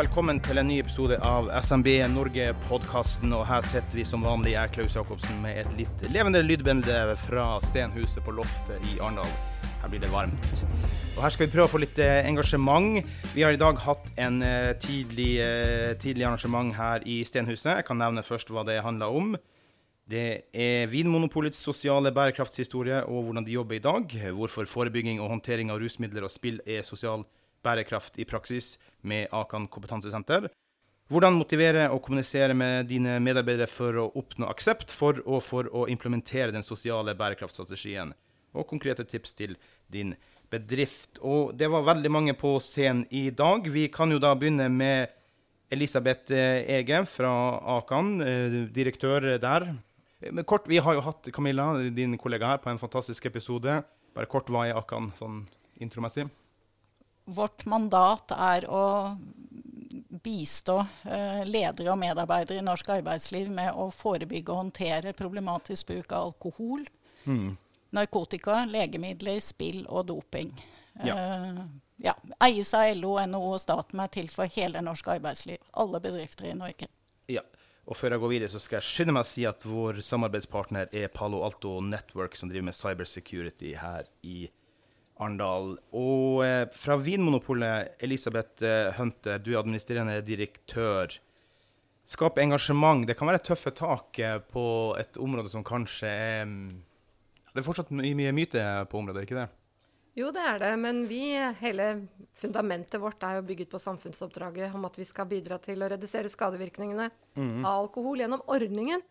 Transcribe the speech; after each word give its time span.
velkommen 0.00 0.38
til 0.40 0.56
en 0.56 0.68
ny 0.70 0.78
episode 0.80 1.16
av 1.26 1.50
SMB 1.60 1.88
Norge-podkasten. 2.14 3.34
Og 3.36 3.42
her 3.44 3.64
sitter 3.66 3.98
vi 3.98 4.04
som 4.08 4.22
vanlig, 4.24 4.54
jeg 4.54 4.72
Klaus 4.72 4.94
Jacobsen, 4.96 5.42
med 5.42 5.58
et 5.60 5.74
litt 5.76 6.04
levende 6.08 6.40
lydbilde 6.40 7.16
fra 7.20 7.58
Stenhuset 7.66 8.22
på 8.24 8.32
loftet 8.32 8.80
i 8.88 8.94
Arendal. 8.96 9.28
Her 9.82 9.92
blir 9.92 10.00
det 10.00 10.08
varmt. 10.08 10.62
Og 11.18 11.20
her 11.20 11.34
skal 11.34 11.44
vi 11.44 11.52
prøve 11.52 11.66
å 11.68 11.72
få 11.74 11.82
litt 11.82 12.00
eh, 12.00 12.22
engasjement. 12.30 13.02
Vi 13.34 13.44
har 13.44 13.52
i 13.52 13.60
dag 13.60 13.82
hatt 13.84 14.08
en 14.24 14.38
eh, 14.46 14.70
tidlig, 14.80 15.34
eh, 15.44 15.92
tidlig 16.00 16.24
arrangement 16.30 16.72
her 16.78 17.04
i 17.04 17.18
Stenhuset. 17.28 17.74
Jeg 17.74 17.88
kan 17.90 18.00
nevne 18.00 18.24
først 18.24 18.48
hva 18.54 18.64
det 18.64 18.78
handla 18.86 19.10
om. 19.12 19.34
Det 20.08 20.28
er 20.48 20.88
Vinmonopolets 20.88 21.60
sosiale 21.60 22.14
bærekraftshistorie 22.14 23.02
og 23.04 23.26
hvordan 23.26 23.44
de 23.44 23.58
jobber 23.58 23.76
i 23.76 23.84
dag. 23.84 24.16
Hvorfor 24.38 24.70
forebygging 24.70 25.20
og 25.20 25.28
håndtering 25.34 25.74
av 25.74 25.82
rusmidler 25.82 26.24
og 26.24 26.32
spill 26.32 26.62
er 26.64 26.88
sosial 26.88 27.28
bærekraft 27.60 28.16
i 28.16 28.24
praksis 28.24 28.78
med 29.02 29.28
Akan 29.32 29.68
kompetansesenter. 29.68 30.48
Hvordan 31.10 31.34
motivere 31.34 31.88
og 31.90 32.04
kommunisere 32.06 32.54
med 32.54 32.86
dine 32.86 33.16
medarbeidere 33.18 33.66
for 33.70 33.96
å 33.98 34.10
oppnå 34.20 34.46
aksept 34.46 34.92
for 34.94 35.18
og 35.26 35.42
for 35.42 35.66
å 35.74 35.88
implementere 35.90 36.54
den 36.54 36.62
sosiale 36.62 37.16
bærekraftstrategien. 37.18 38.12
Og 38.54 38.66
konkrete 38.70 39.06
tips 39.06 39.34
til 39.34 39.56
din 39.90 40.14
bedrift. 40.50 41.18
Og 41.22 41.54
det 41.58 41.70
var 41.70 41.86
veldig 41.86 42.12
mange 42.14 42.34
på 42.38 42.56
scenen 42.62 43.06
i 43.10 43.28
dag. 43.34 43.66
Vi 43.66 43.88
kan 43.90 44.10
jo 44.10 44.20
da 44.22 44.36
begynne 44.38 44.68
med 44.70 45.10
Elisabeth 45.70 46.30
Ege 46.34 47.04
fra 47.06 47.32
Akan, 47.78 48.20
eh, 48.22 48.66
direktør 48.70 49.38
der. 49.38 49.74
Men 50.30 50.44
kort, 50.44 50.68
Vi 50.68 50.78
har 50.78 50.94
jo 50.94 51.00
hatt 51.00 51.32
Camilla, 51.32 51.90
din 51.90 52.18
kollega 52.18 52.46
her, 52.46 52.58
på 52.58 52.70
en 52.70 52.78
fantastisk 52.78 53.26
episode. 53.26 53.82
Bare 54.14 54.26
kort, 54.26 54.46
hva 54.46 54.68
er 54.68 54.76
Akan 54.76 55.12
sånn 55.16 55.46
intromessig? 55.80 56.28
Vårt 57.24 57.64
mandat 57.66 58.32
er 58.34 58.64
å 58.70 59.16
bistå 60.22 60.78
eh, 61.04 61.42
ledere 61.46 61.92
og 61.92 61.98
medarbeidere 62.00 62.60
i 62.60 62.64
norsk 62.66 62.88
arbeidsliv 62.96 63.50
med 63.52 63.72
å 63.78 63.88
forebygge 63.94 64.52
og 64.52 64.64
håndtere 64.64 65.12
problematisk 65.16 65.92
bruk 65.92 66.12
av 66.12 66.30
alkohol, 66.32 66.86
Mm. 67.24 67.56
narkotika, 67.92 68.64
legemidler, 68.64 69.40
spill 69.44 69.82
og 69.88 70.06
doping. 70.08 70.54
Ja. 71.04 71.16
Eh, 71.16 71.58
ja. 71.98 72.14
Eies 72.40 72.72
av 72.74 72.96
LO, 72.96 73.18
NHO 73.20 73.52
og 73.54 73.60
staten 73.60 74.00
er 74.00 74.08
til 74.08 74.28
for 74.32 74.48
hele 74.48 74.80
norsk 74.80 75.06
arbeidsliv. 75.06 75.58
Alle 75.74 76.00
bedrifter 76.00 76.48
i 76.48 76.54
Norge. 76.56 76.88
Ja. 77.28 77.42
Og 77.86 77.96
før 77.96 78.10
jeg 78.14 78.20
går 78.20 78.28
videre, 78.32 78.48
så 78.48 78.60
skal 78.60 78.78
jeg 78.80 78.88
skynde 78.88 79.12
meg 79.12 79.24
å 79.24 79.28
si 79.28 79.44
at 79.48 79.64
vår 79.66 80.00
samarbeidspartner 80.00 80.88
er 80.94 81.08
Palo 81.08 81.42
Alto 81.42 81.80
Network, 81.80 82.36
som 82.36 82.48
driver 82.48 82.64
med 82.70 82.74
cybersecurity 82.74 83.74
her 83.76 84.04
i 84.22 84.48
Arendal. 85.20 85.74
Og 85.96 86.42
eh, 86.44 86.66
fra 86.74 86.96
Vinmonopolet, 87.00 87.96
Elisabeth 88.02 88.64
eh, 88.64 88.90
Hønte, 88.96 89.38
du 89.42 89.52
er 89.52 89.60
administrerende 89.60 90.20
direktør. 90.24 91.14
Skap 92.10 92.40
engasjement. 92.42 93.06
Det 93.06 93.16
kan 93.18 93.30
være 93.30 93.42
tøffe 93.50 93.72
tak 93.76 94.18
eh, 94.18 94.38
på 94.40 94.64
et 95.00 95.20
område 95.20 95.52
som 95.52 95.66
kanskje 95.66 96.10
er 96.10 96.44
mm, 96.48 96.68
Det 97.52 97.62
er 97.62 97.66
fortsatt 97.66 97.92
mye, 97.94 98.34
myte 98.34 98.66
på 98.90 99.00
området, 99.02 99.26
ikke 99.26 99.42
det? 99.42 99.48
Jo, 100.18 100.32
det 100.34 100.42
er 100.42 100.58
det. 100.62 100.72
Men 100.82 101.04
vi, 101.10 101.22
hele 101.60 101.92
fundamentet 102.40 103.00
vårt 103.02 103.22
er 103.26 103.38
jo 103.38 103.46
bygget 103.46 103.70
på 103.70 103.78
samfunnsoppdraget 103.82 104.74
om 104.74 104.84
at 104.88 104.98
vi 104.98 105.06
skal 105.06 105.28
bidra 105.30 105.60
til 105.62 105.82
å 105.82 105.88
redusere 105.90 106.32
skadevirkningene 106.32 107.08
av 107.38 107.72
alkohol 107.76 108.24
gjennom 108.24 108.42
ordningen. 108.50 109.04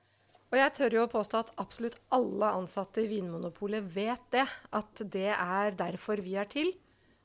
Og 0.50 0.58
jeg 0.58 0.74
tør 0.78 0.96
jo 0.98 1.06
å 1.06 1.12
påstå 1.12 1.40
at 1.44 1.50
absolutt 1.62 1.98
alle 2.16 2.52
ansatte 2.58 3.04
i 3.04 3.10
Vinmonopolet 3.12 3.86
vet 3.94 4.30
det. 4.34 4.46
At 4.74 5.02
det 5.06 5.32
er 5.36 5.76
derfor 5.78 6.22
vi 6.26 6.36
er 6.42 6.50
til. 6.50 6.72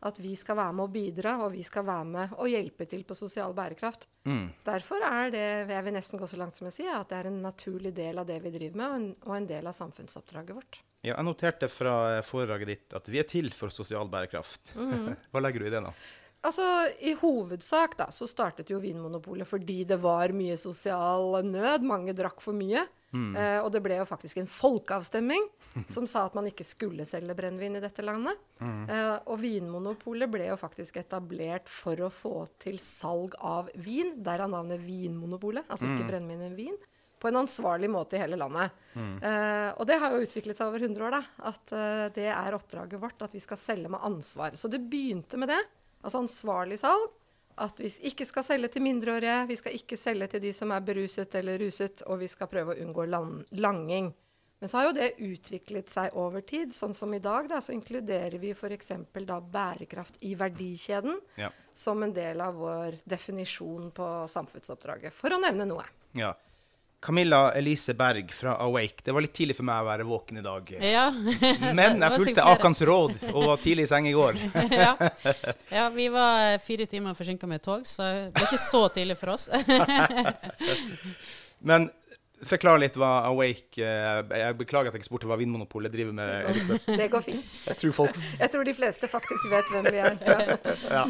At 0.04 0.18
vi 0.20 0.34
skal 0.36 0.58
være 0.58 0.74
med 0.76 0.84
å 0.84 0.92
bidra, 0.92 1.38
og 1.46 1.54
vi 1.54 1.62
skal 1.64 1.86
være 1.88 2.04
med 2.04 2.32
å 2.36 2.48
hjelpe 2.50 2.84
til 2.84 3.06
på 3.08 3.16
sosial 3.16 3.54
bærekraft. 3.56 4.04
Mm. 4.28 4.50
Derfor 4.66 5.04
er 5.08 5.32
det, 5.32 5.44
jeg 5.72 5.86
vil 5.86 5.96
nesten 5.96 6.20
gå 6.20 6.28
så 6.28 6.40
langt 6.40 6.58
som 6.58 6.68
å 6.68 6.72
si, 6.74 6.84
at 6.84 7.08
det 7.08 7.22
er 7.22 7.30
en 7.30 7.38
naturlig 7.40 7.94
del 7.96 8.20
av 8.20 8.28
det 8.28 8.36
vi 8.44 8.52
driver 8.52 8.82
med, 8.82 8.90
og 8.90 8.98
en, 8.98 9.06
og 9.24 9.38
en 9.38 9.48
del 9.48 9.70
av 9.70 9.78
samfunnsoppdraget 9.78 10.58
vårt. 10.58 10.82
Ja, 11.04 11.14
jeg 11.14 11.24
noterte 11.24 11.70
fra 11.72 11.94
foredraget 12.24 12.68
ditt 12.68 12.98
at 13.00 13.08
vi 13.12 13.20
er 13.20 13.28
til 13.28 13.48
for 13.56 13.72
sosial 13.72 14.12
bærekraft. 14.12 14.74
Hva 15.32 15.40
legger 15.40 15.64
du 15.64 15.70
i 15.70 15.72
det, 15.72 15.82
da? 15.88 15.94
Altså, 16.44 16.64
I 17.00 17.14
hovedsak 17.22 17.96
da, 17.96 18.10
så 18.12 18.28
startet 18.28 18.68
jo 18.72 18.80
Vinmonopolet 18.82 19.48
fordi 19.48 19.82
det 19.88 19.96
var 20.02 20.34
mye 20.36 20.58
sosial 20.60 21.38
nød. 21.46 21.86
Mange 21.88 22.12
drakk 22.16 22.42
for 22.44 22.56
mye. 22.56 22.84
Eh, 23.38 23.60
og 23.62 23.68
det 23.70 23.78
ble 23.84 23.94
jo 24.00 24.06
faktisk 24.10 24.40
en 24.42 24.48
folkeavstemning 24.50 25.44
som 25.94 26.02
sa 26.10 26.24
at 26.26 26.34
man 26.34 26.48
ikke 26.50 26.66
skulle 26.66 27.06
selge 27.06 27.36
brennevin 27.38 27.78
i 27.78 27.82
dette 27.84 28.02
landet. 28.02 28.40
Eh, 28.90 29.12
og 29.30 29.38
Vinmonopolet 29.38 30.32
ble 30.32 30.48
jo 30.48 30.56
faktisk 30.58 30.98
etablert 30.98 31.70
for 31.70 32.00
å 32.02 32.10
få 32.10 32.34
til 32.62 32.80
salg 32.82 33.36
av 33.38 33.70
vin. 33.86 34.16
Derav 34.26 34.50
navnet 34.50 34.82
Vinmonopolet, 34.82 35.64
altså 35.70 35.86
ikke 35.86 36.08
brennevin, 36.10 36.42
men 36.42 36.58
vin. 36.58 36.76
På 37.22 37.30
en 37.30 37.38
ansvarlig 37.40 37.88
måte 37.88 38.18
i 38.18 38.20
hele 38.20 38.36
landet. 38.36 38.74
Eh, 38.98 39.70
og 39.78 39.86
det 39.88 39.96
har 40.02 40.12
jo 40.12 40.26
utviklet 40.26 40.58
seg 40.58 40.68
over 40.68 40.82
100 40.82 41.06
år, 41.06 41.14
da. 41.14 41.22
At 41.54 41.72
eh, 41.72 42.02
det 42.18 42.26
er 42.34 42.58
oppdraget 42.58 43.00
vårt, 43.00 43.22
at 43.24 43.32
vi 43.32 43.40
skal 43.40 43.62
selge 43.62 43.88
med 43.94 44.02
ansvar. 44.04 44.58
Så 44.58 44.68
det 44.68 44.82
begynte 44.90 45.38
med 45.40 45.54
det. 45.54 45.62
Altså 46.04 46.20
ansvarlig 46.22 46.78
salg. 46.82 47.10
At 47.56 47.78
vi 47.78 47.86
ikke 48.10 48.26
skal 48.26 48.42
selge 48.44 48.68
til 48.74 48.82
mindreårige, 48.82 49.46
vi 49.46 49.56
skal 49.60 49.74
ikke 49.76 49.96
selge 50.00 50.26
til 50.32 50.40
de 50.42 50.50
som 50.56 50.72
er 50.74 50.80
beruset 50.82 51.34
eller 51.38 51.58
ruset, 51.62 52.02
og 52.10 52.18
vi 52.18 52.26
skal 52.28 52.48
prøve 52.50 52.74
å 52.74 52.80
unngå 52.82 53.04
lan- 53.06 53.44
langing. 53.52 54.08
Men 54.60 54.68
så 54.70 54.78
har 54.80 54.86
jo 54.88 54.94
det 54.96 55.10
utviklet 55.22 55.90
seg 55.92 56.14
over 56.18 56.40
tid. 56.40 56.72
Sånn 56.74 56.94
som 56.96 57.12
i 57.14 57.20
dag, 57.22 57.46
da, 57.50 57.60
så 57.62 57.74
inkluderer 57.74 58.38
vi 58.42 58.50
f.eks. 58.56 58.90
da 59.26 59.38
bærekraft 59.40 60.16
i 60.22 60.34
verdikjeden 60.34 61.20
Ja. 61.36 61.50
som 61.72 62.02
en 62.02 62.12
del 62.12 62.40
av 62.40 62.54
vår 62.58 62.98
definisjon 63.06 63.90
på 63.92 64.28
samfunnsoppdraget, 64.30 65.12
for 65.12 65.30
å 65.30 65.40
nevne 65.40 65.66
noe. 65.68 65.84
ja. 66.14 66.34
Camilla 67.04 67.52
Elise 67.52 67.94
Berg 67.94 68.32
fra 68.32 68.56
Awake. 68.56 69.02
Det 69.04 69.12
var 69.12 69.20
litt 69.20 69.34
tidlig 69.36 69.56
for 69.58 69.66
meg 69.68 69.82
å 69.82 69.88
være 69.90 70.06
våken 70.08 70.38
i 70.40 70.44
dag. 70.44 70.70
Ja. 70.80 71.10
Men 71.76 72.00
jeg 72.04 72.14
fulgte. 72.16 72.46
Akans 72.48 72.80
råd 72.80 73.18
og 73.28 73.42
var 73.50 73.60
tidlig 73.60 73.84
i 73.84 73.90
seng 73.90 74.08
i 74.08 74.14
går. 74.16 74.38
ja. 74.72 74.94
ja, 75.68 75.88
vi 75.92 76.08
var 76.12 76.56
fire 76.64 76.86
timer 76.88 77.16
forsinka 77.18 77.48
med 77.50 77.60
tog, 77.64 77.84
så 77.84 78.06
det 78.08 78.38
var 78.38 78.48
ikke 78.48 78.62
så 78.62 78.80
tidlig 78.96 79.18
for 79.20 79.34
oss. 79.34 79.50
Men 81.68 81.90
forklar 82.44 82.80
litt 82.80 82.96
hva 83.00 83.10
Awake 83.28 83.84
eh, 83.84 84.18
Jeg 84.40 84.56
beklager 84.58 84.90
at 84.90 84.96
jeg 84.96 85.04
ikke 85.04 85.10
spurte 85.10 85.28
hva 85.28 85.38
Vinmonopolet 85.40 85.92
driver 85.92 86.16
med. 86.16 86.48
Elisabeth. 86.54 86.88
Det 86.88 87.12
går 87.12 87.28
fint. 87.28 87.54
Jeg 87.68 87.80
tror 87.82 87.96
folk 88.00 88.24
Jeg 88.40 88.52
tror 88.56 88.64
de 88.64 88.76
fleste 88.80 89.12
faktisk 89.12 89.52
vet 89.52 89.70
hvem 89.76 89.92
vi 89.92 90.02
er. 90.08 90.18
Ja. 90.24 90.58
ja. 90.88 91.06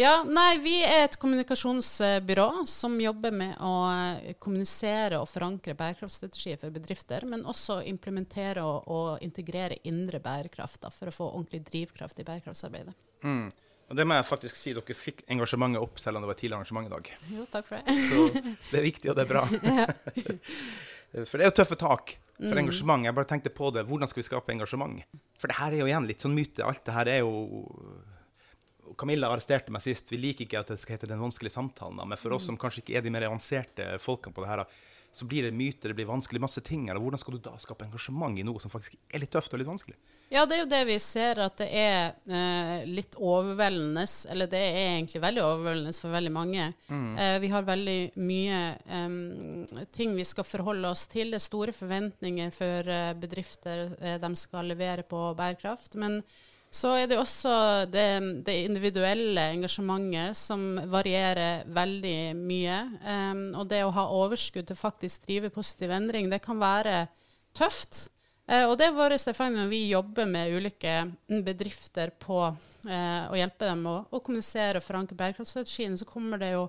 Ja, 0.00 0.22
nei, 0.24 0.56
vi 0.64 0.78
er 0.80 1.02
et 1.04 1.16
kommunikasjonsbyrå 1.20 2.64
som 2.68 2.94
jobber 3.02 3.34
med 3.36 3.58
å 3.60 3.72
eh, 3.92 4.30
kommunisere 4.40 5.18
og 5.20 5.28
forankre 5.28 5.74
bærekraftstrategier 5.76 6.60
for 6.60 6.72
bedrifter, 6.72 7.26
men 7.28 7.44
også 7.44 7.82
implementere 7.90 8.64
og, 8.64 8.88
og 8.88 9.24
integrere 9.24 9.76
indre 9.90 10.22
bærekraft 10.24 10.80
da, 10.86 10.92
for 10.94 11.10
å 11.10 11.14
få 11.14 11.26
ordentlig 11.34 11.66
drivkraft 11.68 12.22
i 12.22 12.26
bærekraftsarbeidet. 12.30 12.96
mm. 13.26 13.50
Og 13.90 13.96
det 13.98 14.04
må 14.06 14.14
jeg 14.14 14.22
faktisk 14.28 14.54
si, 14.54 14.70
dere 14.70 14.94
fikk 14.94 15.24
engasjementet 15.34 15.82
opp 15.82 15.96
selv 15.98 16.20
om 16.20 16.22
det 16.22 16.28
var 16.30 16.36
tidlig 16.38 16.54
arrangement 16.54 16.86
i 16.86 16.92
dag. 16.92 17.08
Jo, 17.34 17.46
takk 17.50 17.66
for 17.66 17.80
det. 17.80 17.96
Så 18.06 18.42
det 18.68 18.76
er 18.78 18.84
viktig, 18.84 19.08
og 19.10 19.16
det 19.18 19.24
er 19.24 19.30
bra. 19.32 19.42
For 21.26 21.34
det 21.34 21.42
er 21.42 21.50
jo 21.50 21.56
tøffe 21.58 21.74
tak 21.74 22.12
for 22.38 22.60
engasjement. 22.60 23.02
Jeg 23.02 23.16
bare 23.16 23.26
tenkte 23.32 23.50
på 23.50 23.72
det. 23.74 23.82
Hvordan 23.88 24.06
skal 24.06 24.22
vi 24.22 24.26
skape 24.28 24.54
engasjement? 24.54 25.02
For 25.42 25.50
det 25.50 25.58
her 25.58 25.74
er 25.74 25.82
jo 25.82 25.88
igjen 25.90 26.06
litt 26.06 26.22
sånn 26.22 26.36
myte. 26.36 26.62
Alt 26.62 26.84
det 26.86 26.94
her 26.94 27.10
er 27.10 27.24
jo 27.24 27.32
Camilla 28.98 29.30
arresterte 29.30 29.72
meg 29.74 29.84
sist. 29.84 30.10
Vi 30.12 30.18
liker 30.20 30.46
ikke 30.46 30.62
at 30.62 30.72
det 30.72 30.80
skal 30.82 30.96
hete 30.96 31.10
Den 31.10 31.22
vanskelige 31.22 31.54
samtalen, 31.54 32.00
men 32.02 32.18
for 32.20 32.36
oss 32.36 32.48
som 32.48 32.58
kanskje 32.60 32.84
ikke 32.84 32.98
er 32.98 33.04
de 33.04 33.12
mer 33.14 33.28
avanserte 33.28 33.92
folkene 34.02 34.34
på 34.36 34.44
det 34.44 34.50
her, 34.50 34.64
så 35.12 35.26
blir 35.26 35.42
det 35.42 35.50
myter, 35.50 35.90
det 35.90 35.94
blir 35.98 36.06
vanskelig, 36.06 36.40
masse 36.40 36.60
ting 36.62 36.86
her. 36.88 36.96
og 36.96 37.02
Hvordan 37.02 37.18
skal 37.18 37.34
du 37.34 37.42
da 37.42 37.56
skape 37.58 37.86
engasjement 37.86 38.38
i 38.38 38.44
noe 38.46 38.62
som 38.62 38.70
faktisk 38.70 38.94
er 39.10 39.22
litt 39.22 39.32
tøft 39.34 39.52
og 39.54 39.58
litt 39.58 39.70
vanskelig? 39.70 39.96
Ja, 40.30 40.44
det 40.46 40.54
er 40.54 40.60
jo 40.60 40.68
det 40.70 40.80
vi 40.86 40.98
ser, 41.02 41.40
at 41.42 41.56
det 41.58 41.66
er 41.74 42.12
eh, 42.30 42.84
litt 42.86 43.16
overveldende. 43.18 44.04
Eller 44.30 44.50
det 44.52 44.60
er 44.62 44.78
egentlig 44.92 45.22
veldig 45.24 45.42
overveldende 45.42 45.94
for 45.98 46.14
veldig 46.14 46.32
mange. 46.34 46.68
Mm. 46.86 47.08
Eh, 47.18 47.38
vi 47.42 47.50
har 47.50 47.66
veldig 47.66 47.98
mye 48.22 48.60
eh, 48.86 49.82
ting 49.90 50.14
vi 50.14 50.28
skal 50.28 50.46
forholde 50.46 50.94
oss 50.94 51.08
til. 51.10 51.34
Det 51.34 51.40
er 51.40 51.46
store 51.48 51.74
forventninger 51.74 52.54
for 52.54 52.94
eh, 52.94 53.10
bedrifter 53.18 53.88
eh, 53.98 54.20
de 54.22 54.30
skal 54.38 54.70
levere 54.70 55.02
på 55.10 55.24
bærekraft. 55.34 55.98
Men 55.98 56.20
så 56.70 56.92
er 56.94 57.08
det 57.10 57.18
også 57.18 57.52
det, 57.90 58.06
det 58.46 58.54
individuelle 58.68 59.48
engasjementet 59.56 60.38
som 60.38 60.78
varierer 60.92 61.64
veldig 61.66 62.18
mye. 62.38 62.76
Um, 63.02 63.42
og 63.58 63.66
det 63.72 63.80
å 63.82 63.90
ha 63.96 64.04
overskudd 64.14 64.68
til 64.68 64.78
faktisk 64.78 65.26
drive 65.26 65.50
positiv 65.50 65.90
endring, 65.96 66.28
det 66.30 66.38
kan 66.44 66.62
være 66.62 67.08
tøft. 67.58 68.04
Uh, 68.46 68.68
og 68.68 68.76
det 68.78 68.86
er 68.86 68.94
vår 68.94 69.16
erfaring 69.18 69.58
når 69.58 69.72
vi 69.72 69.82
jobber 69.90 70.30
med 70.30 70.54
ulike 70.54 70.94
bedrifter 71.42 72.14
på 72.22 72.38
uh, 72.46 73.24
å 73.26 73.34
hjelpe 73.34 73.66
dem 73.66 73.84
å, 73.90 73.96
å 74.06 74.22
kommunisere 74.22 74.78
og 74.78 74.86
forankre 74.86 75.18
bærekraftstrategien, 75.18 75.98
så 75.98 76.06
kommer 76.06 76.38
det 76.38 76.54
jo 76.54 76.68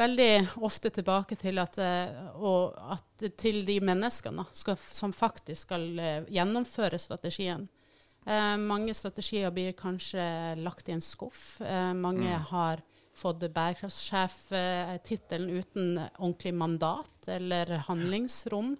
veldig 0.00 0.32
ofte 0.64 0.88
tilbake 0.88 1.36
til 1.36 1.60
at, 1.60 1.76
uh, 1.84 2.96
at 2.96 3.28
til 3.36 3.60
de 3.68 3.76
menneskene 3.92 4.48
skal, 4.56 4.80
som 4.80 5.12
faktisk 5.12 5.68
skal 5.68 5.90
gjennomføre 6.32 6.96
strategien. 6.96 7.68
Eh, 8.26 8.56
mange 8.56 8.94
strategier 8.96 9.50
blir 9.52 9.72
kanskje 9.76 10.54
lagt 10.64 10.88
i 10.88 10.92
en 10.96 11.04
skuff. 11.04 11.60
Eh, 11.60 11.92
mange 11.94 12.30
mm. 12.30 12.42
har 12.50 12.80
fått 13.14 13.40
bærekraftssjef-tittelen 13.54 15.50
uten 15.50 16.00
ordentlig 16.18 16.54
mandat 16.54 17.28
eller 17.28 17.66
handlingsrom. 17.86 18.76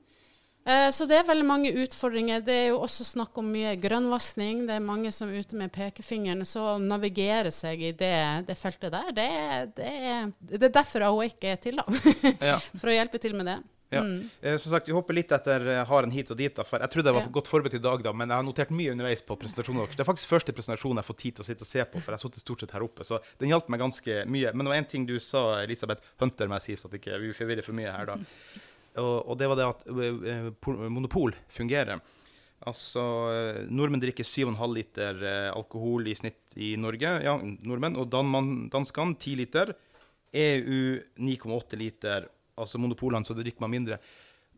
Eh, 0.64 0.90
så 0.90 1.04
det 1.04 1.18
er 1.18 1.26
veldig 1.28 1.44
mange 1.46 1.72
utfordringer. 1.84 2.40
Det 2.40 2.54
er 2.56 2.68
jo 2.72 2.80
også 2.86 3.04
snakk 3.04 3.36
om 3.38 3.52
mye 3.52 3.74
grønnvasking. 3.80 4.66
Det 4.68 4.74
er 4.78 4.80
mange 4.84 5.12
som 5.12 5.28
er 5.28 5.44
ute 5.44 5.56
med 5.60 5.72
pekefingeren. 5.74 6.44
Så 6.48 6.60
å 6.72 6.78
navigere 6.80 7.52
seg 7.52 7.82
i 7.84 7.92
det, 7.92 8.16
det 8.48 8.56
feltet 8.56 8.92
der, 8.96 9.12
det, 9.12 9.28
det, 9.76 9.92
det 10.56 10.70
er 10.70 10.76
derfor 10.80 11.00
AOEC 11.10 11.36
er 11.52 11.60
til, 11.60 11.76
da. 11.82 11.84
ja. 12.54 12.58
For 12.80 12.88
å 12.88 12.96
hjelpe 12.96 13.20
til 13.20 13.36
med 13.36 13.46
det. 13.52 13.60
Ja. 13.94 14.02
Mm. 14.04 14.30
Eh, 14.40 14.56
som 14.60 14.72
sagt, 14.72 14.88
Vi 14.88 14.94
hopper 14.96 15.16
litt 15.16 15.32
etter 15.32 15.64
eh, 15.70 15.82
haren 15.88 16.12
hit 16.14 16.32
og 16.32 16.38
dit. 16.38 16.52
Da, 16.54 16.66
for 16.66 16.82
Jeg 16.82 16.92
trodde 16.92 17.10
jeg 17.10 17.16
var 17.18 17.26
for 17.26 17.36
godt 17.38 17.50
forberedt 17.50 17.78
i 17.78 17.82
dag, 17.84 18.02
da, 18.04 18.12
men 18.12 18.32
jeg 18.32 18.40
har 18.40 18.46
notert 18.46 18.74
mye 18.74 18.94
underveis 18.94 19.24
på 19.24 19.36
presentasjonen 19.40 19.82
deres. 19.82 19.96
Det 19.96 20.04
er 20.04 20.10
faktisk 20.10 20.32
første 20.34 20.56
presentasjon 20.56 20.94
jeg 20.94 21.02
har 21.02 21.08
fått 21.08 21.22
tid 21.22 21.38
til 21.38 21.44
å 21.44 21.48
sitte 21.48 21.66
og 21.66 21.70
se 21.70 21.86
på, 21.86 22.02
for 22.02 22.12
jeg 22.12 22.18
har 22.18 22.24
sittet 22.24 22.44
stort 22.44 22.64
sett 22.64 22.74
her 22.76 22.86
oppe. 22.86 23.06
Så 23.06 23.20
den 23.42 23.52
hjalp 23.52 23.70
meg 23.72 23.82
ganske 23.84 24.18
mye. 24.30 24.52
Men 24.52 24.66
det 24.66 24.74
var 24.74 24.82
én 24.82 24.90
ting 24.90 25.06
du 25.08 25.16
sa, 25.22 25.46
Elisabeth 25.62 26.14
Hunter, 26.22 26.50
må 26.50 26.60
jeg 26.60 26.68
si, 26.68 26.78
så 26.80 26.90
at 26.90 26.98
ikke 27.00 27.22
vi 27.22 27.32
forvirrer 27.36 27.66
for 27.66 27.76
mye 27.76 27.94
her, 27.94 28.12
da. 28.12 28.20
Og, 28.94 29.24
og 29.26 29.34
det 29.40 29.48
var 29.50 29.58
det 29.58 29.64
at 29.66 29.80
uh, 29.90 30.68
monopol 30.86 31.32
fungerer. 31.50 31.98
Altså, 32.62 33.02
Nordmenn 33.66 33.98
drikker 34.04 34.22
7,5 34.22 34.70
liter 34.70 35.18
alkohol 35.50 36.06
i 36.06 36.14
snitt 36.14 36.54
i 36.62 36.68
Norge, 36.78 37.10
ja, 37.26 37.34
nordmenn, 37.42 37.98
og 37.98 38.06
danskene 38.14 39.18
10 39.18 39.34
liter. 39.42 39.74
EU 40.34 40.98
9,8 41.16 41.76
liter 41.78 42.26
altså 42.60 42.80
monopolene, 42.82 43.26
så 43.26 43.36
drikker 43.36 43.64
man 43.64 43.74
mindre. 43.74 44.00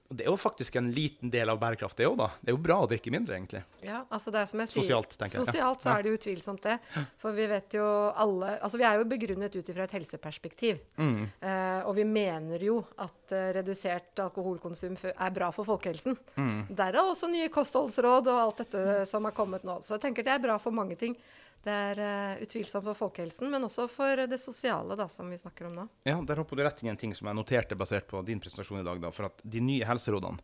Og 0.07 0.17
Det 0.17 0.23
er 0.23 0.31
jo 0.31 0.39
faktisk 0.39 0.77
en 0.79 0.89
liten 0.95 1.31
del 1.31 1.51
av 1.51 1.59
bærekraft, 1.59 1.97
det 1.99 2.07
òg, 2.07 2.15
da. 2.21 2.29
Det 2.39 2.53
er 2.53 2.55
jo 2.55 2.63
bra 2.63 2.77
å 2.85 2.87
drikke 2.91 3.11
mindre, 3.11 3.35
egentlig. 3.35 3.63
Ja, 3.83 4.05
altså 4.07 4.31
det 4.31 4.43
er 4.43 4.51
som 4.51 4.61
jeg 4.63 4.71
sier. 4.71 4.85
Sosialt, 4.85 5.17
tenker 5.19 5.41
jeg. 5.41 5.49
Sosialt 5.49 5.83
så 5.83 5.95
er 5.95 6.05
det 6.05 6.13
utvilsomt 6.15 6.63
det. 6.63 6.77
For 7.23 7.35
vi 7.35 7.47
vet 7.51 7.75
jo 7.75 7.87
alle 8.15 8.53
Altså 8.57 8.79
vi 8.79 8.87
er 8.87 9.01
jo 9.01 9.09
begrunnet 9.11 9.57
ut 9.57 9.71
ifra 9.73 9.87
et 9.87 9.97
helseperspektiv. 9.97 10.79
Mm. 11.01 11.25
Uh, 11.43 11.81
og 11.89 11.97
vi 11.99 12.07
mener 12.07 12.63
jo 12.69 12.79
at 13.03 13.35
uh, 13.35 13.49
redusert 13.57 14.23
alkoholkonsum 14.23 14.95
er 15.11 15.35
bra 15.35 15.51
for 15.55 15.67
folkehelsen. 15.67 16.15
Mm. 16.39 16.61
Derav 16.79 17.11
også 17.11 17.31
nye 17.33 17.51
kostholdsråd 17.53 18.31
og 18.31 18.43
alt 18.45 18.63
dette 18.63 19.03
som 19.11 19.27
har 19.27 19.35
kommet 19.35 19.67
nå. 19.67 19.81
Så 19.83 19.99
jeg 19.99 20.07
tenker 20.07 20.27
det 20.27 20.37
er 20.37 20.47
bra 20.47 20.61
for 20.63 20.77
mange 20.77 20.99
ting. 21.01 21.19
Det 21.67 21.75
er 21.75 21.99
uh, 21.99 22.43
utvilsomt 22.45 22.85
for 22.87 22.99
folkehelsen, 22.99 23.49
men 23.51 23.67
også 23.67 23.89
for 23.91 24.23
det 24.31 24.39
sosiale, 24.39 24.95
da, 24.99 25.09
som 25.11 25.31
vi 25.33 25.39
snakker 25.41 25.67
om 25.67 25.75
nå. 25.81 25.87
Ja, 26.07 26.21
Der 26.23 26.39
hopper 26.39 26.59
du 26.59 26.63
rett 26.63 26.83
inn 26.83 26.93
i 26.93 26.95
en 26.95 27.01
ting 27.01 27.15
som 27.19 27.27
jeg 27.27 27.39
noterte 27.39 27.79
basert 27.79 28.07
på 28.11 28.23
din 28.27 28.43
presentasjon 28.43 28.85
i 28.85 28.87
dag. 28.87 29.01
Da, 29.03 29.11
for 29.15 29.31
at 29.31 29.43
de 29.43 29.63
nye 29.65 29.87
helserådene 29.89 30.39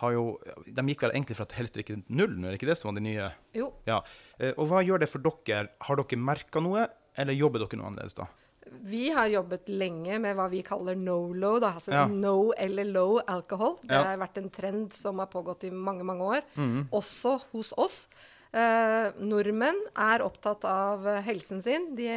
har 0.00 0.14
jo, 0.14 0.24
de 0.64 0.84
gikk 0.92 1.02
vel 1.04 1.12
egentlig 1.12 1.36
for 1.36 1.44
at 1.48 1.56
helst 1.58 1.74
drikke 1.76 1.98
null 2.08 2.38
er 2.38 2.52
det 2.52 2.58
ikke 2.60 2.70
det 2.70 2.76
som 2.80 2.90
var 2.90 2.98
de 3.00 3.04
nye? 3.04 3.30
Jo. 3.56 3.70
Ja. 3.88 4.00
Uh, 4.36 4.52
og 4.52 4.68
hva 4.70 4.84
gjør 4.84 5.04
det 5.04 5.10
for 5.12 5.24
dere? 5.24 5.72
Har 5.88 6.00
dere 6.00 6.20
merka 6.20 6.62
noe, 6.64 6.86
eller 7.16 7.36
jobber 7.36 7.64
dere 7.64 7.80
noe 7.80 7.90
annerledes 7.92 8.20
da? 8.20 8.28
Vi 8.70 9.08
har 9.10 9.30
jobbet 9.32 9.70
lenge 9.72 10.18
med 10.22 10.36
hva 10.36 10.46
vi 10.52 10.60
kaller 10.62 10.98
no-low, 10.98 11.56
altså 11.64 11.94
ja. 11.94 12.04
no 12.06 12.52
eller 12.60 12.86
low 12.86 13.16
alcohol. 13.24 13.78
Det 13.82 13.96
ja. 13.96 14.12
har 14.12 14.20
vært 14.20 14.38
en 14.38 14.50
trend 14.52 14.92
som 14.94 15.18
har 15.22 15.30
pågått 15.32 15.64
i 15.66 15.72
mange, 15.72 16.04
mange 16.06 16.28
år, 16.36 16.44
mm. 16.54 16.90
også 16.94 17.38
hos 17.54 17.72
oss. 17.80 18.04
Eh, 18.50 19.08
nordmenn 19.22 19.78
er 19.94 20.24
opptatt 20.26 20.64
av 20.66 21.06
helsen 21.22 21.62
sin. 21.62 21.92
De, 21.94 22.08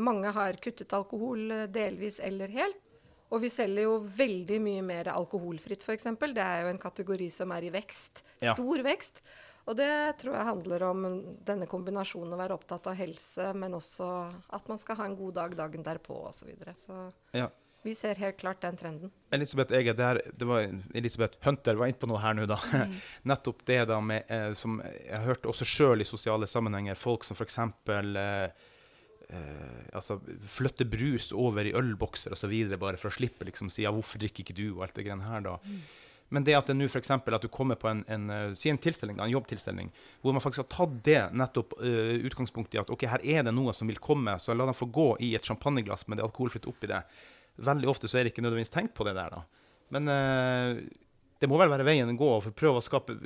mange 0.00 0.32
har 0.32 0.56
kuttet 0.62 0.94
alkohol 0.96 1.50
eh, 1.52 1.66
delvis 1.68 2.20
eller 2.24 2.48
helt. 2.54 2.80
Og 3.30 3.44
vi 3.44 3.50
selger 3.52 3.86
jo 3.86 3.98
veldig 4.02 4.56
mye 4.64 4.82
mer 4.82 5.12
alkoholfritt, 5.12 5.84
f.eks. 5.86 6.08
Det 6.18 6.42
er 6.42 6.64
jo 6.64 6.72
en 6.72 6.82
kategori 6.82 7.28
som 7.30 7.52
er 7.54 7.68
i 7.68 7.70
vekst. 7.74 8.24
Ja. 8.42 8.56
Stor 8.56 8.82
vekst. 8.82 9.20
Og 9.70 9.76
det 9.78 9.92
tror 10.18 10.34
jeg 10.34 10.48
handler 10.48 10.84
om 10.88 11.04
denne 11.46 11.68
kombinasjonen 11.70 12.34
å 12.34 12.40
være 12.40 12.56
opptatt 12.56 12.88
av 12.90 12.96
helse, 12.98 13.52
men 13.54 13.76
også 13.76 14.08
at 14.56 14.70
man 14.72 14.80
skal 14.82 14.98
ha 14.98 15.06
en 15.06 15.18
god 15.18 15.36
dag 15.36 15.54
dagen 15.60 15.84
derpå 15.86 16.16
osv. 16.24 16.40
Så, 16.40 16.48
videre. 16.48 16.74
så 16.80 17.04
ja. 17.36 17.46
Vi 17.82 17.94
ser 17.96 18.18
helt 18.20 18.36
klart 18.36 18.60
den 18.60 18.76
trenden. 18.76 19.12
Elisabeth 19.32 19.74
Eger, 19.74 19.94
det, 19.96 20.04
her, 20.04 20.20
det 20.36 20.48
var 20.48 20.66
Elisabeth 20.94 21.38
Hunter 21.46 21.78
var 21.80 21.88
inne 21.88 22.00
på 22.00 22.10
noe 22.10 22.20
her 22.20 22.36
nå, 22.36 22.44
da. 22.50 22.58
Mm. 22.72 22.98
Nettopp 23.32 23.64
det 23.68 23.78
da 23.88 24.00
med, 24.04 24.28
eh, 24.28 24.50
som 24.58 24.80
jeg 24.84 25.14
har 25.14 25.24
hørt 25.30 25.48
også 25.48 25.68
sjøl 25.68 26.04
i 26.04 26.08
sosiale 26.08 26.48
sammenhenger, 26.50 26.98
folk 27.00 27.24
som 27.24 27.38
f.eks. 27.38 27.58
Eh, 27.62 28.68
eh, 29.30 29.80
altså, 29.96 30.18
flytter 30.58 30.90
brus 30.92 31.30
over 31.32 31.64
i 31.64 31.74
ølbokser 31.76 32.36
osv. 32.36 32.54
bare 32.76 33.00
for 33.00 33.08
å 33.08 33.16
slippe 33.16 33.48
liksom 33.48 33.72
si 33.72 33.86
ja, 33.86 33.94
'hvorfor 33.94 34.20
drikker 34.20 34.44
ikke 34.44 34.60
du?' 34.60 34.76
og 34.76 34.84
alt 34.84 35.00
det 35.00 35.08
greiene 35.08 35.28
her. 35.28 35.40
da. 35.48 35.56
Mm. 35.64 35.82
Men 36.30 36.46
det 36.46 36.54
at 36.54 36.68
det 36.70 36.76
nå 36.78 36.86
f.eks. 36.86 37.10
at 37.10 37.42
du 37.42 37.48
kommer 37.50 37.78
på 37.80 37.88
en, 37.90 38.04
en, 38.06 38.28
eh, 38.30 38.52
si 38.58 38.70
en 38.70 38.78
tilstelning, 38.78 39.18
en 39.18 39.32
jobbtilstelning, 39.32 39.90
hvor 40.22 40.36
man 40.36 40.42
faktisk 40.42 40.62
har 40.62 40.70
tatt 40.70 40.94
det 41.06 41.22
nettopp 41.34 41.74
uh, 41.82 42.14
utgangspunktet 42.28 42.76
i 42.78 42.80
at 42.84 42.92
ok, 42.94 43.06
her 43.10 43.24
er 43.24 43.42
det 43.48 43.54
noe 43.54 43.74
som 43.74 43.90
vil 43.90 43.98
komme, 43.98 44.36
så 44.38 44.54
la 44.54 44.68
dem 44.68 44.76
få 44.78 44.86
gå 44.94 45.08
i 45.26 45.32
et 45.34 45.46
champagneglass 45.46 46.06
med 46.06 46.20
det 46.20 46.26
alkoholfritt 46.28 46.68
oppi 46.70 46.92
det. 46.92 47.02
Veldig 47.60 47.88
ofte 47.92 48.08
så 48.08 48.18
er 48.18 48.26
det 48.26 48.34
ikke 48.34 48.44
nødvendigvis 48.44 48.72
tenkt 48.72 48.94
på 48.96 49.04
det 49.08 49.14
der, 49.18 49.36
da. 49.36 49.42
Men 49.90 50.08
uh, 50.08 50.80
det 51.40 51.48
må 51.50 51.58
vel 51.60 51.72
være 51.72 51.86
veien 51.88 52.12
å 52.12 52.18
gå 52.18 52.30
for 52.44 52.52
å 52.52 52.56
prøve 52.56 52.80
å 52.80 52.84
skape 52.84 53.16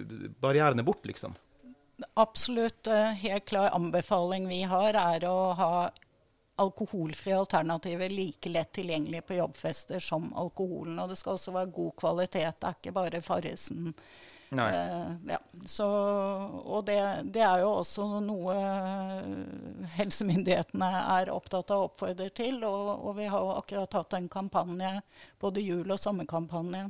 barrierene 0.42 0.84
bort, 0.86 1.06
liksom. 1.08 1.34
Absolutt. 2.18 2.86
Eh, 2.86 3.12
helt 3.24 3.44
klar 3.46 3.74
anbefaling 3.74 4.48
vi 4.48 4.62
har, 4.70 4.94
er 4.94 5.26
å 5.30 5.52
ha 5.58 5.74
alkoholfrie 6.62 7.34
alternativer 7.38 8.10
like 8.10 8.48
lett 8.48 8.72
tilgjengelig 8.72 9.24
på 9.26 9.38
jobbfester 9.38 10.02
som 10.02 10.30
alkoholen. 10.38 10.98
Og 10.98 11.10
det 11.10 11.18
skal 11.18 11.34
også 11.34 11.54
være 11.54 11.74
god 11.74 11.96
kvalitet. 11.98 12.60
Det 12.60 12.70
er 12.70 12.78
ikke 12.78 12.94
bare 12.94 13.22
Farrisen 13.22 13.90
Uh, 14.58 15.14
ja. 15.28 15.38
Så, 15.66 15.86
og 16.64 16.84
det, 16.86 16.98
det, 17.34 17.42
er 17.42 17.62
jo 17.64 17.70
også 17.80 18.06
noe 18.24 18.54
helsemyndighetene 19.96 20.90
er 21.18 21.32
opptatt 21.34 21.72
av 21.74 21.82
å 21.82 21.88
oppfordre 21.88 22.28
til. 22.36 22.60
Og, 22.62 22.92
og, 22.98 23.14
vi 23.18 23.28
har 23.30 23.40
jo 23.40 23.56
akkurat 23.58 23.98
hatt 24.00 24.18
en 24.18 24.28
kampanje, 24.32 24.94
både 25.42 25.64
jul- 25.64 25.90
og 25.90 26.00
sommerkampanje, 26.00 26.86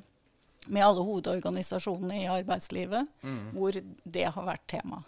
med 0.65 0.81
alle 0.85 1.03
hovedorganisasjonene 1.05 2.23
i 2.23 2.29
arbeidslivet, 2.33 3.11
mm. 3.23 3.43
hvor 3.57 3.77
det 4.05 4.31
har 4.33 4.47
vært 4.49 4.65
tema. 4.77 5.03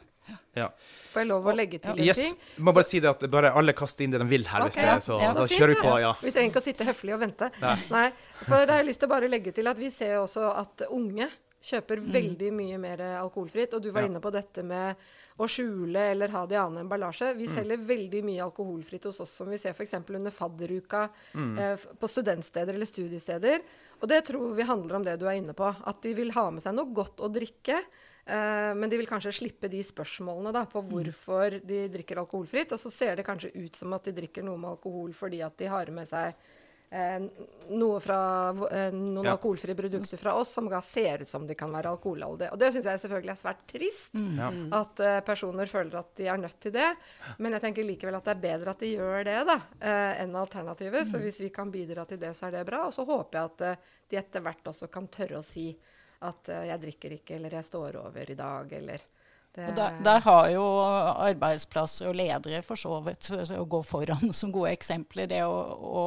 Ja. 0.57 0.71
Får 1.13 1.23
jeg 1.23 1.29
lov 1.29 1.47
å 1.47 1.55
legge 1.55 1.79
til 1.83 2.01
yes. 2.03 2.19
en 2.19 2.25
ting? 2.25 2.37
Jeg 2.57 2.65
må 2.67 2.73
bare 2.77 2.89
si 2.89 3.01
det 3.03 3.11
at 3.11 3.25
bare 3.31 3.53
alle 3.57 3.75
kaster 3.77 4.07
inn 4.07 4.15
det 4.15 4.21
de 4.23 4.29
vil 4.31 4.47
her. 4.49 4.67
Okay, 4.67 4.87
det, 4.89 5.05
så, 5.07 5.19
ja. 5.23 5.33
da 5.37 5.47
kjører 5.51 5.75
vi 5.75 5.81
på. 5.85 5.95
Ja. 6.03 6.13
Vi 6.23 6.33
trenger 6.35 6.53
ikke 6.53 6.63
å 6.63 6.67
sitte 6.67 6.87
høflig 6.89 7.15
og 7.17 7.23
vente. 7.23 7.51
Nei. 7.63 7.75
Nei. 7.93 8.07
For 8.43 8.65
da 8.65 8.77
har 8.77 8.83
jeg 8.83 8.89
lyst 8.91 9.03
til 9.05 9.11
å 9.11 9.13
bare 9.13 9.31
legge 9.31 9.53
til 9.57 9.71
at 9.71 9.81
vi 9.81 9.91
ser 9.95 10.17
også 10.23 10.49
at 10.57 10.87
unge 10.89 11.29
Kjøper 11.63 12.03
mm. 12.03 12.11
veldig 12.13 12.51
mye 12.55 12.81
mer 12.81 13.05
alkoholfritt. 13.21 13.77
Og 13.77 13.85
du 13.85 13.91
var 13.91 14.05
ja. 14.05 14.11
inne 14.11 14.23
på 14.23 14.33
dette 14.35 14.65
med 14.67 15.07
å 15.37 15.49
skjule 15.51 16.01
eller 16.13 16.33
ha 16.33 16.45
det 16.49 16.57
i 16.57 16.61
annen 16.61 16.85
emballasje. 16.85 17.33
Vi 17.37 17.49
mm. 17.49 17.55
selger 17.59 17.85
veldig 17.91 18.23
mye 18.25 18.45
alkoholfritt 18.47 19.09
hos 19.09 19.21
oss, 19.25 19.35
som 19.41 19.51
vi 19.53 19.59
ser 19.61 19.77
f.eks. 19.77 19.95
under 20.01 20.33
fadderuka 20.33 21.07
mm. 21.35 21.55
eh, 21.61 21.87
på 22.01 22.11
studentsteder 22.11 22.77
eller 22.77 22.89
studiesteder. 22.89 23.65
Og 24.01 24.09
det 24.09 24.23
tror 24.31 24.55
vi 24.57 24.69
handler 24.69 24.99
om 24.99 25.07
det 25.07 25.17
du 25.21 25.27
er 25.29 25.41
inne 25.41 25.57
på. 25.57 25.69
At 25.69 26.01
de 26.05 26.15
vil 26.17 26.33
ha 26.37 26.49
med 26.53 26.65
seg 26.65 26.77
noe 26.77 26.93
godt 26.97 27.21
å 27.25 27.33
drikke. 27.33 27.83
Eh, 28.27 28.73
men 28.75 28.91
de 28.91 28.99
vil 28.99 29.09
kanskje 29.11 29.35
slippe 29.37 29.69
de 29.73 29.83
spørsmålene 29.87 30.55
da, 30.57 30.65
på 30.71 30.81
mm. 30.83 30.89
hvorfor 30.93 31.59
de 31.69 31.83
drikker 31.93 32.23
alkoholfritt. 32.23 32.73
Og 32.73 32.81
så 32.81 32.93
ser 32.95 33.19
det 33.19 33.27
kanskje 33.29 33.53
ut 33.55 33.77
som 33.77 33.93
at 33.97 34.09
de 34.09 34.17
drikker 34.17 34.47
noe 34.47 34.61
med 34.61 34.73
alkohol 34.73 35.13
fordi 35.17 35.45
at 35.45 35.59
de 35.61 35.69
har 35.71 35.93
med 35.95 36.09
seg 36.09 36.33
noe 37.77 38.01
fra 38.01 38.19
eh, 38.71 38.93
noen 38.95 39.25
Ja. 39.27 39.33
alkoholfrie 39.35 39.75
produkter 39.79 40.21
fra 40.21 40.35
oss 40.39 40.53
som 40.55 40.69
ser 40.83 41.23
ut 41.23 41.29
som 41.29 41.47
de 41.47 41.55
kan 41.59 41.73
være 41.73 41.91
alkoholholdige. 41.97 42.53
Og 42.53 42.59
det 42.61 42.73
syns 42.75 42.87
jeg 42.89 43.03
selvfølgelig 43.03 43.33
er 43.35 43.41
svært 43.41 43.65
trist. 43.71 44.15
Ja. 44.39 44.51
At 44.81 45.01
eh, 45.05 45.19
personer 45.27 45.67
føler 45.71 45.99
at 46.01 46.13
de 46.17 46.29
er 46.31 46.39
nødt 46.41 46.61
til 46.63 46.73
det. 46.77 46.89
Men 47.39 47.57
jeg 47.57 47.65
tenker 47.67 47.85
likevel 47.89 48.19
at 48.19 48.25
det 48.29 48.37
er 48.37 48.45
bedre 48.47 48.71
at 48.77 48.85
de 48.85 48.93
gjør 48.95 49.25
det 49.27 49.41
da, 49.51 49.59
eh, 49.81 50.23
enn 50.23 50.39
alternativet. 50.39 51.11
Så 51.11 51.21
hvis 51.23 51.41
vi 51.41 51.51
kan 51.51 51.73
bidra 51.75 52.07
til 52.07 52.19
det, 52.23 52.35
så 52.37 52.49
er 52.49 52.59
det 52.59 52.67
bra. 52.71 52.87
Og 52.87 52.95
så 52.95 53.05
håper 53.07 53.39
jeg 53.41 53.53
at 53.53 53.67
eh, 53.73 53.93
de 54.11 54.21
etter 54.23 54.47
hvert 54.47 54.73
også 54.73 54.91
kan 54.93 55.09
tørre 55.09 55.43
å 55.43 55.45
si 55.47 55.71
at 56.27 56.49
eh, 56.49 56.69
jeg 56.71 56.81
drikker 56.87 57.19
ikke, 57.19 57.37
eller 57.37 57.59
jeg 57.59 57.65
står 57.69 58.01
over 58.07 58.31
i 58.31 58.39
dag, 58.39 58.73
eller 58.73 59.05
det, 59.57 59.71
Og 59.71 59.77
der, 59.77 59.95
der 60.05 60.21
har 60.21 60.49
jo 60.53 60.65
arbeidsplasser 61.25 62.11
og 62.11 62.17
ledere 62.19 62.59
for 62.65 62.77
så 62.77 62.99
vidt 63.05 63.31
å 63.57 63.65
gå 63.65 63.83
foran 63.89 64.33
som 64.37 64.53
gode 64.53 64.73
eksempler. 64.77 65.29
Det 65.31 65.43
å, 65.49 65.55
å 65.81 66.05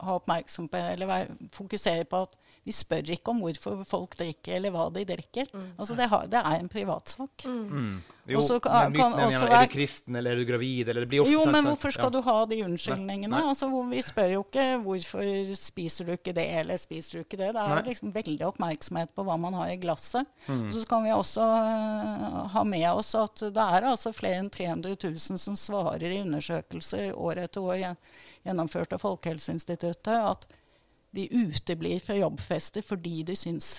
ha 0.00 0.14
oppmerksomhet 0.14 0.92
eller 0.92 1.26
fokusere 1.52 2.04
på 2.04 2.20
at 2.26 2.36
vi 2.66 2.74
spør 2.74 3.12
ikke 3.14 3.30
om 3.30 3.40
hvorfor 3.44 3.84
folk 3.86 4.16
drikker, 4.18 4.56
eller 4.58 4.72
hva 4.74 4.88
de 4.90 5.04
drikker. 5.06 5.46
Altså 5.78 5.94
det, 5.94 6.08
har, 6.10 6.26
det 6.26 6.40
er 6.42 6.58
en 6.58 6.68
privatsak. 6.72 7.44
Mm. 7.46 8.00
Jo, 8.26 8.40
også, 8.40 8.56
kan- 8.58 8.90
men 8.90 8.96
myten 8.96 9.12
kan 9.12 9.20
er 9.22 9.30
gjerne, 9.30 9.50
er 9.54 9.68
du 9.68 9.70
kristen, 9.76 10.16
eller 10.18 10.32
er 10.34 10.40
du 10.40 10.44
gravid, 10.48 10.88
eller 10.90 11.04
det 11.04 11.10
blir 11.12 11.22
ofte 11.22 11.30
Jo, 11.30 11.44
men 11.46 11.54
sånn- 11.60 11.68
hvorfor 11.70 11.94
skal 11.94 12.08
ja. 12.08 12.10
du 12.16 12.26
ha 12.26 12.34
de 12.50 12.58
unnskyldningene? 12.66 13.30
Nei, 13.30 13.38
nei. 13.44 13.52
Altså, 13.52 13.68
vi 13.92 14.00
spør 14.02 14.32
jo 14.32 14.40
ikke 14.42 14.64
hvorfor 14.82 15.52
spiser 15.60 16.08
du 16.08 16.12
ikke 16.16 16.34
det, 16.34 16.46
eller 16.64 16.82
spiser 16.82 17.20
du 17.20 17.22
ikke 17.22 17.38
det. 17.38 17.52
Det 17.54 17.62
er 17.62 17.74
Nei. 17.78 17.84
liksom 17.92 18.10
veldig 18.16 18.48
oppmerksomhet 18.48 19.14
på 19.14 19.26
hva 19.30 19.38
man 19.38 19.54
har 19.60 19.70
i 19.70 19.78
glasset. 19.78 20.26
Mm. 20.50 20.66
Så 20.74 20.82
kan 20.90 21.06
vi 21.06 21.14
også 21.14 21.46
uh, 21.46 22.42
ha 22.56 22.64
med 22.66 22.88
oss 22.90 23.14
at 23.14 23.46
det 23.54 23.68
er 23.78 23.86
altså 23.94 24.10
flere 24.12 24.42
enn 24.42 24.50
300 24.50 24.98
000 25.06 25.38
som 25.38 25.54
svarer 25.54 26.02
i 26.10 26.18
undersøkelser 26.26 27.14
år 27.14 27.44
etter 27.46 27.62
år 27.62 27.78
gjennomført 28.42 28.92
av 28.98 29.06
Folkehelseinstituttet, 29.06 30.18
at 30.18 30.46
de 31.16 31.26
uteblir 31.32 32.00
fra 32.04 32.16
jobbfester 32.20 32.84
fordi 32.84 33.22
de 33.26 33.36
syns 33.38 33.74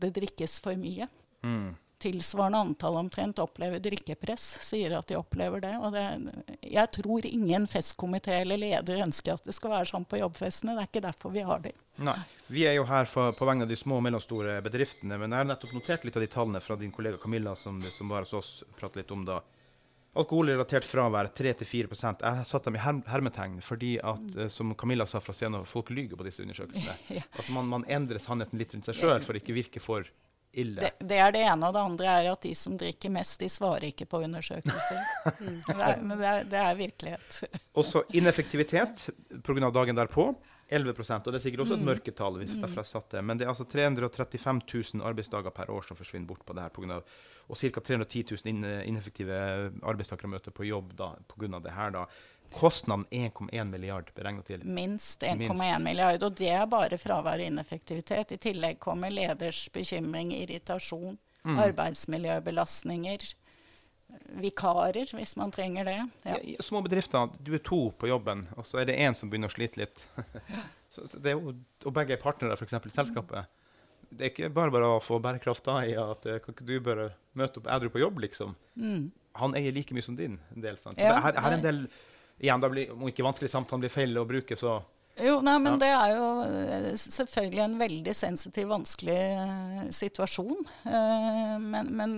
det 0.00 0.14
drikkes 0.16 0.60
for 0.64 0.78
mye 0.78 1.08
Mm. 1.42 1.70
tilsvarende 2.00 2.58
antall 2.58 2.96
omtrent 3.00 3.38
opplever 3.40 3.80
drikkepress, 3.80 4.44
sier 4.64 4.92
at 4.96 5.08
de 5.08 5.16
opplever 5.16 5.60
det. 5.60 5.72
Og 5.80 5.92
det, 5.92 6.04
jeg 6.68 6.90
tror 6.96 7.26
ingen 7.28 7.66
festkomité 7.68 8.38
eller 8.42 8.60
leder 8.60 9.02
ønsker 9.04 9.34
at 9.36 9.44
det 9.44 9.54
skal 9.56 9.72
være 9.74 9.88
sånn 9.88 10.04
på 10.08 10.20
jobbfestene. 10.20 10.74
Det 10.76 10.84
er 10.84 10.90
ikke 10.90 11.02
derfor 11.06 11.32
vi 11.32 11.44
har 11.44 11.60
de. 11.64 11.72
Nei. 12.00 12.16
Vi 12.48 12.64
er 12.68 12.76
jo 12.78 12.84
her 12.88 13.08
for, 13.08 13.32
på 13.36 13.48
vegne 13.48 13.64
av 13.64 13.72
de 13.72 13.76
små 13.76 13.98
og 14.00 14.04
mellomstore 14.04 14.58
bedriftene, 14.64 15.16
men 15.20 15.32
jeg 15.32 15.42
har 15.42 15.48
nettopp 15.48 15.72
notert 15.76 16.04
litt 16.08 16.16
av 16.16 16.24
de 16.24 16.30
tallene 16.36 16.60
fra 16.64 16.76
din 16.80 16.92
kollega 16.92 17.20
Camilla, 17.20 17.56
som, 17.56 17.80
som 17.92 18.12
var 18.12 18.24
hos 18.24 18.36
oss, 18.36 18.52
pratet 18.80 19.02
litt 19.02 19.16
om 19.16 19.24
da. 19.28 19.40
Alkoholrelatert 20.18 20.84
fravær 20.84 21.28
3-4% 21.38 22.24
Jeg 22.26 22.46
satte 22.48 22.66
dem 22.66 22.78
i 22.80 22.82
herm 22.82 23.02
hermetegn 23.06 23.60
fordi 23.62 23.92
at, 24.02 24.32
eh, 24.36 24.48
som 24.50 24.72
Camilla 24.74 25.06
sa 25.06 25.20
fra 25.22 25.34
scenen, 25.36 25.62
folk 25.68 25.92
lyver 25.94 26.18
på 26.18 26.26
disse 26.26 26.42
undersøkelsene. 26.42 26.96
Ja. 27.20 27.22
Altså 27.36 27.52
man, 27.54 27.68
man 27.70 27.84
endrer 27.86 28.18
sannheten 28.22 28.58
litt 28.58 28.74
rundt 28.74 28.88
seg 28.90 28.98
sjøl 28.98 29.22
for 29.22 29.36
å 29.36 29.40
ikke 29.40 29.54
virke 29.54 29.82
for 29.82 30.06
ille. 30.52 30.82
Det, 30.82 31.06
det 31.06 31.18
er 31.22 31.32
det 31.34 31.42
ene. 31.46 31.68
Og 31.68 31.74
det 31.74 31.82
andre 31.82 32.12
er 32.18 32.28
at 32.32 32.42
de 32.42 32.52
som 32.58 32.76
drikker 32.78 33.12
mest, 33.14 33.38
de 33.42 33.48
svarer 33.50 33.90
ikke 33.90 34.06
på 34.10 34.22
undersøkelser. 34.26 35.02
Det 35.70 35.76
er, 35.78 36.00
men 36.02 36.18
det 36.18 36.26
er, 36.28 36.46
det 36.50 36.60
er 36.60 36.78
virkelighet. 36.78 37.40
Også 37.80 38.02
ineffektivitet 38.18 39.08
pga. 39.46 39.70
dagen 39.70 39.98
derpå. 39.98 40.32
11% 40.70 41.26
og 41.26 41.32
det 41.32 41.40
er 41.40 41.42
sikkert 41.42 41.64
også 41.64 41.76
et 41.80 41.82
mørketall. 41.82 42.36
derfor 42.46 42.78
jeg 42.78 42.86
satt 42.86 43.08
det. 43.16 43.22
Men 43.26 43.38
det 43.38 43.46
er 43.46 43.50
altså 43.50 43.64
335 43.66 44.60
000 44.94 45.02
arbeidsdager 45.02 45.50
per 45.50 45.70
år 45.74 45.82
som 45.82 45.98
forsvinner 45.98 46.28
bort 46.28 46.44
på 46.46 46.54
det 46.54 46.62
her. 46.62 46.92
Av, 46.94 47.16
og 47.50 47.58
ca. 47.58 47.80
310 47.80 48.24
000 48.44 48.84
ineffektive 48.86 49.38
arbeidstakere 49.82 50.30
møter 50.30 50.54
på 50.54 50.68
jobb 50.68 50.92
pga. 50.94 51.58
det 51.58 51.74
her. 51.74 51.90
da. 51.90 52.04
Kostnaden 52.54 53.06
1,1 53.10 53.64
milliard 53.70 54.10
beregna 54.14 54.42
til. 54.42 54.62
Minst 54.64 55.22
Minst. 55.22 55.22
1,1 55.22 55.82
milliard. 55.82 56.22
Og 56.22 56.34
det 56.38 56.50
er 56.50 56.66
bare 56.66 56.98
fravær 56.98 57.42
og 57.42 57.46
ineffektivitet. 57.46 58.32
I 58.32 58.40
tillegg 58.42 58.80
kommer 58.82 59.10
leders 59.10 59.68
bekymring, 59.72 60.32
irritasjon, 60.34 61.18
arbeidsmiljøbelastninger, 61.44 63.30
vikarer 64.42 65.14
hvis 65.14 65.36
man 65.38 65.54
trenger 65.54 65.86
det. 65.86 65.98
Ja. 66.26 66.38
I 66.42 66.56
små 66.62 66.82
bedrifter, 66.82 67.30
du 67.38 67.54
er 67.54 67.62
to 67.62 67.88
på 67.98 68.10
jobben, 68.10 68.48
og 68.56 68.66
så 68.66 68.82
er 68.82 68.90
det 68.90 68.98
én 68.98 69.14
som 69.14 69.30
begynner 69.30 69.50
å 69.50 69.54
slite 69.54 69.82
litt. 69.82 70.04
så, 70.94 71.06
så 71.06 71.22
det 71.22 71.36
jo, 71.36 71.54
og 71.84 71.94
begge 71.94 72.16
er 72.16 72.22
partnere, 72.22 72.58
f.eks. 72.58 72.74
i 72.74 72.94
selskapet. 72.94 73.50
Det 74.10 74.26
er 74.26 74.32
ikke 74.32 74.50
bare 74.54 74.74
bare 74.74 74.94
å 74.96 75.02
få 75.02 75.20
bærekraft 75.22 75.66
da 75.68 75.80
i 75.86 75.94
at 75.94 76.26
eh, 76.26 76.40
kan 76.42 76.56
ikke 76.56 76.66
du 76.66 76.80
bare 76.82 77.12
møte 77.38 77.60
opp 77.60 77.66
edru 77.70 77.90
på 77.94 78.00
jobb, 78.02 78.18
liksom. 78.24 78.54
Mm. 78.76 79.10
Han 79.40 79.54
eier 79.54 79.72
like 79.72 79.94
mye 79.94 80.02
som 80.02 80.16
din 80.18 80.38
en 80.56 80.62
del. 80.64 80.76
sant? 80.76 80.98
Ja, 80.98 81.14
det, 81.14 81.22
her, 81.22 81.40
her 81.42 81.50
er 81.52 81.58
en 81.58 81.62
del 81.66 81.84
Igjen, 82.40 82.60
da 82.62 82.70
blir, 82.72 82.88
om 82.94 83.04
ikke 83.10 83.20
vanskelig 83.26 83.50
samtale 83.52 83.82
blir 83.82 83.92
feil 83.92 84.16
å 84.16 84.22
bruke, 84.24 84.56
så 84.56 84.78
Jo, 85.20 85.40
nei, 85.44 85.58
men 85.60 85.74
Ja. 85.74 85.78
det 85.82 85.88
er 85.92 86.14
jo 86.16 86.28
eh, 86.46 86.86
selvfølgelig 86.96 87.60
en 87.66 87.74
veldig 87.78 88.14
sensitiv, 88.16 88.68
vanskelig 88.70 89.16
eh, 89.18 89.82
situasjon. 89.92 90.62
Eh, 90.88 91.58
men 91.60 91.90
men 91.98 92.14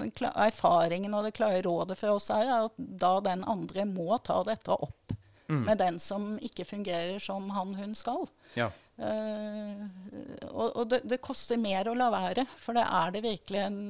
erfaringen 0.47 1.15
og 1.19 1.25
det 1.27 1.35
klare 1.35 1.63
rådet 1.67 1.99
fra 1.99 2.13
oss 2.15 2.31
er 2.31 2.47
at 2.61 2.73
da 2.79 3.17
den 3.21 3.43
andre 3.51 3.85
må 3.85 4.15
ta 4.23 4.43
dette 4.47 4.71
opp 4.71 5.17
Mm. 5.51 5.65
med 5.67 5.79
den 5.79 5.99
som 5.99 6.39
ikke 6.39 6.65
fungerer 6.65 7.19
som 7.21 7.51
han 7.51 7.75
hun 7.75 7.95
skal. 7.95 8.29
ja. 8.55 8.71
Eh, 9.03 10.49
og 10.53 10.77
og 10.79 10.89
det, 10.91 11.03
det 11.09 11.19
koster 11.25 11.59
mer 11.61 11.89
å 11.91 11.97
la 11.99 12.09
være, 12.13 12.45
for 12.61 12.77
det 12.77 12.85
er 12.87 13.15
det 13.15 13.25
virkelig 13.25 13.63
en 13.67 13.81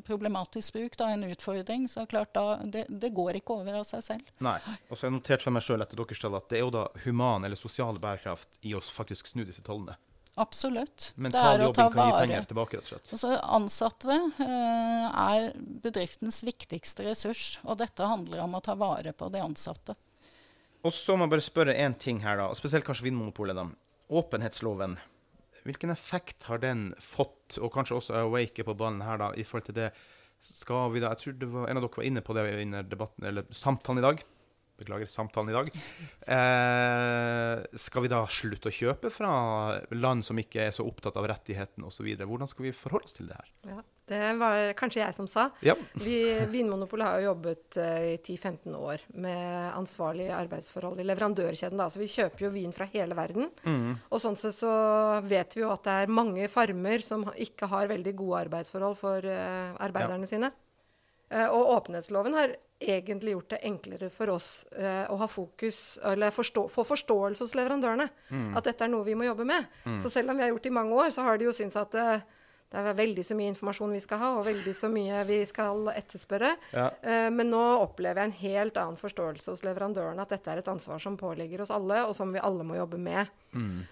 en 0.00 0.02
problematisk 0.06 0.72
bruk, 0.72 0.96
da, 0.96 1.10
en 1.10 1.24
utfordring. 1.24 1.88
Så 1.88 2.06
klart 2.06 2.34
da, 2.34 2.60
det, 2.64 2.86
det 2.88 3.12
går 3.14 3.40
ikke 3.40 3.60
over 3.60 3.80
av 3.80 3.88
seg 3.88 4.04
selv. 4.04 4.30
Nei. 4.38 4.58
Og 4.88 4.96
så 4.96 5.06
har 5.06 5.10
jeg 5.10 5.18
notert 5.18 5.44
for 5.44 5.54
meg 5.54 5.64
sjøl 5.66 5.84
etter 5.84 6.00
deres 6.00 6.22
tall 6.22 6.38
at 6.38 6.48
det 6.50 6.60
er 6.60 6.64
jo 6.64 6.74
da 6.74 6.86
human 7.04 7.46
eller 7.46 7.60
sosial 7.60 8.00
bærekraft 8.02 8.60
i 8.66 8.74
å 8.76 8.80
faktisk 8.84 9.30
snu 9.30 9.44
disse 9.44 9.64
tallene. 9.66 9.96
Absolutt. 10.40 11.10
det 11.16 11.24
Mental 11.26 11.58
er 11.58 11.66
å 11.66 11.72
ta 11.74 11.88
vare 11.92 12.38
tilbake. 12.48 12.80
Altså, 12.96 13.34
ansatte 13.42 14.14
eh, 14.14 15.08
er 15.10 15.50
bedriftens 15.82 16.40
viktigste 16.46 17.04
ressurs, 17.08 17.58
og 17.66 17.80
dette 17.82 18.06
handler 18.06 18.46
om 18.46 18.54
å 18.56 18.62
ta 18.64 18.76
vare 18.78 19.12
på 19.12 19.28
de 19.34 19.42
ansatte. 19.42 19.98
Og 20.86 20.94
så 20.96 21.12
må 21.12 21.26
jeg 21.26 21.34
bare 21.34 21.44
spørre 21.44 21.76
én 21.76 21.92
ting 21.98 22.22
her, 22.24 22.38
da, 22.40 22.46
og 22.48 22.56
spesielt 22.56 22.86
kanskje 22.86 23.10
Vinmonopolet. 23.10 23.58
Åpenhetsloven, 24.10 24.96
hvilken 25.62 25.92
effekt 25.94 26.48
har 26.48 26.58
den 26.62 26.88
fått, 26.98 27.60
og 27.60 27.70
kanskje 27.74 27.98
også 27.98 28.16
Awake 28.24 28.64
på 28.66 28.74
ballen 28.74 29.04
her, 29.06 29.20
da, 29.20 29.30
i 29.38 29.44
forhold 29.46 29.68
til 29.70 29.78
det 29.78 29.92
Skal 30.40 30.88
vi 30.94 31.02
da 31.02 31.12
Jeg 31.12 31.20
tror 31.20 31.34
det 31.36 31.48
var 31.52 31.68
en 31.68 31.78
av 31.78 31.84
dere 31.84 32.00
var 32.00 32.06
inne 32.08 32.22
på 32.24 32.34
det 32.34 32.46
under 32.62 32.86
debatten, 32.88 33.26
eller 33.28 33.46
samtalen 33.52 34.00
i 34.00 34.06
dag. 34.06 34.22
Beklager, 34.80 35.08
samtalen 35.10 35.52
i 35.52 35.56
dag. 35.56 35.70
Eh, 36.24 37.62
skal 37.76 38.04
vi 38.06 38.10
da 38.12 38.22
slutte 38.30 38.70
å 38.70 38.74
kjøpe 38.74 39.10
fra 39.12 39.32
land 39.92 40.24
som 40.24 40.38
ikke 40.40 40.62
er 40.68 40.74
så 40.74 40.86
opptatt 40.88 41.18
av 41.20 41.28
rettigheten 41.28 41.84
osv.? 41.84 42.08
Hvordan 42.16 42.48
skal 42.48 42.70
vi 42.70 42.76
forholde 42.76 43.10
oss 43.10 43.16
til 43.18 43.28
det 43.28 43.36
her? 43.36 43.50
Ja, 43.68 43.82
det 44.10 44.30
var 44.40 44.72
kanskje 44.78 45.02
jeg 45.02 45.14
som 45.14 45.28
sa. 45.30 45.50
Ja. 45.66 45.76
Vi, 46.00 46.16
Vinmonopolet 46.50 47.06
har 47.06 47.20
jo 47.20 47.28
jobbet 47.28 47.76
eh, 47.82 48.06
i 48.14 48.16
10-15 48.16 48.78
år 48.78 49.04
med 49.20 49.74
ansvarlige 49.74 50.38
arbeidsforhold 50.38 51.02
i 51.02 51.06
leverandørkjeden. 51.10 51.78
Da. 51.78 51.90
Så 51.92 52.00
vi 52.00 52.08
kjøper 52.10 52.46
jo 52.46 52.52
vin 52.56 52.72
fra 52.74 52.88
hele 52.94 53.18
verden. 53.18 53.50
Mm. 53.62 54.00
Og 54.08 54.24
sånn 54.24 54.38
sett 54.40 54.56
så 54.56 54.72
vet 55.28 55.54
vi 55.58 55.62
jo 55.62 55.70
at 55.74 55.84
det 55.86 55.98
er 56.00 56.16
mange 56.16 56.48
farmer 56.50 57.04
som 57.04 57.28
ikke 57.36 57.68
har 57.70 57.92
veldig 57.92 58.16
gode 58.18 58.42
arbeidsforhold 58.46 58.98
for 58.98 59.28
uh, 59.28 59.76
arbeiderne 59.82 60.26
sine. 60.30 60.50
Uh, 61.30 61.46
og 61.46 61.76
åpenhetsloven 61.76 62.34
har 62.38 62.56
egentlig 62.80 63.34
gjort 63.34 63.52
det 63.54 63.60
enklere 63.68 64.10
for 64.12 64.32
oss 64.34 64.50
eh, 64.72 65.04
å 65.12 65.18
ha 65.20 65.28
fokus, 65.28 65.98
eller 66.12 66.32
forstå, 66.34 66.66
få 66.72 66.84
forståelse 66.88 67.44
hos 67.44 67.56
leverandørene. 67.58 68.08
At 68.56 68.66
dette 68.66 68.86
er 68.86 68.92
noe 68.92 69.04
vi 69.06 69.16
må 69.18 69.28
jobbe 69.28 69.46
med. 69.48 69.68
Så 70.02 70.10
selv 70.12 70.32
om 70.32 70.40
vi 70.40 70.46
har 70.46 70.52
gjort 70.54 70.66
det 70.66 70.72
i 70.72 70.78
mange 70.80 70.96
år, 70.96 71.10
så 71.14 71.26
har 71.26 71.38
de 71.38 71.48
jo 71.48 71.56
syntes 71.56 71.78
at 71.80 71.96
eh, 72.00 72.28
det 72.70 72.78
er 72.78 72.94
veldig 72.94 73.22
så 73.26 73.34
mye 73.34 73.50
informasjon 73.50 73.94
vi 73.96 74.00
skal 74.02 74.20
ha, 74.20 74.28
og 74.38 74.44
veldig 74.46 74.72
så 74.78 74.86
mye 74.92 75.24
vi 75.26 75.40
skal 75.48 75.88
etterspørre. 75.90 76.52
Ja. 76.70 76.84
Eh, 77.02 77.26
men 77.34 77.50
nå 77.50 77.62
opplever 77.80 78.22
jeg 78.22 78.30
en 78.30 78.36
helt 78.44 78.78
annen 78.78 79.00
forståelse 79.00 79.50
hos 79.50 79.64
leverandørene 79.66 80.22
at 80.22 80.30
dette 80.36 80.52
er 80.52 80.62
et 80.62 80.70
ansvar 80.70 81.02
som 81.02 81.18
påligger 81.18 81.64
oss 81.64 81.72
alle, 81.74 82.04
og 82.06 82.14
som 82.14 82.30
vi 82.30 82.38
alle 82.38 82.66
må 82.66 82.78
jobbe 82.78 83.00
med. 83.02 83.34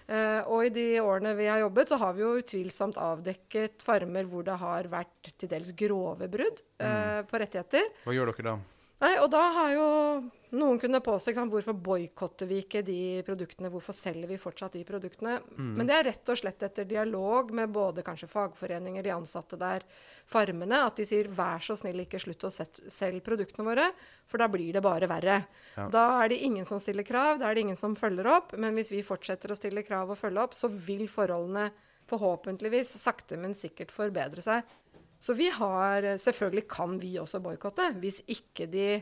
Eh, 0.07 0.47
og 0.47 0.69
i 0.69 0.71
de 0.71 0.87
årene 1.03 1.35
vi 1.35 1.49
har 1.51 1.59
jobbet, 1.65 1.91
så 1.91 1.99
har 1.99 2.15
vi 2.15 2.23
jo 2.23 2.31
utvilsomt 2.39 3.01
avdekket 3.03 3.83
farmer 3.83 4.31
hvor 4.31 4.47
det 4.47 4.55
har 4.63 4.87
vært 4.87 5.33
til 5.35 5.51
dels 5.51 5.75
grove 5.75 6.31
brudd 6.31 6.63
eh, 6.79 7.19
på 7.27 7.43
rettigheter. 7.43 7.91
Hva 8.07 8.15
gjør 8.15 8.31
dere 8.31 8.53
da? 8.53 8.59
Nei, 8.99 9.13
og 9.23 9.29
da 9.31 9.41
har 9.55 9.69
jo 9.71 9.87
noen 10.59 10.79
kunnet 10.81 11.03
påstå 11.05 11.31
sant, 11.31 11.51
hvorfor 11.53 11.75
boikotter 11.77 12.49
vi 12.49 12.57
ikke 12.63 12.81
de 12.83 13.21
produktene, 13.23 13.69
hvorfor 13.71 13.95
selger 13.95 14.27
vi 14.27 14.39
fortsatt 14.41 14.73
de 14.75 14.81
produktene. 14.83 15.37
Men 15.55 15.87
det 15.87 15.95
er 15.95 16.07
rett 16.09 16.31
og 16.33 16.39
slett 16.41 16.65
etter 16.65 16.87
dialog 16.89 17.53
med 17.55 17.71
både 17.71 18.03
kanskje 18.03 18.27
fagforeninger, 18.27 19.05
de 19.05 19.13
ansatte 19.15 19.59
der, 19.61 19.85
farmene, 20.27 20.81
at 20.89 20.99
de 20.99 21.05
sier 21.07 21.29
vær 21.31 21.63
så 21.63 21.77
snill 21.79 22.03
ikke 22.03 22.19
slutt 22.19 22.43
å 22.49 22.51
selge 22.51 23.23
produktene 23.23 23.67
våre, 23.69 23.87
for 24.27 24.41
da 24.41 24.49
blir 24.51 24.73
det 24.75 24.83
bare 24.83 25.07
verre. 25.07 25.37
Ja. 25.77 25.87
Da 25.93 26.05
er 26.23 26.33
det 26.33 26.41
ingen 26.49 26.67
som 26.67 26.81
stiller 26.83 27.07
krav, 27.07 27.39
da 27.39 27.47
er 27.47 27.55
det 27.55 27.69
ingen 27.69 27.79
som 27.79 27.95
følger 27.95 28.27
opp. 28.35 28.57
Men 28.59 28.75
hvis 28.75 28.91
vi 28.91 29.05
fortsetter 29.05 29.53
å 29.53 29.59
stille 29.59 29.85
krav 29.87 30.11
og 30.11 30.19
følge 30.19 30.43
opp, 30.43 30.57
så 30.57 30.67
vil 30.67 31.07
forholdene 31.07 31.69
forhåpentligvis 32.09 32.95
sakte, 32.99 33.37
men 33.37 33.55
sikkert 33.55 33.93
forbedre 33.93 34.43
seg. 34.43 34.65
Så 35.19 35.35
vi 35.35 35.49
har 35.51 36.05
Selvfølgelig 36.19 36.67
kan 36.71 36.99
vi 37.01 37.17
også 37.19 37.41
boikotte 37.43 37.89
hvis 37.99 38.21
ikke 38.31 38.67
de 38.71 39.01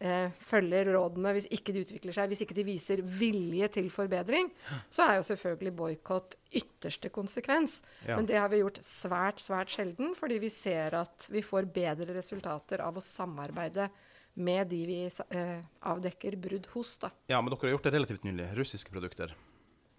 eh, 0.00 0.30
følger 0.40 0.92
rådene, 0.94 1.32
hvis 1.36 1.48
ikke 1.52 1.74
de 1.74 1.82
utvikler 1.84 2.16
seg, 2.16 2.30
hvis 2.32 2.44
ikke 2.44 2.56
de 2.56 2.66
viser 2.66 3.02
vilje 3.04 3.68
til 3.76 3.90
forbedring, 3.92 4.50
så 4.92 5.06
er 5.06 5.18
jo 5.18 5.26
selvfølgelig 5.28 5.74
boikott 5.76 6.36
ytterste 6.56 7.10
konsekvens. 7.14 7.80
Ja. 8.06 8.16
Men 8.16 8.28
det 8.28 8.38
har 8.40 8.48
vi 8.52 8.62
gjort 8.62 8.80
svært, 8.84 9.42
svært 9.44 9.72
sjelden, 9.72 10.14
fordi 10.18 10.40
vi 10.42 10.52
ser 10.52 10.96
at 11.02 11.28
vi 11.32 11.44
får 11.44 11.68
bedre 11.74 12.16
resultater 12.16 12.84
av 12.84 12.98
å 12.98 13.04
samarbeide 13.04 13.90
med 14.40 14.70
de 14.70 14.80
vi 14.86 15.00
eh, 15.04 15.56
avdekker 15.90 16.38
brudd 16.40 16.70
hos. 16.74 16.96
Da. 17.02 17.10
Ja, 17.28 17.40
men 17.42 17.52
dere 17.52 17.66
har 17.66 17.76
gjort 17.76 17.88
det 17.88 17.96
relativt 17.96 18.26
nylig. 18.26 18.50
Russiske 18.56 18.94
produkter. 18.94 19.34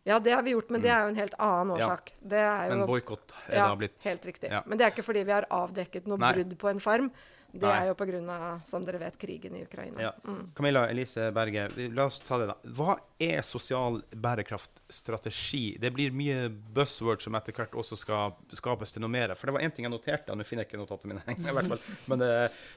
Ja, 0.03 0.19
det 0.19 0.31
har 0.31 0.41
vi 0.43 0.55
gjort, 0.55 0.69
men 0.73 0.81
det 0.81 0.89
er 0.89 1.03
jo 1.05 1.11
en 1.11 1.19
helt 1.19 1.35
annen 1.37 1.75
årsak. 1.75 2.13
Ja. 2.15 2.29
Det 2.33 2.39
er 2.45 2.63
jo, 2.71 2.77
en 2.79 2.87
boikott 2.89 3.35
er 3.45 3.59
ja, 3.59 3.67
da 3.67 3.75
blitt 3.77 4.07
helt 4.07 4.25
riktig. 4.25 4.49
Ja. 4.49 4.63
Men 4.65 4.79
det 4.79 4.87
er 4.87 4.95
ikke 4.95 5.05
fordi 5.05 5.21
vi 5.27 5.35
har 5.35 5.45
avdekket 5.53 6.09
noe 6.09 6.17
Nei. 6.21 6.31
brudd 6.37 6.57
på 6.63 6.71
en 6.71 6.81
farm. 6.81 7.11
Det 7.51 7.67
Nei. 7.67 7.81
er 7.83 7.89
jo 7.89 7.95
pga., 7.99 8.45
som 8.65 8.85
dere 8.87 8.99
vet, 9.01 9.17
krigen 9.19 9.55
i 9.59 9.63
Ukraina. 9.65 10.01
Ja. 10.01 10.11
Mm. 10.23 10.53
Camilla 10.55 10.85
Elise 10.89 11.27
Berge, 11.35 11.67
la 11.91 12.05
oss 12.07 12.21
ta 12.23 12.39
det, 12.39 12.47
da. 12.47 12.55
Hva 12.77 12.95
er 13.19 13.43
sosial 13.43 13.99
bærekraftstrategi? 14.09 15.75
Det 15.83 15.91
blir 15.93 16.15
mye 16.15 16.47
buzzword 16.49 17.21
som 17.21 17.35
etter 17.35 17.55
hvert 17.57 17.75
også 17.75 17.99
skal 17.99 18.37
skapes 18.55 18.95
til 18.95 19.03
noe 19.03 19.11
mer. 19.11 19.35
For 19.35 19.51
det 19.51 19.57
var 19.57 19.67
én 19.67 19.75
ting 19.75 19.85
jeg 19.85 19.93
noterte, 19.93 20.33
nå 20.33 20.47
finner 20.47 20.63
jeg 20.63 20.71
ikke 20.71 20.81
notatene 20.81 21.19
mine, 21.19 21.37
i 21.51 21.57
hvert 21.59 21.69
fall. 21.75 21.85
men 22.07 22.23
det, 22.23 22.31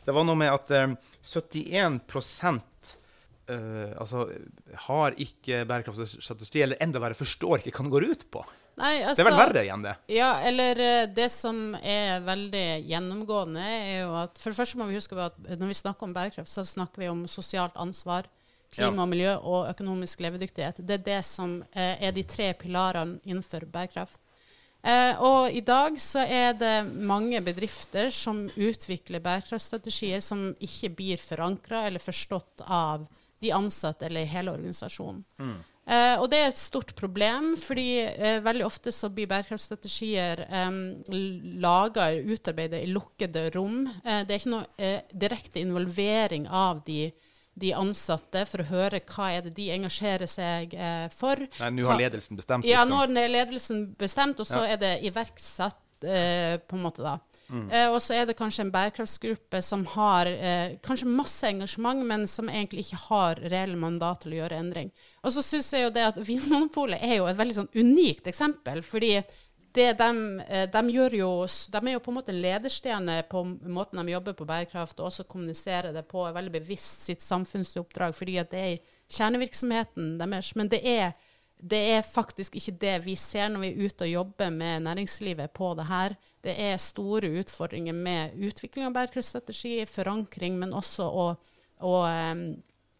det 0.04 0.18
var 0.18 0.26
noe 0.26 0.42
med 0.42 0.52
at 0.52 0.76
um, 0.90 0.98
71 1.22 2.02
eh, 3.48 3.92
altså, 4.00 4.26
har 4.88 5.16
ikke 5.20 5.64
bærekraftsstrategi, 5.68 6.62
eller 6.62 6.80
enda 6.80 7.00
verre, 7.02 7.14
forstår 7.18 7.60
ikke 7.62 7.72
hva 7.78 7.84
den 7.86 7.94
går 7.94 8.06
ut 8.10 8.24
på. 8.30 8.44
Nei, 8.76 8.98
Det 8.98 9.18
er 9.20 9.24
vel 9.24 9.32
altså- 9.32 9.38
verre 9.38 9.62
igjen, 9.62 9.82
det. 9.82 9.96
Ja, 10.08 10.30
eller 10.42 10.78
eh, 10.82 11.06
det 11.06 11.30
som 11.30 11.74
er 11.76 12.20
veldig 12.26 12.84
gjennomgående, 12.88 13.62
er 13.62 14.00
jo 14.02 14.14
at 14.18 14.38
For 14.38 14.50
det 14.50 14.56
første 14.58 14.78
må 14.78 14.88
vi 14.88 14.96
huske 14.98 15.14
på 15.14 15.20
at 15.26 15.36
når 15.58 15.68
vi 15.70 15.74
snakker 15.78 16.02
om 16.08 16.14
bærekraft, 16.14 16.48
så 16.50 16.64
snakker 16.66 16.98
vi 17.04 17.08
om 17.08 17.26
sosialt 17.28 17.76
ansvar, 17.76 18.24
klima 18.74 18.96
Ja. 18.96 19.02
og 19.02 19.08
miljø 19.08 19.36
og 19.38 19.68
økonomisk 19.70 20.18
levedyktighet. 20.18 20.84
Det 20.84 20.90
er 21.00 21.04
det 21.04 21.24
som 21.24 21.62
eh, 21.76 22.02
er 22.02 22.10
de 22.10 22.24
tre 22.24 22.52
pilarene 22.54 23.20
innenfor 23.24 23.64
bærekraft. 23.70 24.18
Eh, 24.84 25.14
og 25.22 25.48
i 25.54 25.60
dag 25.60 25.94
så 25.96 26.26
er 26.28 26.52
det 26.52 26.92
mange 26.92 27.40
bedrifter 27.40 28.10
som 28.10 28.42
utvikler 28.48 29.22
bærekraftstrategier 29.22 30.20
som 30.20 30.50
ikke 30.60 30.90
blir 30.94 31.16
forankra 31.16 31.86
eller 31.86 32.02
forstått 32.02 32.66
av 32.66 33.06
de 33.42 33.50
ansatte 33.52 34.06
eller 34.06 34.24
hele 34.30 34.52
organisasjonen. 34.52 35.24
Eh, 35.86 36.16
og 36.16 36.30
det 36.32 36.38
er 36.40 36.46
et 36.48 36.56
stort 36.56 36.94
problem, 36.96 37.50
fordi 37.60 37.98
eh, 38.06 38.38
veldig 38.40 38.64
ofte 38.64 38.92
så 38.94 39.10
blir 39.12 39.26
bærekraftstrategier 39.28 40.40
eh, 40.48 40.78
laga 41.60 42.06
eller 42.10 42.32
utarbeida 42.32 42.80
i 42.80 42.86
lukkede 42.88 43.50
rom. 43.54 43.82
Eh, 44.04 44.22
det 44.24 44.32
er 44.32 44.40
ikke 44.40 44.54
noe 44.54 44.66
eh, 44.80 45.02
direkte 45.12 45.60
involvering 45.60 46.46
av 46.48 46.80
de, 46.86 47.10
de 47.60 47.74
ansatte 47.76 48.46
for 48.48 48.64
å 48.64 48.68
høre 48.70 49.02
hva 49.12 49.28
er 49.36 49.44
det 49.44 49.52
de 49.58 49.68
engasjerer 49.76 50.30
seg 50.30 50.72
eh, 50.74 51.06
for. 51.12 51.44
Nei, 51.60 51.70
Nå 51.76 51.86
har 51.90 52.00
ledelsen 52.00 52.40
bestemt, 52.40 52.64
ja, 52.64 52.80
liksom. 52.86 52.94
nå 52.94 53.02
har 53.20 53.34
ledelsen 53.36 53.84
bestemt, 54.00 54.40
og 54.40 54.48
så 54.48 54.64
Ja. 54.64 54.72
er 54.78 54.80
det 54.86 54.94
iverksatt, 55.10 55.82
eh, 56.08 56.56
på 56.64 56.78
en 56.80 56.86
måte, 56.88 57.04
da. 57.04 57.18
Eh, 57.52 57.88
og 57.90 58.00
så 58.02 58.16
er 58.16 58.28
det 58.28 58.36
kanskje 58.38 58.64
en 58.64 58.72
bærekraftsgruppe 58.74 59.60
som 59.62 59.84
har 59.94 60.30
eh, 60.30 60.76
kanskje 60.84 61.10
masse 61.10 61.46
engasjement, 61.48 62.04
men 62.06 62.26
som 62.30 62.48
egentlig 62.48 62.86
ikke 62.86 63.02
har 63.08 63.40
reelle 63.52 63.78
mandat 63.80 64.24
til 64.24 64.34
å 64.34 64.42
gjøre 64.42 64.60
endring. 64.62 64.92
Og 65.22 65.34
så 65.34 65.44
syns 65.44 65.72
jeg 65.72 65.86
jo 65.86 65.94
det 65.94 66.06
at 66.08 66.20
Vinmonopolet 66.24 67.02
er 67.04 67.18
jo 67.18 67.28
et 67.30 67.38
veldig 67.38 67.58
sånn 67.60 67.72
unikt 67.76 68.30
eksempel, 68.30 68.82
fordi 68.86 69.18
de, 69.74 69.88
eh, 70.46 70.66
de 70.70 70.82
jo 70.94 71.46
De 71.46 71.78
er 71.88 71.92
jo 71.92 72.00
på 72.00 72.10
en 72.12 72.18
måte 72.20 72.32
ledestjerne 72.32 73.22
på 73.28 73.42
måten 73.66 73.98
de 73.98 74.12
jobber 74.12 74.32
på 74.32 74.46
bærekraft, 74.46 75.00
og 75.00 75.06
også 75.06 75.24
kommuniserer 75.24 75.92
det 75.92 76.06
på 76.08 76.24
veldig 76.32 76.52
bevisst 76.52 77.02
sitt 77.02 77.20
samfunnsoppdrag, 77.20 78.14
fordi 78.14 78.38
at 78.38 78.50
det 78.50 78.60
er 78.60 78.78
kjernevirksomheten 79.10 80.18
deres. 80.18 80.54
Men 80.54 80.68
det 80.68 80.80
er 80.84 81.12
det 81.62 81.80
er 81.94 82.02
faktisk 82.06 82.56
ikke 82.58 82.76
det 82.80 82.94
vi 83.06 83.14
ser 83.16 83.48
når 83.48 83.62
vi 83.62 83.70
er 83.70 83.86
ute 83.86 84.06
og 84.06 84.10
jobber 84.12 84.50
med 84.52 84.84
næringslivet 84.84 85.52
på 85.56 85.72
det 85.78 85.86
her. 85.88 86.16
Det 86.44 86.54
er 86.60 86.76
store 86.82 87.30
utfordringer 87.40 87.96
med 87.96 88.34
utvikling 88.36 88.88
av 88.88 88.94
bærekraftstrategi, 88.96 89.78
forankring, 89.88 90.58
men 90.60 90.74
også 90.76 91.06
å, 91.08 91.26
å, 91.80 91.92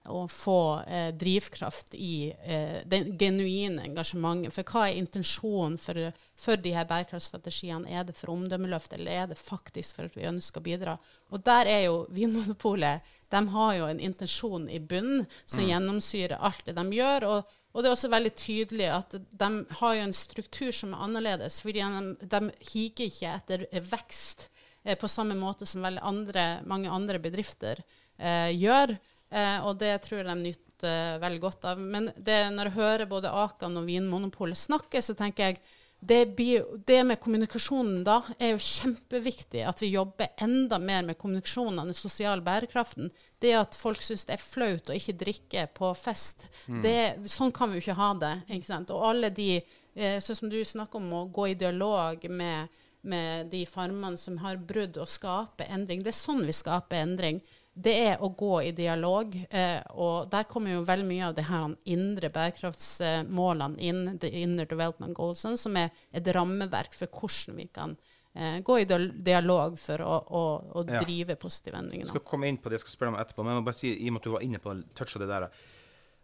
å 0.08 0.20
få 0.32 0.61
eh, 0.87 1.11
drivkraft 1.20 1.96
i 1.99 2.30
eh, 2.30 2.78
det 2.88 3.02
genuine 3.20 3.84
engasjementet. 3.84 4.54
For 4.56 4.70
hva 4.70 4.87
er 4.88 5.00
intensjonen 5.02 5.76
for, 5.80 6.00
for 6.46 6.61
de 6.61 6.73
her 6.76 6.88
bærekraftstrategiene? 6.88 7.90
Er 7.90 8.06
det 8.08 8.16
for 8.16 8.32
omdømmeløft, 8.32 8.94
eller 8.96 9.25
er 9.25 9.28
det 9.34 9.40
faktisk 9.40 9.99
for 9.99 10.08
at 10.08 10.16
vi 10.16 10.30
ønsker 10.30 10.62
å 10.62 10.68
bidra? 10.70 10.94
Og 11.34 11.44
der 11.44 11.68
er 11.68 11.82
jo 11.88 12.06
Vinmonopolet 12.14 13.12
De 13.34 13.44
har 13.50 13.76
jo 13.76 13.90
en 13.90 14.00
intensjon 14.00 14.70
i 14.70 14.80
bunnen 14.80 15.26
som 15.44 15.66
gjennomsyrer 15.66 16.38
alt 16.38 16.64
det 16.64 16.78
de 16.78 16.87
gjør. 16.96 17.28
og 17.32 17.61
og 17.75 17.83
det 17.83 17.90
er 17.90 17.97
også 17.97 18.11
veldig 18.12 18.33
tydelig 18.38 18.87
at 18.95 19.16
de 19.19 19.49
har 19.81 19.95
jo 19.99 20.02
en 20.07 20.14
struktur 20.14 20.71
som 20.75 20.95
er 20.95 21.04
annerledes. 21.08 21.58
fordi 21.60 21.82
de, 21.82 22.28
de 22.30 22.41
higer 22.71 23.08
ikke 23.10 23.32
etter 23.34 23.67
vekst 23.91 24.49
eh, 24.84 24.95
på 24.99 25.10
samme 25.10 25.34
måte 25.34 25.67
som 25.67 25.84
andre, 25.84 26.63
mange 26.71 26.91
andre 26.91 27.19
bedrifter 27.19 27.82
eh, 28.17 28.54
gjør. 28.54 28.95
Eh, 29.34 29.58
og 29.67 29.80
det 29.82 29.97
tror 30.04 30.21
jeg 30.21 30.28
de 30.28 30.37
nyter 30.39 30.87
eh, 30.87 31.19
veldig 31.23 31.43
godt 31.43 31.67
av. 31.73 31.82
Men 31.82 32.13
det, 32.15 32.39
når 32.54 32.71
jeg 32.71 32.78
hører 32.78 33.10
både 33.10 33.32
Akan 33.43 33.80
og 33.80 33.89
Vinmonopolet 33.89 34.58
snakke, 34.58 35.02
så 35.02 35.17
tenker 35.19 35.50
jeg 35.50 35.63
det, 36.06 36.26
blir, 36.36 36.64
det 36.86 37.04
med 37.04 37.21
kommunikasjonen 37.21 38.02
da 38.04 38.19
er 38.38 38.54
jo 38.54 38.60
kjempeviktig. 38.60 39.62
At 39.64 39.80
vi 39.82 39.93
jobber 39.95 40.32
enda 40.45 40.78
mer 40.78 41.04
med 41.06 41.19
kommunikasjonen 41.21 41.80
og 41.80 41.90
den 41.90 41.97
sosiale 41.97 42.45
bærekraften. 42.45 43.08
Det 43.40 43.54
at 43.56 43.78
folk 43.78 44.02
syns 44.04 44.26
det 44.28 44.36
er 44.36 44.43
flaut 44.43 44.90
å 44.90 44.97
ikke 44.97 45.17
drikke 45.25 45.67
på 45.76 45.93
fest. 45.97 46.49
Det, 46.84 46.97
sånn 47.32 47.54
kan 47.56 47.73
vi 47.73 47.80
jo 47.80 47.86
ikke 47.86 47.99
ha 48.00 48.10
det. 48.21 48.34
ikke? 48.58 48.80
Og 48.93 49.06
alle 49.08 49.32
de, 49.34 49.49
sånn 49.97 50.40
som 50.43 50.52
du 50.52 50.58
snakker 50.60 51.00
om, 51.00 51.12
å 51.23 51.26
gå 51.32 51.50
i 51.52 51.58
dialog 51.64 52.28
med, 52.28 52.80
med 53.08 53.52
de 53.52 53.64
farmene 53.69 54.21
som 54.21 54.36
har 54.45 54.60
brudd, 54.60 55.00
og 55.00 55.08
skape 55.08 55.69
endring. 55.73 56.04
Det 56.04 56.12
er 56.12 56.21
sånn 56.21 56.45
vi 56.45 56.56
skaper 56.56 57.00
endring. 57.00 57.40
Det 57.75 57.93
er 58.06 58.21
å 58.23 58.28
gå 58.39 58.63
i 58.69 58.71
dialog. 58.73 59.34
Eh, 59.50 59.80
og 59.99 60.28
der 60.30 60.45
kommer 60.47 60.71
jo 60.76 60.84
veldig 60.87 61.06
mye 61.08 61.26
av 61.28 61.34
de 61.34 61.43
her 61.43 61.73
indre 61.91 62.30
bærekraftsmålene 62.30 63.78
inn, 63.82 64.19
the 64.23 64.30
inner 64.43 64.67
development 64.71 65.15
goals, 65.19 65.43
som 65.58 65.76
er 65.80 65.91
et 66.15 66.26
rammeverk 66.34 66.95
for 66.95 67.10
hvordan 67.10 67.56
vi 67.58 67.67
kan 67.75 67.97
eh, 68.34 68.60
gå 68.67 68.78
i 68.80 68.87
dialog 68.87 69.78
for 69.78 70.02
å, 70.06 70.21
å, 70.30 70.45
å 70.75 70.84
Ja. 70.87 71.00
drive 71.02 71.37
positive 71.37 71.76
endringer. 71.78 72.06
Jeg 72.06 72.15
skal 72.15 72.26
komme 72.30 72.49
inn 72.49 72.58
på 72.58 72.71
det 72.71 72.78
jeg 72.78 72.87
skal 72.87 72.97
spørre 72.99 73.15
om 73.15 73.21
etterpå, 73.21 73.43
men 73.45 73.54
jeg 73.56 73.63
må 73.63 73.67
bare 73.71 73.80
si, 73.80 73.93
i 73.95 74.08
og 74.08 74.13
med 74.17 74.21
at 74.23 74.28
du 74.28 74.34
var 74.37 74.47
inne 74.47 74.63
på 74.63 74.76
toucha 74.95 75.19
det 75.23 75.28
der 75.30 75.49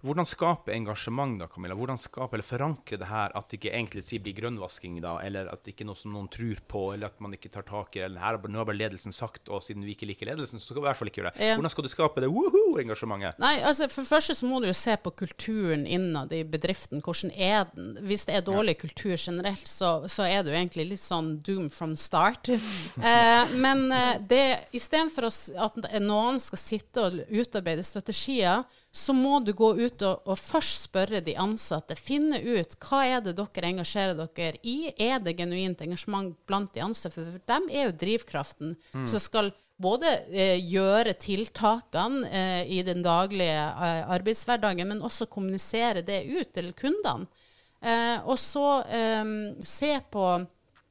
Hvordan 0.00 0.24
skape 0.28 0.72
engasjement, 0.72 1.36
da, 1.42 1.46
Camilla? 1.50 1.76
Hvordan 1.76 1.98
skape 2.00 2.36
eller 2.36 2.46
forankre 2.46 2.96
det 3.00 3.08
her 3.10 3.34
at 3.36 3.50
det 3.50 3.58
ikke 3.58 3.72
egentlig 3.74 4.02
si 4.06 4.20
blir 4.22 4.36
grønnvasking, 4.38 4.96
da, 5.04 5.18
eller 5.24 5.50
at 5.52 5.60
det 5.64 5.74
ikke 5.74 5.84
er 5.84 5.90
noe 5.90 6.00
som 6.00 6.14
noen 6.14 6.28
tror 6.32 6.62
på, 6.70 6.84
eller 6.94 7.10
at 7.10 7.20
man 7.20 7.36
ikke 7.36 7.50
tar 7.52 7.66
tak 7.68 7.98
i 7.98 8.00
det, 8.00 8.06
eller 8.08 8.24
her, 8.24 8.38
nå 8.40 8.62
har 8.62 8.68
bare 8.70 8.80
ledelsen 8.80 9.12
sagt, 9.12 9.50
og 9.52 9.60
siden 9.64 9.84
vi 9.84 9.92
ikke 9.96 10.08
liker 10.08 10.30
ledelsen, 10.30 10.60
så 10.60 10.70
skal 10.70 10.80
vi 10.80 10.86
i 10.86 10.88
hvert 10.88 11.00
fall 11.00 11.12
ikke 11.12 11.22
gjøre 11.22 11.34
det. 11.34 11.50
Ja. 11.50 11.58
Hvordan 11.58 11.74
skal 11.74 11.86
du 11.86 11.90
skape 11.92 12.24
det 12.24 12.32
woohoo-engasjementet? 12.32 13.42
Nei, 13.44 13.52
altså 13.60 13.90
For 13.92 14.00
det 14.00 14.12
første 14.14 14.38
så 14.40 14.48
må 14.48 14.62
du 14.64 14.70
jo 14.70 14.76
se 14.80 14.96
på 15.04 15.12
kulturen 15.22 15.84
innad 15.84 16.32
i 16.32 16.42
bedriften. 16.48 17.04
Hvordan 17.04 17.34
er 17.36 17.68
den? 17.74 17.92
Hvis 18.08 18.24
det 18.28 18.38
er 18.38 18.46
dårlig 18.46 18.78
kultur 18.80 19.16
generelt, 19.18 19.68
så, 19.68 19.92
så 20.08 20.24
er 20.24 20.46
du 20.46 20.52
egentlig 20.54 20.88
litt 20.94 21.04
sånn 21.04 21.34
doom 21.44 21.68
from 21.72 21.96
start. 21.98 22.48
Eh, 23.10 23.52
men 23.58 23.88
eh, 23.94 24.18
det 24.28 24.44
istedenfor 24.76 25.26
at 25.26 25.78
noen 26.02 26.38
skal 26.42 26.60
sitte 26.60 27.02
og 27.08 27.16
utarbeide 27.32 27.82
strategier, 27.86 28.62
så 28.92 29.14
må 29.14 29.38
du 29.46 29.52
gå 29.54 29.70
ut 29.78 30.02
og, 30.02 30.26
og 30.26 30.38
først 30.38 30.88
spørre 30.88 31.20
de 31.22 31.36
ansatte. 31.38 31.94
Finne 31.94 32.40
ut 32.42 32.74
hva 32.82 33.04
er 33.06 33.22
det 33.22 33.36
dere 33.38 33.70
engasjerer 33.70 34.18
dere 34.18 34.58
i. 34.66 34.90
Er 34.98 35.22
det 35.22 35.36
genuint 35.38 35.82
engasjement 35.84 36.34
blant 36.50 36.74
de 36.74 36.82
ansatte? 36.82 37.22
For 37.22 37.42
dem 37.52 37.68
er 37.70 37.86
jo 37.86 37.98
drivkraften 38.02 38.74
som 39.06 39.22
skal 39.22 39.52
både 39.80 40.10
eh, 40.28 40.58
gjøre 40.58 41.14
tiltakene 41.22 42.26
eh, 42.28 42.62
i 42.68 42.82
den 42.84 43.04
daglige 43.06 43.62
eh, 43.62 44.02
arbeidshverdagen, 44.12 44.90
men 44.90 45.06
også 45.06 45.30
kommunisere 45.30 46.02
det 46.04 46.24
ut 46.28 46.50
til 46.56 46.72
kundene. 46.76 47.30
Eh, 47.80 48.18
og 48.28 48.36
så 48.42 48.80
eh, 48.90 49.36
se 49.64 49.94
på 50.12 50.32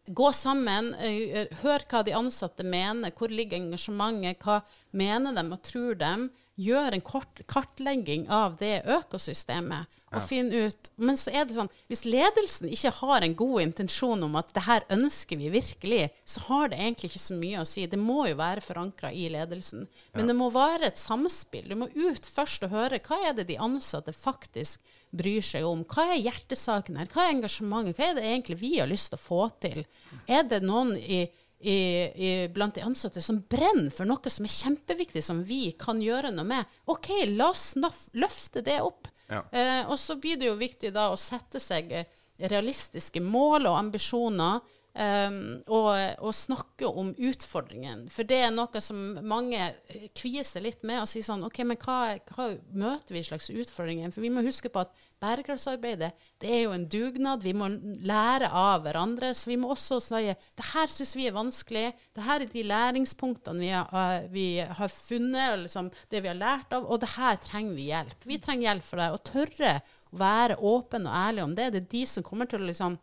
Gå 0.09 0.31
sammen, 0.33 0.87
eh, 1.05 1.51
hør 1.61 1.83
hva 1.85 1.99
de 2.01 2.15
ansatte 2.17 2.63
mener, 2.65 3.11
hvor 3.13 3.29
ligger 3.29 3.59
engasjementet, 3.59 4.41
hva 4.41 4.63
mener 4.89 5.35
de 5.37 5.43
og 5.53 5.59
tror 5.61 5.99
de. 5.99 6.13
Gjør 6.59 6.97
en 6.97 7.05
kort 7.05 7.41
kartlegging 7.47 8.27
av 8.33 8.57
det 8.59 8.81
økosystemet 8.83 9.99
og 10.09 10.23
finn 10.25 10.49
ut 10.51 10.89
Men 10.97 11.17
så 11.19 11.31
er 11.31 11.45
det 11.45 11.55
sånn, 11.55 11.69
hvis 11.89 12.01
ledelsen 12.07 12.71
ikke 12.73 12.91
har 12.97 13.23
en 13.25 13.35
god 13.37 13.61
intensjon 13.61 14.25
om 14.25 14.37
at 14.39 14.51
det 14.55 14.63
her 14.65 14.85
ønsker 14.95 15.37
vi 15.39 15.51
virkelig, 15.53 16.07
så 16.25 16.41
har 16.47 16.71
det 16.71 16.79
egentlig 16.79 17.11
ikke 17.11 17.21
så 17.21 17.37
mye 17.37 17.61
å 17.61 17.67
si. 17.67 17.85
Det 17.89 17.99
må 18.01 18.23
jo 18.29 18.39
være 18.39 18.63
forankra 18.65 19.11
i 19.13 19.27
ledelsen. 19.31 19.85
Men 20.17 20.31
det 20.31 20.35
må 20.37 20.49
være 20.53 20.89
et 20.89 21.01
samspill. 21.01 21.69
Du 21.69 21.77
må 21.79 21.89
ut 21.93 22.25
først 22.25 22.65
og 22.65 22.73
høre 22.73 23.01
hva 23.05 23.19
er 23.29 23.37
det 23.37 23.49
de 23.51 23.59
ansatte 23.61 24.15
faktisk 24.15 24.81
bryr 25.15 25.45
seg 25.45 25.65
om. 25.65 25.85
Hva 25.89 26.07
er 26.13 26.23
hjertesaken 26.23 26.99
her? 26.99 27.09
Hva 27.13 27.27
er 27.27 27.35
engasjementet? 27.37 27.97
Hva 27.97 28.09
er 28.09 28.17
det 28.17 28.25
egentlig 28.25 28.59
vi 28.61 28.73
har 28.79 28.89
lyst 28.89 29.13
til 29.13 29.19
å 29.19 29.25
få 29.27 29.43
til? 29.61 29.85
Er 30.29 30.45
det 30.49 30.63
noen 30.65 30.95
i 30.97 31.27
i, 31.59 31.77
i, 32.15 32.31
blant 32.53 32.75
de 32.75 32.85
ansatte 32.87 33.21
som 33.21 33.41
brenner 33.51 33.91
for 33.91 34.07
noe 34.07 34.31
som 34.31 34.47
er 34.47 34.55
kjempeviktig, 34.55 35.23
som 35.25 35.43
vi 35.43 35.73
kan 35.79 36.01
gjøre 36.03 36.31
noe 36.31 36.47
med. 36.47 36.79
OK, 36.91 37.11
la 37.33 37.51
oss 37.51 37.73
løfte 38.15 38.63
det 38.65 38.79
opp. 38.85 39.11
Ja. 39.29 39.43
Eh, 39.51 39.83
og 39.85 39.99
så 40.01 40.15
blir 40.17 40.39
det 40.39 40.49
jo 40.49 40.57
viktig 40.59 40.93
da 40.95 41.09
å 41.11 41.19
sette 41.19 41.61
seg 41.61 41.91
realistiske 42.39 43.21
mål 43.21 43.67
og 43.69 43.79
ambisjoner 43.83 44.61
Um, 44.99 45.61
og, 45.69 45.93
og, 46.17 46.33
snakke 46.35 46.87
om 46.89 47.11
utfordringen. 47.13 48.07
For 48.11 48.27
det 48.27 48.39
er 48.43 48.49
noe 48.51 48.81
som 48.83 48.97
mange 49.23 49.69
kvier 50.17 50.43
seg 50.43 50.65
litt 50.65 50.81
med. 50.81 51.03
Og 51.03 51.07
sier 51.11 51.23
sånn 51.23 51.45
OK, 51.45 51.61
men 51.63 51.77
hva, 51.79 52.17
hva, 52.33 52.49
møter 52.73 53.15
vi 53.15 53.21
slags 53.23 53.51
utfordringer? 53.53 54.11
For 54.11 54.25
vi 54.25 54.33
må 54.33 54.43
huske 54.43 54.71
på 54.73 54.81
at 54.81 54.91
bærekraftsarbeidet 55.19 56.11
det 56.39 56.49
er 56.55 56.61
jo 56.63 56.71
en 56.71 56.85
dugnad. 56.87 57.43
Vi 57.43 57.51
må 57.57 57.67
lære 58.07 58.47
av 58.55 58.85
hverandre. 58.85 59.33
Så 59.35 59.49
vi 59.51 59.57
må 59.59 59.73
også 59.73 59.99
si 60.03 60.21
det 60.31 60.67
her 60.71 60.91
syns 60.91 61.15
vi 61.17 61.27
er 61.27 61.35
vanskelig. 61.35 61.85
Det 62.15 62.23
her 62.23 62.45
er 62.45 62.53
de 62.53 62.63
læringspunktene 62.71 63.59
vi 63.59 63.71
har, 63.73 63.89
uh, 63.91 64.29
vi 64.31 64.47
har 64.63 64.93
funnet, 64.93 65.65
liksom, 65.65 65.91
det 66.11 66.23
vi 66.23 66.31
har 66.31 66.39
lært 66.39 66.75
av. 66.75 66.87
Og 66.87 67.01
det 67.03 67.11
her 67.17 67.39
trenger 67.43 67.75
vi 67.75 67.89
hjelp. 67.89 68.27
Vi 68.31 68.39
trenger 68.39 68.69
hjelp 68.69 68.87
for 68.87 69.03
det. 69.03 69.09
Å 69.11 69.25
tørre 69.33 69.73
å 70.09 70.21
være 70.23 70.59
åpen 70.71 71.09
og 71.09 71.19
ærlig 71.25 71.45
om 71.45 71.57
det. 71.57 71.71
Det 71.75 71.83
er 71.83 71.91
de 71.97 72.05
som 72.13 72.25
kommer 72.25 72.49
til 72.49 72.63
å 72.63 72.71
liksom 72.71 72.95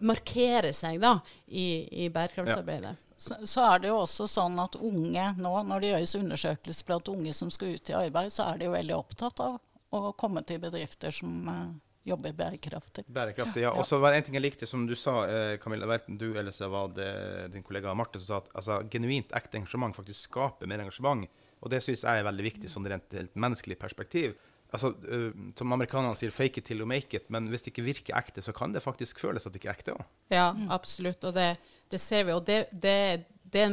markere 0.00 0.72
seg 0.74 0.98
da, 1.02 1.18
i, 1.46 1.84
i 2.04 2.10
bærekraftsarbeidet. 2.10 2.96
Ja. 2.96 3.06
Så, 3.20 3.36
så, 3.44 3.64
er 3.68 3.82
det 3.82 3.90
jo 3.90 3.98
også 4.00 4.24
sånn 4.32 4.54
at 4.62 4.78
unge 4.80 5.26
nå, 5.36 5.50
når 5.68 5.82
det 5.82 5.88
gjøres 5.90 6.14
undersøkelser 6.16 6.86
blant 6.88 7.10
unge 7.12 7.34
som 7.36 7.50
skal 7.52 7.74
ut 7.76 7.90
i 7.92 7.98
arbeid, 7.98 8.32
så 8.32 8.46
er 8.48 8.56
de 8.56 8.70
jo 8.70 8.72
veldig 8.72 8.96
opptatt 8.96 9.42
av 9.44 9.58
å 9.96 10.12
komme 10.18 10.42
til 10.46 10.60
bedrifter 10.62 11.14
som 11.14 11.48
uh, 11.48 11.70
jobber 12.06 12.34
bærekraftig. 12.36 13.04
Bærekraftig, 13.12 13.64
ja. 13.64 13.72
Og 13.76 13.86
så 13.86 13.98
var 14.00 14.12
det 14.12 14.20
en 14.20 14.28
ting 14.28 14.38
jeg 14.38 14.44
likte, 14.44 14.68
som 14.68 14.86
du 14.88 14.94
sa, 14.96 15.24
eh, 15.28 15.56
Camilla, 15.62 15.88
enten 15.94 16.18
du 16.18 16.30
eller 16.30 16.54
så 16.54 16.70
var 16.72 16.94
det 16.96 17.10
din 17.52 17.64
kollega 17.66 17.94
Marte 17.94 18.20
som 18.20 18.26
sa 18.26 18.38
at 18.40 18.54
altså, 18.54 18.78
genuint 18.92 19.34
ekte 19.36 19.60
engasjement 19.60 19.96
faktisk 19.96 20.30
skaper 20.30 20.70
mer 20.70 20.84
engasjement. 20.84 21.28
Og 21.60 21.72
det 21.72 21.82
syns 21.84 22.06
jeg 22.06 22.22
er 22.22 22.24
veldig 22.24 22.46
viktig 22.46 22.70
sånn 22.72 22.88
rent 22.88 23.12
helt 23.18 23.34
menneskelig 23.36 23.76
perspektiv 23.82 24.32
altså, 24.72 24.94
uh, 25.12 25.30
Som 25.56 25.72
amerikanerne 25.72 26.16
sier 26.16 26.30
'fake 26.32 26.58
it 26.58 26.64
till 26.64 26.80
you 26.80 26.86
make 26.86 27.16
it', 27.16 27.28
men 27.28 27.48
hvis 27.48 27.62
det 27.62 27.74
ikke 27.74 27.84
virker 27.84 28.16
ekte, 28.16 28.42
så 28.42 28.52
kan 28.52 28.72
det 28.72 28.82
faktisk 28.82 29.20
føles 29.20 29.46
at 29.46 29.52
det 29.52 29.60
ikke 29.60 29.68
er 29.68 29.78
ekte 29.78 29.92
òg. 29.92 30.04
Ja, 30.30 30.54
absolutt. 30.70 31.24
Og 31.24 31.34
det, 31.34 31.58
det, 31.90 32.00
ser 32.00 32.24
vi. 32.24 32.32
Og 32.32 32.46
det, 32.46 32.66
det, 32.72 33.26
det 33.42 33.66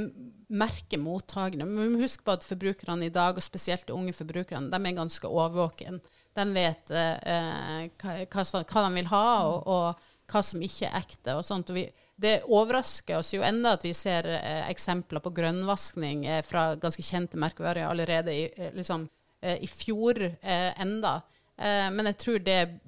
merker 0.47 1.01
mottakerne. 1.01 1.65
Men 1.67 1.83
vi 1.83 1.93
må 1.95 2.03
huske 2.03 2.25
på 2.25 2.35
at 2.37 2.45
forbrukerne 2.47 3.07
i 3.07 3.13
dag, 3.13 3.37
og 3.37 3.45
spesielt 3.45 3.87
de 3.87 3.95
unge 3.95 4.15
forbrukerne, 4.15 4.71
de 4.71 4.79
er 4.79 4.99
ganske 4.99 5.27
årvåkne. 5.27 5.99
De 6.37 6.45
vet 6.53 6.93
eh, 6.93 7.89
hva, 7.97 8.17
hva, 8.29 8.83
de 8.85 8.93
vil 8.95 9.11
ha, 9.11 9.25
og, 9.47 9.67
og, 9.67 10.07
hva 10.27 10.43
som 10.43 10.63
ikke 10.63 10.89
er 10.89 10.99
ekte. 11.01 11.35
og 11.35 11.45
sånt. 11.47 11.71
Og 11.73 11.79
vi, 11.79 11.87
det 12.17 12.39
overrasker 12.45 13.19
oss 13.19 13.33
jo 13.35 13.45
enda 13.45 13.75
at 13.77 13.85
vi 13.85 13.93
ser 13.97 14.29
eh, 14.37 14.65
eksempler 14.69 15.23
på 15.23 15.33
grønnvaskning 15.35 16.25
eh, 16.25 16.41
fra 16.45 16.71
ganske 16.79 17.05
kjente 17.05 17.39
merkevarer 17.41 17.89
allerede 17.89 18.35
i, 18.35 18.49
eh, 18.55 18.73
liksom, 18.75 19.07
Eh, 19.41 19.63
i 19.63 19.67
fjor 19.67 20.23
eh, 20.23 20.81
enda. 20.81 21.21
Eh, 21.57 21.91
men 21.91 22.05
jeg 22.05 22.17
tror 22.17 22.39
det 22.39 22.79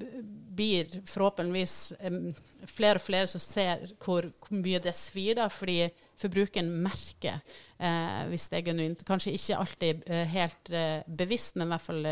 blir 0.59 0.89
forhåpentligvis 1.07 1.93
flere 2.67 2.97
og 2.97 3.03
flere 3.05 3.29
som 3.29 3.41
ser 3.41 3.85
hvor, 4.01 4.31
hvor 4.41 4.57
mye 4.57 4.81
det 4.81 4.95
svir, 4.97 5.37
da, 5.37 5.45
fordi 5.49 5.85
forbrukeren 6.19 6.69
merker 6.83 7.39
eh, 7.77 8.23
hvis 8.29 8.49
det 8.51 8.59
er 8.59 8.65
genuint. 8.69 9.03
Kanskje 9.07 9.33
ikke 9.37 9.59
alltid 9.59 10.03
eh, 10.09 10.25
helt 10.33 10.71
eh, 10.75 11.05
bevisst, 11.07 11.55
men 11.59 11.69
i 11.69 11.73
hvert 11.73 11.85
fall 11.85 12.09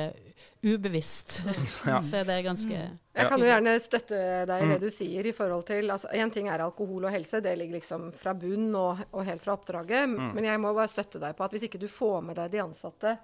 ubevisst. 0.66 1.42
Ja. 1.88 2.02
Så 2.04 2.20
er 2.20 2.26
det 2.28 2.42
ganske 2.44 2.74
Jeg 2.74 3.28
kan 3.30 3.40
jo 3.40 3.48
gjerne 3.48 3.74
støtte 3.80 4.18
deg 4.50 4.64
i 4.64 4.68
det 4.68 4.78
mm. 4.78 4.82
du 4.82 4.90
sier 4.92 5.28
i 5.30 5.32
forhold 5.36 5.64
til 5.70 5.92
altså, 5.94 6.10
En 6.12 6.32
ting 6.34 6.50
er 6.52 6.64
alkohol 6.64 7.08
og 7.08 7.14
helse, 7.14 7.40
det 7.44 7.54
ligger 7.60 7.78
liksom 7.78 8.10
fra 8.18 8.34
bunn 8.36 8.74
og, 8.76 9.04
og 9.12 9.24
helt 9.28 9.44
fra 9.44 9.56
oppdraget. 9.56 10.10
Mm. 10.12 10.32
Men 10.36 10.50
jeg 10.50 10.62
må 10.64 10.74
bare 10.76 10.92
støtte 10.92 11.22
deg 11.24 11.38
på 11.38 11.46
at 11.46 11.56
hvis 11.56 11.68
ikke 11.70 11.82
du 11.82 11.88
får 11.92 12.26
med 12.28 12.40
deg 12.40 12.52
de 12.56 12.64
ansatte 12.66 13.16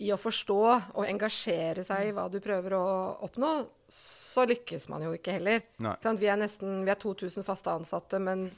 i 0.00 0.08
å 0.14 0.18
forstå 0.18 0.60
og 0.96 1.04
engasjere 1.04 1.84
seg 1.84 2.08
i 2.08 2.12
hva 2.16 2.26
du 2.32 2.38
prøver 2.42 2.74
å 2.78 2.84
oppnå, 3.26 3.52
så 3.92 4.46
lykkes 4.48 4.88
man 4.92 5.04
jo 5.04 5.12
ikke 5.16 5.36
heller. 5.36 5.64
Vi 5.76 6.30
er 6.30 6.40
nesten 6.40 6.84
vi 6.86 6.92
er 6.92 7.00
2000 7.00 7.44
faste 7.46 7.74
ansatte, 7.74 8.20
men 8.22 8.48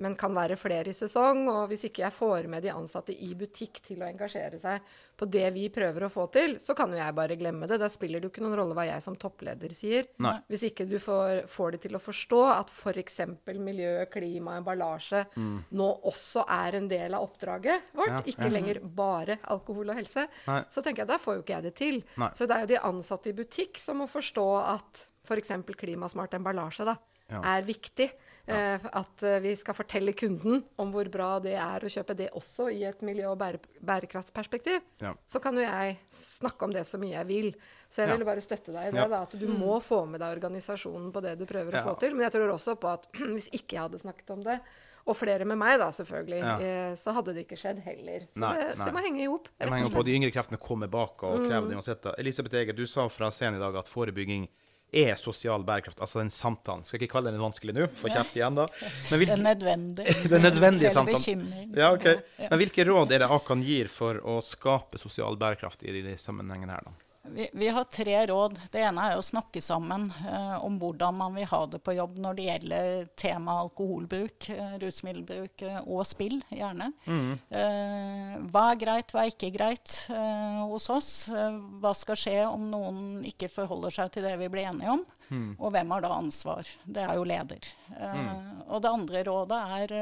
men 0.00 0.16
kan 0.18 0.34
være 0.34 0.56
flere 0.58 0.90
i 0.90 0.96
sesong. 0.96 1.44
Og 1.52 1.68
hvis 1.70 1.86
ikke 1.88 2.04
jeg 2.06 2.16
får 2.16 2.48
med 2.50 2.64
de 2.64 2.72
ansatte 2.72 3.14
i 3.14 3.30
butikk 3.38 3.82
til 3.86 4.02
å 4.02 4.08
engasjere 4.08 4.60
seg 4.60 4.84
på 5.20 5.28
det 5.28 5.46
vi 5.52 5.66
prøver 5.72 6.06
å 6.06 6.12
få 6.12 6.26
til, 6.32 6.56
så 6.62 6.74
kan 6.76 6.92
jo 6.92 6.98
jeg 7.00 7.16
bare 7.16 7.36
glemme 7.40 7.68
det. 7.68 7.80
Da 7.82 7.90
spiller 7.92 8.20
det 8.20 8.28
jo 8.28 8.32
ikke 8.32 8.44
noen 8.44 8.56
rolle 8.62 8.76
hva 8.76 8.86
jeg 8.88 9.04
som 9.04 9.18
toppleder 9.20 9.74
sier. 9.76 10.08
Nei. 10.24 10.38
Hvis 10.50 10.64
ikke 10.70 10.86
du 10.88 10.96
får, 11.02 11.44
får 11.50 11.76
det 11.76 11.82
til 11.84 11.98
å 11.98 12.02
forstå 12.02 12.40
at 12.54 12.72
f.eks. 12.72 13.20
miljø, 13.60 13.92
klima, 14.12 14.56
emballasje 14.60 15.26
mm. 15.36 15.58
nå 15.76 15.90
også 16.10 16.46
er 16.56 16.80
en 16.80 16.88
del 16.90 17.18
av 17.18 17.28
oppdraget 17.28 17.92
vårt, 17.96 18.16
ja, 18.16 18.24
ikke 18.32 18.48
ja. 18.48 18.54
lenger 18.56 18.80
bare 18.80 19.40
alkohol 19.52 19.92
og 19.92 20.00
helse, 20.00 20.26
Nei. 20.48 20.62
så 20.72 20.84
tenker 20.84 21.04
jeg 21.04 21.12
da 21.12 21.20
får 21.20 21.38
jo 21.38 21.44
ikke 21.44 21.56
jeg 21.58 21.68
det 21.68 21.76
til. 21.78 22.02
Nei. 22.20 22.32
Så 22.36 22.48
det 22.48 22.56
er 22.56 22.64
jo 22.64 22.72
de 22.72 22.82
ansatte 22.90 23.32
i 23.32 23.36
butikk 23.36 23.80
som 23.82 24.00
må 24.00 24.08
forstå 24.10 24.48
at 24.62 25.04
f.eks. 25.28 25.52
klimasmart 25.76 26.34
emballasje 26.38 26.88
da, 26.88 26.96
ja. 27.30 27.40
er 27.56 27.64
viktig. 27.66 28.10
Ja. 28.50 28.74
Eh, 28.74 28.86
at 28.98 29.22
eh, 29.22 29.38
vi 29.44 29.52
skal 29.56 29.76
fortelle 29.76 30.14
kunden 30.16 30.64
om 30.80 30.90
hvor 30.94 31.08
bra 31.12 31.30
det 31.42 31.54
er 31.60 31.84
å 31.84 31.90
kjøpe 31.92 32.16
det 32.18 32.30
også 32.36 32.70
i 32.74 32.82
et 32.88 33.02
miljø- 33.06 33.30
og 33.30 33.38
bære 33.40 33.60
bærekraftsperspektiv. 33.86 34.80
Ja. 35.02 35.14
Så 35.28 35.42
kan 35.42 35.58
jo 35.58 35.64
jeg 35.64 35.98
snakke 36.16 36.66
om 36.66 36.74
det 36.74 36.86
så 36.88 36.98
mye 37.00 37.14
jeg 37.18 37.28
vil. 37.30 37.50
Så 37.90 38.04
jeg 38.04 38.14
vil 38.14 38.26
bare 38.26 38.42
støtte 38.44 38.74
deg 38.74 38.90
i 38.90 38.94
det. 38.96 39.06
Da, 39.10 39.24
at 39.26 39.34
du 39.38 39.48
må 39.50 39.80
få 39.82 40.04
med 40.06 40.22
deg 40.22 40.36
organisasjonen 40.38 41.10
på 41.14 41.22
det 41.24 41.36
du 41.40 41.46
prøver 41.48 41.80
å 41.80 41.88
få 41.90 41.96
til. 42.02 42.14
Men 42.16 42.28
jeg 42.28 42.38
tror 42.38 42.54
også 42.54 42.76
på 42.80 42.92
at 42.92 43.10
hvis 43.34 43.50
ikke 43.52 43.76
jeg 43.76 43.88
hadde 43.88 44.02
snakket 44.02 44.32
om 44.36 44.46
det, 44.46 44.60
og 45.08 45.16
flere 45.16 45.46
med 45.48 45.56
meg, 45.58 45.78
da, 45.80 45.88
selvfølgelig, 45.96 46.38
Ja. 46.44 46.72
så 47.00 47.14
hadde 47.16 47.32
det 47.34 47.46
ikke 47.46 47.56
skjedd 47.58 47.80
heller. 47.82 48.26
Så 48.30 48.42
nei, 48.44 48.50
det, 48.58 48.66
nei. 48.76 48.84
det, 48.84 48.92
må 48.94 49.02
henge 49.06 49.22
i 49.24 49.28
hop. 49.32 49.48
De 49.56 50.16
yngre 50.18 50.30
kreftene 50.30 50.60
kommer 50.60 50.90
bak 50.92 51.24
og 51.24 51.46
krever 51.46 51.64
mm. 51.64 51.70
det 51.70 51.78
uansett. 51.80 52.10
Elisabeth 52.20 52.60
Eger, 52.60 52.76
du 52.76 52.84
sa 52.86 53.08
fra 53.10 53.30
scenen 53.34 53.58
i 53.58 53.62
dag 53.64 53.78
at 53.80 53.88
forebygging 53.90 54.44
er 54.92 55.14
sosial 55.20 55.64
bærekraft, 55.66 56.00
altså 56.00 56.20
den 56.20 56.32
samtalen. 56.34 56.84
Skal 56.86 57.00
ikke 57.00 57.12
kalle 57.14 57.32
den 57.32 57.42
vanskelig 57.42 57.74
nå, 57.76 57.86
få 57.98 58.10
kjeft 58.12 58.38
igjen 58.38 58.58
da. 58.58 58.66
Men 59.10 59.18
hvilke, 59.22 59.36
den 59.36 59.46
nødvendige. 59.46 60.16
den 60.34 60.46
nødvendige 60.46 60.94
samtalen. 60.94 61.46
Ja, 61.76 61.92
okay. 61.94 62.24
Men 62.46 62.58
hvilke 62.62 62.86
råd 62.88 63.14
er 63.14 63.24
det 63.24 63.30
Akan 63.30 63.62
gir 63.66 63.92
for 63.92 64.18
å 64.22 64.40
skape 64.44 65.00
sosial 65.00 65.38
bærekraft 65.40 65.86
i 65.86 65.94
de 66.00 66.16
sammenhengene 66.20 66.78
her, 66.78 66.90
da? 66.90 67.09
Vi, 67.32 67.48
vi, 67.52 67.68
har 67.68 67.84
tre 67.84 68.26
råd. 68.26 68.58
Det 68.72 68.82
ene 68.82 69.06
er 69.10 69.18
å 69.18 69.24
snakke 69.24 69.62
sammen 69.62 70.08
eh, 70.26 70.56
om 70.64 70.78
hvordan 70.80 71.16
man 71.18 71.36
vil 71.38 71.48
ha 71.50 71.60
det 71.70 71.80
på 71.84 71.94
jobb 71.96 72.18
når 72.22 72.38
det 72.38 72.46
gjelder 72.46 73.06
tema 73.18 73.58
alkoholbruk, 73.64 74.48
eh, 74.54 74.74
rusmiddelbruk 74.82 75.64
eh, 75.66 75.78
og 75.84 76.04
spill, 76.08 76.38
gjerne. 76.50 76.90
Mm. 77.06 77.32
Eh, 77.60 78.34
hva 78.50 78.64
er 78.72 78.80
greit, 78.82 79.14
hva 79.14 79.24
er 79.24 79.34
ikke 79.34 79.52
greit 79.54 79.96
eh, 80.12 80.60
hos 80.70 80.90
oss? 80.92 81.12
Eh, 81.28 81.58
hva 81.82 81.94
skal 81.96 82.18
skje 82.18 82.38
om 82.48 82.68
noen 82.72 83.02
ikke 83.30 83.50
forholder 83.52 83.94
seg 84.00 84.14
til 84.14 84.26
det 84.26 84.36
vi 84.40 84.50
blir 84.52 84.70
enige 84.72 84.98
om? 84.98 85.04
Mm. 85.30 85.50
Og 85.58 85.70
hvem 85.74 85.94
har 85.94 86.02
da 86.02 86.14
ansvar? 86.16 86.70
Det 86.84 87.04
er 87.06 87.18
jo 87.18 87.28
leder. 87.28 87.70
Mm. 87.94 88.64
Og 88.66 88.82
det 88.82 88.90
andre 88.90 89.22
rådet 89.28 89.60
er 89.78 89.94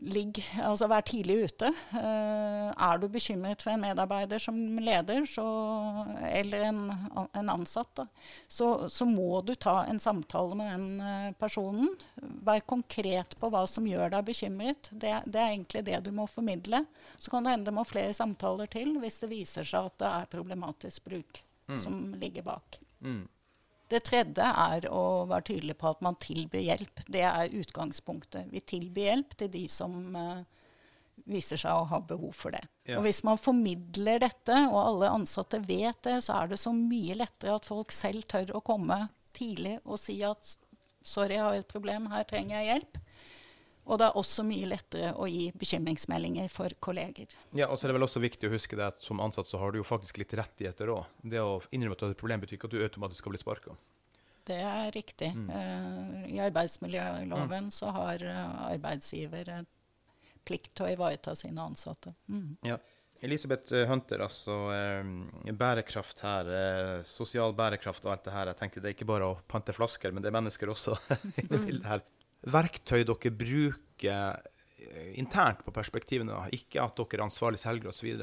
Ligg, 0.00 0.38
altså 0.64 0.86
vær 0.88 1.02
tidlig 1.04 1.34
ute. 1.44 1.68
Uh, 1.92 2.70
er 2.72 3.00
du 3.00 3.04
bekymret 3.12 3.60
for 3.60 3.74
en 3.74 3.82
medarbeider 3.82 4.40
som 4.40 4.56
leder, 4.80 5.26
så, 5.28 5.44
eller 6.24 6.64
en, 6.70 6.78
en 7.36 7.50
ansatt, 7.52 7.90
da, 7.98 8.06
så, 8.48 8.88
så, 8.88 9.04
må 9.04 9.42
du 9.44 9.52
ta 9.60 9.82
en 9.90 10.00
samtale 10.00 10.56
med 10.56 10.70
den 10.72 11.02
uh, 11.04 11.32
personen. 11.36 11.90
Vær 12.46 12.64
konkret 12.64 13.36
på 13.36 13.50
hva 13.52 13.66
som 13.68 13.88
gjør 13.88 14.14
deg 14.14 14.30
bekymret. 14.30 14.88
Det, 14.90 15.12
det, 15.26 15.36
er 15.42 15.52
egentlig 15.52 15.84
det 15.90 16.00
du 16.06 16.14
må 16.16 16.24
formidle. 16.30 16.86
Så 17.18 17.34
kan 17.34 17.44
det 17.44 17.58
hende 17.58 17.68
det 17.68 17.76
må 17.76 17.84
flere 17.84 18.16
samtaler 18.16 18.72
til 18.72 18.96
hvis 19.02 19.20
det 19.20 19.32
viser 19.34 19.68
seg 19.68 19.90
at 19.90 20.00
det 20.00 20.14
er 20.14 20.32
problematisk 20.32 21.10
bruk 21.10 21.42
mm. 21.68 21.76
som 21.84 22.00
ligger 22.16 22.48
bak. 22.48 22.80
Mm. 23.04 23.26
Det 23.90 24.02
tredje 24.06 24.46
er 24.46 24.86
å 24.92 25.26
være 25.30 25.48
tydelig 25.50 25.76
på 25.80 25.90
at 25.90 26.02
man 26.04 26.18
tilbyr 26.22 26.62
hjelp. 26.62 27.02
Det 27.10 27.24
er 27.26 27.58
utgangspunktet. 27.60 28.50
Vi 28.52 28.62
tilbyr 28.62 29.08
hjelp 29.08 29.36
til 29.40 29.50
de 29.50 29.64
som 29.72 29.96
uh, 30.14 30.44
viser 31.26 31.60
seg 31.60 31.74
å 31.74 31.88
ha 31.90 32.00
behov 32.06 32.32
for 32.36 32.54
det. 32.54 32.62
Ja. 32.86 33.00
Og 33.00 33.06
Hvis 33.08 33.22
man 33.26 33.40
formidler 33.40 34.22
dette, 34.22 34.56
og 34.70 34.78
alle 34.82 35.12
ansatte 35.18 35.62
vet 35.66 35.98
det, 36.06 36.20
så 36.26 36.38
er 36.38 36.52
det 36.52 36.60
så 36.62 36.72
mye 36.76 37.18
lettere 37.18 37.58
at 37.58 37.68
folk 37.68 37.94
selv 37.94 38.28
tør 38.30 38.54
å 38.58 38.64
komme 38.64 39.02
tidlig 39.36 39.78
og 39.84 39.98
si 40.00 40.20
at 40.26 40.56
sorry, 41.06 41.36
jeg 41.36 41.44
har 41.44 41.58
et 41.58 41.70
problem, 41.70 42.10
her 42.12 42.26
trenger 42.28 42.60
jeg 42.60 42.70
hjelp. 42.70 43.00
Og 43.88 43.98
det 43.98 44.06
er 44.06 44.18
også 44.20 44.44
mye 44.46 44.68
lettere 44.70 45.14
å 45.18 45.26
gi 45.26 45.48
bekymringsmeldinger 45.58 46.50
for 46.52 46.72
kolleger. 46.84 47.32
Ja, 47.56 47.70
og 47.70 47.78
så 47.78 47.86
er 47.86 47.90
det 47.90 47.96
vel 47.98 48.06
også 48.06 48.22
viktig 48.22 48.50
å 48.50 48.52
huske 48.52 48.78
det 48.78 48.90
at 48.92 49.02
som 49.02 49.22
ansatt 49.24 49.48
så 49.48 49.58
har 49.62 49.72
du 49.72 49.80
jo 49.80 49.86
faktisk 49.86 50.20
litt 50.20 50.34
rettigheter 50.38 50.92
òg. 50.92 51.08
Det 51.22 51.40
å 51.42 51.58
innrømme 51.72 51.96
at 51.96 52.02
du 52.02 52.06
har 52.06 52.14
et 52.14 52.20
problem 52.20 52.44
betyr 52.44 52.58
ikke 52.58 52.70
at 52.70 52.76
du 52.76 52.84
automatisk 52.84 53.24
skal 53.24 53.34
bli 53.34 53.42
sparka. 53.42 53.74
Det 54.50 54.60
er 54.66 54.92
riktig. 54.94 55.32
Mm. 55.36 55.50
Uh, 55.50 56.22
I 56.30 56.38
arbeidsmiljøloven 56.46 57.68
mm. 57.68 57.74
så 57.74 57.90
har 57.96 58.22
uh, 58.24 58.70
arbeidsgiver 58.70 59.52
plikt 60.46 60.72
til 60.74 60.86
å 60.86 60.94
ivareta 60.94 61.34
sine 61.38 61.62
ansatte. 61.62 62.14
Mm. 62.30 62.56
Ja. 62.66 62.78
Elisabeth 63.20 63.74
eh, 63.74 63.84
Hunter, 63.88 64.22
altså 64.24 64.54
eh, 64.72 65.52
bærekraft 65.52 66.22
her, 66.24 66.48
eh, 66.56 66.94
sosial 67.04 67.52
bærekraft 67.56 68.06
og 68.06 68.14
alt 68.14 68.24
det 68.24 68.32
her. 68.32 68.50
Jeg 68.50 68.60
tenkte 68.62 68.80
det 68.80 68.92
er 68.92 68.96
ikke 68.96 69.10
bare 69.10 69.28
å 69.28 69.36
pante 69.50 69.74
flasker, 69.76 70.14
men 70.14 70.24
det 70.24 70.30
er 70.30 70.38
mennesker 70.38 70.72
også 70.72 70.96
i 71.42 71.44
det 71.44 71.60
bildet 71.66 71.88
her 71.90 72.04
verktøy 72.46 73.02
dere 73.04 73.30
bruker 73.30 74.40
eh, 74.80 75.12
internt 75.20 75.64
på 75.66 75.72
perspektivene, 75.76 76.32
da. 76.32 76.46
ikke 76.54 76.80
at 76.82 76.96
dere 76.96 77.20
er 77.20 77.26
ansvarlig 77.26 77.58
selger 77.60 77.88
osv. 77.92 78.14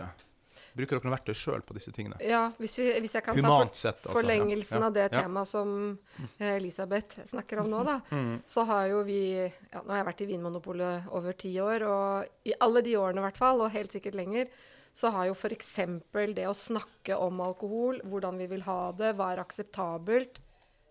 Bruker 0.77 0.97
dere 0.97 1.07
noe 1.09 1.13
verktøy 1.15 1.33
sjøl 1.37 1.61
på 1.65 1.73
disse 1.77 1.91
tingene? 1.93 2.17
Ja, 2.21 2.51
hvis, 2.61 2.75
vi, 2.77 2.87
hvis 3.01 3.13
jeg 3.17 3.23
kan 3.25 3.37
Humant 3.37 3.73
ta 3.73 3.79
sett, 3.79 4.01
altså, 4.03 4.13
forlengelsen 4.19 4.79
Ja. 4.81 4.85
av 4.87 4.93
det 4.93 5.05
Ja. 5.11 5.21
temaet 5.23 5.47
som 5.47 5.99
eh, 6.39 6.55
Elisabeth 6.57 7.19
snakker 7.29 7.59
om 7.63 7.69
nå, 7.71 7.83
da, 7.85 7.99
Mm. 8.11 8.41
så 8.45 8.65
har 8.65 8.87
jo 8.89 9.03
vi 9.03 9.19
ja, 9.37 9.81
Nå 9.81 9.89
har 9.89 10.03
jeg 10.03 10.07
vært 10.13 10.21
i 10.21 10.29
Vinmonopolet 10.33 11.07
over 11.11 11.33
ti 11.33 11.53
år, 11.59 11.81
og 11.87 12.27
i 12.45 12.53
alle 12.61 12.81
de 12.81 12.95
årene 12.97 13.17
i 13.21 13.25
hvert 13.29 13.37
fall, 13.37 13.61
og 13.61 13.71
helt 13.71 13.91
sikkert 13.91 14.15
lenger, 14.15 14.47
så 14.97 15.11
har 15.13 15.27
jo 15.27 15.33
f.eks. 15.37 15.75
det 16.33 16.47
å 16.49 16.55
snakke 16.57 17.15
om 17.21 17.39
alkohol, 17.41 18.01
hvordan 18.03 18.37
vi 18.37 18.47
vil 18.47 18.61
ha 18.65 18.91
det, 18.97 19.15
hva 19.15 19.31
er 19.33 19.43
akseptabelt, 19.43 20.39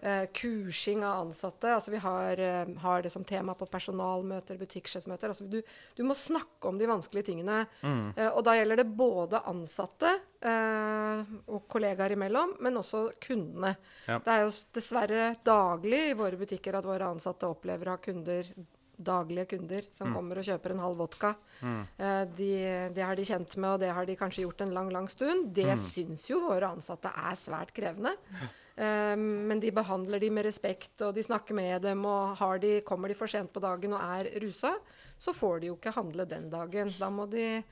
eh, 0.02 0.24
kursing 0.32 1.04
av 1.04 1.26
ansatte. 1.26 1.72
Altså 1.74 1.92
vi 1.94 2.00
har, 2.02 2.40
uh, 2.40 2.76
har 2.82 3.02
det 3.02 3.12
som 3.12 3.24
tema 3.24 3.54
på 3.54 3.68
personalmøter, 3.70 4.58
butikksjefsmøter. 4.60 5.32
Altså 5.32 5.48
du, 5.50 5.60
du 5.96 6.04
må 6.06 6.16
snakke 6.18 6.70
om 6.70 6.78
de 6.78 6.88
vanskelige 6.90 7.30
tingene. 7.30 7.64
Mm. 7.82 8.12
Uh, 8.18 8.30
og 8.30 8.44
da 8.46 8.56
gjelder 8.58 8.82
det 8.82 8.88
både 8.96 9.44
ansatte 9.46 10.16
og 10.46 11.64
kollegaer 11.72 12.12
imellom, 12.14 12.52
men 12.62 12.76
også 12.78 13.00
kundene. 13.24 13.72
Ja. 14.06 14.20
Det 14.22 14.30
er 14.30 14.44
jo 14.44 14.52
dessverre 14.76 15.24
daglig 15.42 16.02
i 16.12 16.14
våre 16.14 16.38
butikker 16.38 16.76
at 16.78 16.86
våre 16.86 17.08
ansatte 17.08 17.48
opplever 17.50 17.88
å 17.88 17.96
ha 17.96 18.02
kunder 18.04 18.52
daglige 18.96 19.44
kunder 19.56 19.86
som 19.92 20.12
kommer 20.14 20.40
og 20.40 20.46
kjøper 20.46 20.72
en 20.72 20.82
halv 20.82 21.00
vodka. 21.00 21.34
Eh, 21.62 22.22
de, 22.36 22.52
det 22.96 23.04
har 23.04 23.16
de 23.18 23.26
kjent 23.28 23.56
med, 23.58 23.70
og 23.74 23.82
det 23.82 23.92
har 23.92 24.08
de 24.08 24.16
kanskje 24.18 24.46
gjort 24.46 24.64
en 24.64 24.74
lang, 24.76 24.92
lang 24.92 25.08
stund. 25.12 25.50
Det 25.56 25.68
syns 25.90 26.26
jo 26.30 26.40
våre 26.46 26.72
ansatte 26.72 27.12
er 27.12 27.36
svært 27.40 27.74
krevende. 27.76 28.16
Eh, 28.76 29.16
men 29.16 29.60
de 29.60 29.70
behandler 29.72 30.20
de 30.20 30.28
med 30.30 30.44
respekt, 30.44 31.00
og 31.00 31.14
de 31.16 31.22
snakker 31.24 31.54
med 31.56 31.82
dem. 31.82 32.04
Og 32.04 32.36
har 32.36 32.58
de, 32.60 32.80
kommer 32.84 33.08
de 33.08 33.14
for 33.18 33.26
sent 33.26 33.52
på 33.52 33.60
dagen 33.64 33.92
og 33.96 34.00
er 34.02 34.28
rusa, 34.44 34.74
så 35.18 35.32
får 35.32 35.60
de 35.60 35.70
jo 35.70 35.76
ikke 35.78 35.94
handle 35.96 36.26
den 36.28 36.50
dagen. 36.52 36.92
Da 36.98 37.08
må 37.10 37.24
de 37.32 37.62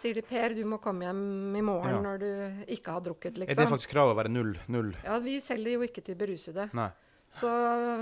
sier 0.00 0.14
de 0.16 0.22
Per, 0.26 0.54
du 0.56 0.64
må 0.68 0.80
komme 0.82 1.04
hjem 1.06 1.56
i 1.56 1.62
morgen 1.64 1.94
Ja. 1.94 2.00
når 2.02 2.18
du 2.18 2.64
ikke 2.74 2.92
har 2.96 3.00
drukket, 3.00 3.36
Er 3.36 3.44
det 3.44 3.48
liksom. 3.48 3.68
faktisk 3.76 3.90
krav 3.92 4.10
å 4.12 4.16
være 4.16 4.28
null? 4.32 4.56
null? 4.68 4.94
Ja, 5.04 5.18
vi 5.18 5.38
selger 5.40 5.72
jo 5.76 5.80
ikke 5.86 6.02
til 6.02 6.14
berusede. 6.16 6.70
Nei. 6.74 6.90
Så, 7.34 7.48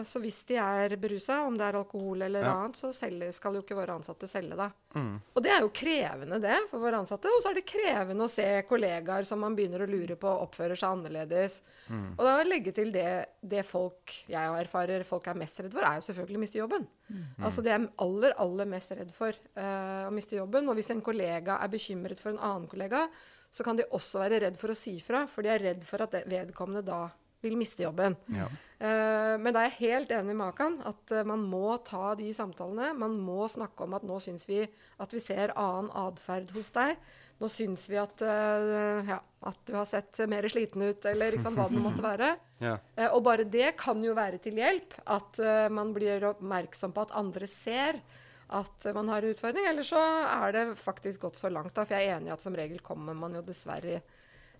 så 0.04 0.20
hvis 0.20 0.42
de 0.50 0.58
er 0.60 0.92
berusa, 1.00 1.38
om 1.46 1.54
det 1.56 1.64
er 1.64 1.78
alkohol 1.78 2.20
eller 2.26 2.44
Ja. 2.44 2.50
annet, 2.52 2.76
så 2.76 2.90
selger, 2.92 3.30
skal 3.32 3.54
jo 3.56 3.62
ikke 3.62 3.78
våre 3.78 3.94
ansatte 3.96 4.28
selge 4.28 4.58
da. 4.58 4.66
Mm. 4.92 5.14
Og 5.32 5.42
det 5.42 5.52
er 5.54 5.62
jo 5.64 5.70
krevende 5.72 6.38
det 6.42 6.58
for 6.68 6.82
våre 6.82 6.98
ansatte. 7.00 7.30
Og 7.32 7.40
så 7.40 7.48
er 7.48 7.54
det 7.56 7.64
krevende 7.70 8.26
å 8.26 8.32
se 8.32 8.44
kollegaer 8.68 9.24
som 9.24 9.40
man 9.40 9.56
begynner 9.56 9.86
å 9.86 9.88
lure 9.88 10.18
på 10.20 10.28
oppfører 10.28 10.76
seg 10.76 10.98
annerledes. 10.98 11.62
Mm. 11.88 12.10
Og 12.18 12.22
da 12.28 12.34
legge 12.44 12.74
til 12.76 12.92
det, 12.92 13.08
det 13.40 13.64
folk 13.64 14.12
jeg 14.28 14.58
erfarer 14.66 15.06
folk 15.08 15.30
er 15.32 15.40
mest 15.40 15.64
redd 15.64 15.72
for, 15.72 15.88
er 15.88 15.96
jo 16.02 16.06
selvfølgelig 16.10 16.36
å 16.36 16.44
miste 16.44 16.60
jobben. 16.60 16.86
Altså 17.40 17.64
det 17.64 17.72
jeg 17.72 17.80
er 17.80 17.88
aller, 18.04 18.36
aller 18.40 18.68
mest 18.68 18.92
redd 18.96 19.10
for, 19.16 19.32
uh, 19.56 20.08
å 20.08 20.12
miste 20.12 20.36
jobben. 20.36 20.68
Og 20.68 20.76
hvis 20.76 20.92
en 20.92 21.00
kollega 21.04 21.56
er 21.56 21.72
bekymret 21.72 22.20
for 22.20 22.34
en 22.34 22.38
annen 22.40 22.68
kollega, 22.68 23.06
så 23.52 23.64
kan 23.64 23.76
de 23.76 23.84
også 23.92 24.20
være 24.22 24.44
redd 24.46 24.60
for 24.60 24.72
å 24.72 24.76
si 24.76 24.98
fra, 25.04 25.26
for 25.28 25.44
de 25.44 25.50
er 25.52 25.66
redd 25.72 25.82
for 25.84 26.04
at 26.04 26.14
vedkommende 26.28 26.84
da 26.84 27.02
vil 27.42 27.58
miste 27.58 27.84
jobben. 27.84 28.16
Ja. 28.32 28.46
Uh, 28.82 29.38
men 29.38 29.54
da 29.54 29.62
er 29.62 29.70
jeg 29.70 29.92
helt 29.92 30.12
enig 30.16 30.34
med 30.34 30.48
Akan 30.48 30.80
at 30.88 31.12
uh, 31.14 31.22
man 31.28 31.44
må 31.46 31.76
ta 31.86 32.16
de 32.18 32.32
samtalene. 32.34 32.90
Man 32.98 33.14
må 33.22 33.46
snakke 33.50 33.86
om 33.86 33.94
at 33.94 34.06
nå 34.06 34.16
syns 34.22 34.48
vi 34.50 34.62
at 34.62 35.12
vi 35.14 35.22
ser 35.22 35.54
annen 35.54 35.90
atferd 36.02 36.50
hos 36.56 36.72
deg. 36.74 36.96
Nå 37.38 37.50
syns 37.50 37.84
vi 37.90 38.00
at, 38.02 38.24
uh, 38.26 39.02
ja, 39.06 39.20
at 39.46 39.60
du 39.68 39.76
har 39.78 39.86
sett 39.90 40.24
mer 40.30 40.46
sliten 40.50 40.82
ut, 40.82 41.06
eller 41.06 41.36
liksom, 41.36 41.54
hva 41.58 41.68
det 41.70 41.84
måtte 41.84 42.06
være. 42.06 42.32
Ja. 42.62 42.76
Og 43.10 43.24
bare 43.26 43.42
det 43.42 43.72
kan 43.74 43.98
jo 43.98 44.12
være 44.14 44.38
til 44.38 44.54
hjelp. 44.60 44.92
At 45.10 45.34
man 45.74 45.88
blir 45.90 46.22
oppmerksom 46.28 46.92
på 46.94 47.02
at 47.02 47.14
andre 47.18 47.48
ser 47.50 47.96
at 48.54 48.86
man 48.94 49.08
har 49.10 49.26
utfordring. 49.26 49.66
Eller 49.66 49.82
så 49.82 49.98
er 49.98 50.54
det 50.54 50.62
faktisk 50.78 51.24
gått 51.26 51.40
så 51.40 51.50
langt. 51.50 51.74
Da, 51.74 51.82
for 51.82 51.98
jeg 51.98 52.06
er 52.06 52.20
enig 52.20 52.30
i 52.30 52.34
at 52.36 52.44
som 52.44 52.54
regel 52.54 52.78
kommer 52.86 53.18
man 53.18 53.34
jo 53.34 53.42
dessverre 53.42 53.98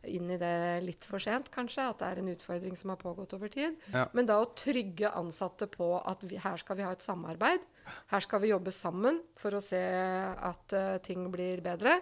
inn 0.09 0.31
i 0.31 0.39
det 0.41 0.55
litt 0.85 1.07
for 1.09 1.23
sent, 1.23 1.51
kanskje. 1.55 1.87
At 1.93 2.01
det 2.01 2.09
er 2.09 2.23
en 2.23 2.33
utfordring 2.33 2.79
som 2.79 2.93
har 2.93 3.01
pågått 3.01 3.35
over 3.37 3.53
tid. 3.53 3.79
Ja. 3.95 4.07
Men 4.17 4.29
da 4.29 4.41
å 4.43 4.51
trygge 4.59 5.13
ansatte 5.19 5.69
på 5.71 5.95
at 6.01 6.25
vi, 6.27 6.41
her 6.43 6.59
skal 6.61 6.79
vi 6.79 6.87
ha 6.87 6.93
et 6.95 7.05
samarbeid. 7.05 7.65
Her 8.13 8.25
skal 8.25 8.43
vi 8.43 8.53
jobbe 8.53 8.75
sammen 8.75 9.21
for 9.39 9.59
å 9.59 9.63
se 9.65 9.81
at 9.83 10.77
uh, 10.77 10.99
ting 11.05 11.27
blir 11.33 11.63
bedre. 11.65 11.99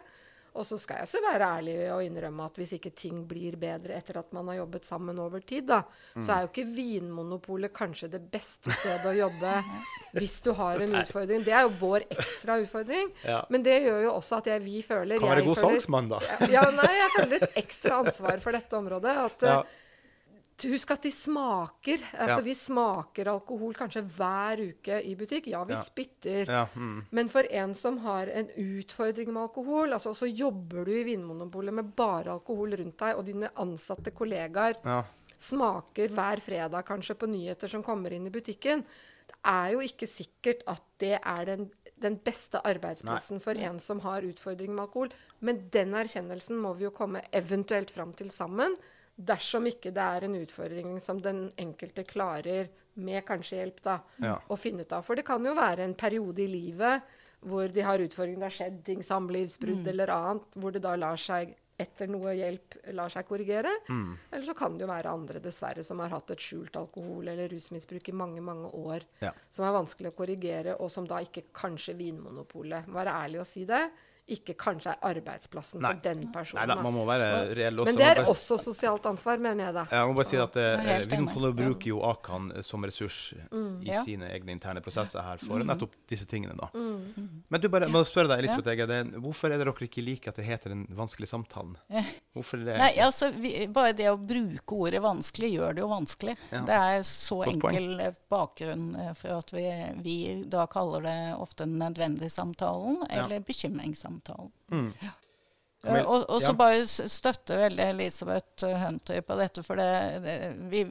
Og 0.59 0.65
så 0.67 0.79
skal 0.83 0.99
jeg 1.03 1.09
så 1.13 1.21
være 1.23 1.47
ærlig 1.61 1.75
og 1.95 2.01
innrømme 2.03 2.45
at 2.51 2.57
hvis 2.59 2.73
ikke 2.75 2.91
ting 2.99 3.21
blir 3.31 3.55
bedre 3.61 3.95
etter 3.95 4.19
at 4.19 4.33
man 4.35 4.49
har 4.51 4.57
jobbet 4.61 4.85
sammen 4.89 5.19
over 5.23 5.41
tid, 5.47 5.69
da, 5.69 5.83
så 6.19 6.33
er 6.35 6.41
jo 6.43 6.49
ikke 6.51 6.65
Vinmonopolet 6.75 7.73
kanskje 7.77 8.09
det 8.11 8.23
beste 8.33 8.73
stedet 8.75 9.07
å 9.07 9.15
jobbe 9.15 9.53
hvis 10.19 10.41
du 10.43 10.51
har 10.59 10.83
en 10.83 10.97
utfordring. 11.03 11.45
Det 11.47 11.55
er 11.55 11.67
jo 11.69 11.73
vår 11.81 12.07
ekstra 12.11 12.59
utfordring. 12.65 13.13
Ja. 13.25 13.45
Men 13.49 13.63
det 13.67 13.77
gjør 13.85 14.03
jo 14.09 14.15
også 14.17 14.41
at 14.41 14.51
jeg, 14.51 14.65
vi 14.67 14.81
føler 14.87 15.21
Kan 15.23 15.31
være 15.37 15.47
god 15.47 15.57
føler- 15.61 15.77
salgsmann, 15.79 16.11
da. 16.11 16.19
ja, 16.51 16.65
nei, 16.81 16.91
jeg 16.99 17.13
føler 17.19 17.37
et 17.47 17.61
ekstra 17.63 18.01
ansvar 18.03 18.43
for 18.43 18.59
dette 18.59 18.81
området. 18.83 19.17
At, 19.31 19.47
Ja. 19.51 19.61
Husk 20.69 20.91
at 20.91 21.03
de 21.03 21.11
smaker. 21.11 22.03
Altså, 22.13 22.39
Ja. 22.39 22.45
Vi 22.45 22.55
smaker 22.55 23.29
alkohol 23.29 23.75
kanskje 23.75 24.03
hver 24.17 24.61
uke 24.69 25.01
i 25.05 25.15
butikk. 25.17 25.47
Ja, 25.47 25.65
vi 25.65 25.75
Ja. 25.75 25.83
spytter. 25.83 26.47
Ja. 26.47 26.67
Mm. 26.75 27.07
Men 27.11 27.29
for 27.29 27.43
en 27.51 27.75
som 27.75 27.99
har 27.99 28.27
en 28.29 28.49
utfordring 28.57 29.33
med 29.33 29.43
alkohol, 29.43 29.93
altså 29.93 30.15
så 30.15 30.27
jobber 30.27 30.85
du 30.85 30.93
i 30.93 31.05
Vinmonopolet 31.05 31.73
med 31.73 31.95
bare 31.97 32.31
alkohol 32.33 32.77
rundt 32.77 32.99
deg, 32.99 33.17
og 33.17 33.25
dine 33.25 33.51
ansatte 33.57 34.11
kollegaer 34.11 34.77
ja. 34.85 35.05
smaker 35.39 36.09
hver 36.09 36.41
fredag 36.41 36.85
kanskje 36.85 37.15
på 37.17 37.29
nyheter 37.29 37.69
som 37.69 37.83
kommer 37.83 38.13
inn 38.13 38.27
i 38.27 38.31
butikken. 38.31 38.85
Det 39.31 39.37
er 39.45 39.73
jo 39.73 39.81
ikke 39.81 40.09
sikkert 40.09 40.63
at 40.67 40.83
det 40.99 41.19
er 41.25 41.45
den, 41.45 41.71
den 42.01 42.17
beste 42.17 42.61
arbeidsplassen 42.67 43.41
for 43.41 43.53
en 43.55 43.79
som 43.81 44.01
har 44.01 44.23
utfordring 44.23 44.75
med 44.75 44.85
alkohol. 44.89 45.11
Men 45.41 45.69
den 45.71 45.95
erkjennelsen 45.95 46.57
må 46.57 46.75
vi 46.77 46.85
jo 46.85 46.91
komme 46.91 47.23
eventuelt 47.33 47.91
fram 47.91 48.13
til 48.13 48.29
sammen. 48.29 48.75
Dersom 49.21 49.67
ikke 49.69 49.91
det 49.93 50.01
er 50.03 50.25
en 50.25 50.35
utfordring 50.41 50.95
som 51.03 51.19
den 51.21 51.51
enkelte 51.61 52.05
klarer, 52.09 52.69
med 53.01 53.23
kanskje 53.25 53.59
hjelp, 53.61 53.83
da, 53.85 53.99
Ja. 54.21 54.39
å 54.51 54.57
finne 54.59 54.81
ut 54.83 54.93
av. 54.93 55.05
For 55.05 55.15
det 55.17 55.25
kan 55.25 55.43
jo 55.45 55.55
være 55.55 55.85
en 55.85 55.95
periode 55.95 56.41
i 56.43 56.49
livet 56.49 57.03
hvor 57.47 57.69
de 57.73 57.81
har 57.81 57.99
utfordringer, 57.99 58.41
det 58.41 58.49
har 58.51 58.57
skjedd 58.59 58.85
ting, 58.85 59.01
samlivsbrudd 59.03 59.87
eller 59.89 60.09
annet, 60.13 60.43
hvor 60.57 60.73
det 60.73 60.83
da 60.83 60.97
lar 60.97 61.17
seg 61.17 61.55
etter 61.81 62.07
noe 62.13 62.35
hjelp 62.37 62.75
lar 62.93 63.09
seg 63.09 63.25
korrigere. 63.27 63.71
Mm. 63.89 64.19
Eller 64.33 64.45
så 64.45 64.55
kan 64.55 64.75
det 64.77 64.83
jo 64.85 64.91
være 64.93 65.07
andre 65.15 65.41
dessverre 65.41 65.83
som 65.83 65.99
har 66.01 66.11
hatt 66.13 66.31
et 66.31 66.39
skjult 66.39 66.73
alkohol- 66.77 67.29
eller 67.33 67.49
rusmisbruk 67.49 68.09
i 68.11 68.13
mange 68.13 68.43
mange 68.43 68.69
år, 68.75 69.01
Ja. 69.23 69.33
som 69.51 69.65
er 69.65 69.73
vanskelig 69.73 70.13
å 70.13 70.17
korrigere, 70.17 70.79
og 70.79 70.91
som 70.91 71.07
da 71.07 71.17
ikke 71.25 71.45
kanskje 71.55 71.97
Vinmonopolet 71.97 72.85
være 72.87 73.07
ærlig 73.25 73.41
å 73.41 73.47
si 73.47 73.65
det, 73.65 73.91
ikke 74.31 74.55
kanskje 74.61 74.93
er 74.95 74.99
arbeidsplassen 75.11 75.81
Nei. 75.83 75.93
for 75.95 76.01
den 76.05 76.25
personen. 76.33 76.69
da, 76.69 76.75
da. 76.77 76.83
man 76.83 76.95
må 76.95 77.05
være 77.09 77.55
reell 77.59 77.81
også. 77.83 77.85
Men 77.91 77.97
det 78.01 78.07
er 78.07 78.15
bare- 78.23 78.31
også 78.35 78.59
sosialt 78.63 79.07
ansvar, 79.11 79.39
mener 79.43 79.65
jeg 79.67 79.75
da. 79.75 79.85
Jeg 79.91 80.07
må 80.07 80.15
bare 80.15 80.29
si 80.31 80.37
at 80.37 80.57
eh, 80.57 81.07
Vinmonopolet 81.11 81.57
bruker 81.57 81.89
jo 81.91 82.01
Akan 82.11 82.53
eh, 82.57 82.63
som 82.63 82.83
ressurs 82.85 83.33
i 83.35 83.91
Ja. 83.91 84.03
sine 84.05 84.29
egne 84.31 84.53
interne 84.55 84.81
prosesser 84.81 85.23
her 85.23 85.39
for 85.39 85.59
nettopp 85.59 85.93
disse 86.09 86.27
tingene. 86.27 86.55
da. 86.57 86.69
Mm. 86.75 87.43
Men 87.51 87.61
du 87.61 87.69
bare, 87.69 87.89
må 87.89 88.05
spørre 88.05 88.29
deg, 88.29 88.45
Elisabeth 88.45 88.87
det, 88.87 89.01
hvorfor 89.21 89.51
er 89.51 89.59
det 89.59 89.67
dere 89.67 89.87
ikke 89.89 90.05
liker 90.05 90.31
at 90.31 90.37
det 90.37 90.45
heter 90.47 90.71
Den 90.71 90.87
vanskelige 90.95 91.29
samtalen? 91.31 91.77
Hvorfor 92.35 92.61
er 92.61 92.65
det? 92.65 92.79
Nei, 92.79 92.93
altså, 93.03 93.31
vi, 93.35 93.67
Bare 93.67 93.93
det 93.93 94.07
å 94.11 94.17
bruke 94.17 94.73
ordet 94.77 95.01
vanskelig 95.03 95.53
gjør 95.57 95.75
det 95.75 95.83
jo 95.83 95.89
vanskelig. 95.91 96.37
Ja. 96.53 96.63
Det 96.67 96.77
er 96.77 97.01
så 97.03 97.41
Godt 97.45 97.55
enkel 97.55 97.89
poeng. 97.99 98.17
bakgrunn 98.31 98.87
eh, 98.97 99.13
for 99.15 99.39
at 99.41 99.51
vi, 99.53 99.67
vi 100.03 100.17
da 100.49 100.67
kaller 100.71 101.03
det 101.03 101.17
ofte 101.37 101.65
den 101.67 101.79
nødvendige 101.81 102.31
samtalen 102.31 103.01
Ja. 103.11 103.25
eller 103.25 103.41
bekymringssamtalen. 104.21 104.53
Mm. 104.71 104.93
Ja. 105.01 105.11
Eh, 105.87 106.05
og, 106.05 106.27
og 106.29 106.43
så 106.43 106.51
ja. 106.51 106.57
bare 106.59 106.87
støtte 106.87 107.57
veldig 107.57 107.85
Elisabeth 107.95 108.67
eh, 108.67 108.77
Hunter 108.83 109.23
på 109.25 109.37
dette. 109.39 109.63
For 109.65 109.81
det, 109.81 110.21
det 110.25 110.35
vi, 110.69 110.83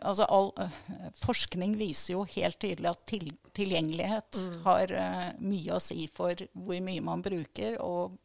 altså 0.00 0.24
all, 0.24 0.52
eh, 0.58 1.10
forskning 1.20 1.76
viser 1.76 2.14
jo 2.14 2.24
helt 2.36 2.58
tydelig 2.60 2.88
at 2.94 3.04
til, 3.06 3.32
tilgjengelighet 3.52 4.38
Mm. 4.38 4.56
har 4.64 4.92
uh, 4.92 5.28
mye 5.40 5.74
å 5.74 5.80
si 5.82 6.06
for 6.12 6.36
hvor 6.54 6.80
mye 6.84 7.02
man 7.04 7.22
bruker. 7.24 7.76
Og 7.82 8.16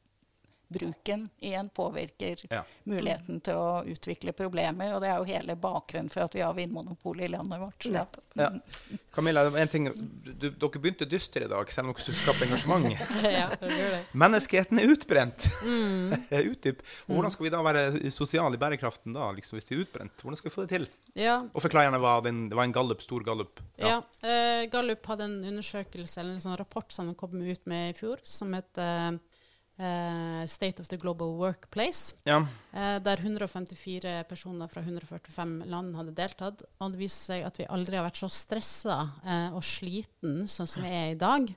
bruken 0.74 1.28
igjen 1.44 1.70
påvirker 1.76 2.42
Ja. 2.50 2.64
muligheten 2.90 3.40
til 3.46 3.56
å 3.60 3.84
utvikle 3.86 4.34
problemer. 4.36 4.94
Og 4.96 5.02
det 5.04 5.10
er 5.12 5.18
jo 5.22 5.28
hele 5.30 5.56
bakgrunnen 5.56 6.10
for 6.12 6.26
at 6.26 6.36
vi 6.36 6.42
har 6.44 6.54
vinmonopolet 6.58 7.26
i 7.30 7.32
landet 7.36 7.62
vårt. 7.62 7.86
Ja. 7.86 8.06
Ja. 8.36 8.50
Camilla, 9.14 9.46
en 9.60 9.68
ting, 9.70 9.88
du, 9.94 10.50
dere 10.50 10.82
begynte 10.82 11.06
dystre 11.10 11.46
i 11.46 11.50
dag, 11.52 11.70
selv 11.72 11.92
om 11.92 11.94
dere 11.98 12.16
skapte 12.18 12.48
engasjement. 12.48 12.88
ja, 13.40 13.50
det 13.62 13.70
gjør 13.78 13.92
det. 13.98 14.02
Menneskeheten 14.26 14.82
er 14.82 14.90
utbrent. 14.94 15.48
Mm. 15.64 16.16
Utdyp. 16.54 16.82
Og 17.08 17.16
hvordan 17.18 17.32
skal 17.36 17.46
vi 17.48 17.54
da 17.54 17.62
være 17.66 18.12
sosiale 18.12 18.58
i 18.58 18.62
bærekraften 18.62 19.14
da, 19.16 19.30
liksom, 19.38 19.60
hvis 19.60 19.70
de 19.70 19.76
er 19.78 19.84
utbrent? 19.86 20.24
Hvordan 20.26 20.40
skal 20.42 20.50
vi 20.50 20.56
få 20.56 20.66
det 20.66 20.74
til? 20.80 20.88
Ja, 21.14 21.36
Og 21.54 21.62
forklar 21.62 21.86
gjerne 21.86 22.00
hva 22.02 22.16
den, 22.26 22.48
det 22.50 22.58
var 22.58 22.66
en 22.66 22.74
gallup, 22.74 23.04
stor 23.06 23.22
gallup. 23.26 23.62
Ja. 23.78 24.00
eh, 24.26 24.66
Gallup 24.74 25.06
hadde 25.06 25.28
en 25.28 25.36
undersøkelse 25.52 26.18
eller 26.24 26.34
en 26.40 26.42
sånn 26.42 26.58
rapport 26.58 26.90
som 26.92 27.06
de 27.12 27.14
kom 27.20 27.36
ut 27.38 27.68
med 27.70 27.92
i 27.92 27.98
fjor, 28.00 28.18
som 28.26 28.54
het 28.58 28.80
eh, 28.82 29.12
eh, 29.78 30.44
State 30.48 30.82
of 30.82 30.90
the 30.92 30.98
Global 30.98 31.34
Workplace. 31.40 32.16
Ja. 32.28 32.42
uh, 32.74 33.00
der 33.04 33.18
154 33.18 34.24
personer 34.30 34.68
fra 34.68 34.82
145 34.82 35.64
land 35.66 35.96
hadde 35.96 36.16
deltatt. 36.18 36.64
Og 36.80 36.94
det 36.94 37.02
viser 37.02 37.34
seg 37.34 37.48
at 37.48 37.60
vi 37.60 37.70
aldri 37.70 38.00
har 38.00 38.08
vært 38.08 38.22
så 38.22 38.30
stressa 38.32 39.00
uh, 39.26 39.50
og 39.58 39.64
sliten 39.66 40.48
sånn 40.48 40.70
som 40.70 40.86
vi 40.86 40.94
er 40.94 41.14
i 41.14 41.20
dag. 41.20 41.54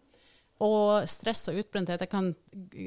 og 0.56 1.04
stress 1.04 1.48
og 1.50 1.58
utbrenthet 1.60 2.00
Jeg 2.00 2.08
kan 2.08 2.30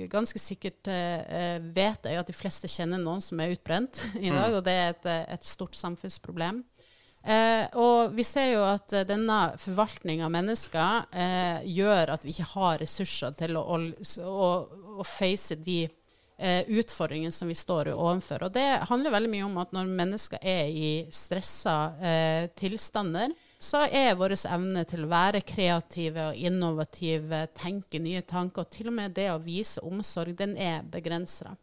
ganske 0.09 0.39
sikkert 0.41 0.89
uh, 0.89 1.61
jeg 1.75 2.17
at 2.17 2.27
de 2.27 2.33
fleste 2.33 2.67
kjenner 2.67 2.97
noen 2.97 3.21
som 3.21 3.39
er 3.39 3.53
utbrent 3.53 4.01
i 4.19 4.31
dag, 4.33 4.55
og 4.55 4.63
det 4.65 4.73
er 4.73 4.89
et, 4.95 5.05
eh, 5.05 5.25
et 5.35 5.45
stort 5.45 5.75
samfunnsproblem. 5.77 6.63
Eh, 7.23 7.65
og 7.75 8.13
vi 8.15 8.23
ser 8.23 8.53
jo 8.53 8.61
at 8.63 8.93
eh, 8.95 9.05
denne 9.07 9.51
forvaltninga 9.59 10.23
av 10.27 10.31
mennesker 10.31 11.09
eh, 11.11 11.65
gjør 11.67 12.13
at 12.15 12.23
vi 12.23 12.31
ikke 12.31 12.47
har 12.53 12.79
ressurser 12.79 13.35
til 13.39 13.59
å, 13.59 13.63
å, 13.67 14.51
å, 14.95 15.03
face 15.03 15.57
de 15.59 15.81
eh, 15.83 16.63
utfordringene 16.63 17.35
som 17.35 17.51
vi 17.51 17.57
står 17.59 17.91
overfor. 17.91 18.47
Og 18.47 18.55
det 18.55 18.67
handler 18.87 19.17
veldig 19.17 19.33
mye 19.35 19.49
om 19.49 19.59
at 19.59 19.75
når 19.75 19.91
mennesker 19.99 20.39
er 20.39 20.71
i 20.71 20.91
stressa 21.11 21.77
eh, 21.99 22.47
tilstander, 22.55 23.35
så 23.59 23.81
er 23.91 24.15
vår 24.15 24.37
evne 24.47 24.85
til 24.87 25.03
å 25.03 25.09
være 25.11 25.41
kreative 25.43 26.29
og 26.29 26.37
innovative, 26.47 27.41
tenke 27.57 27.99
nye 27.99 28.21
tanker, 28.23 28.63
og 28.63 28.71
til 28.71 28.87
og 28.87 28.95
med 28.95 29.11
det 29.17 29.27
å 29.33 29.41
vise 29.43 29.83
omsorg, 29.83 30.31
den 30.39 30.55
er 30.55 30.85
begrensa. 30.87 31.57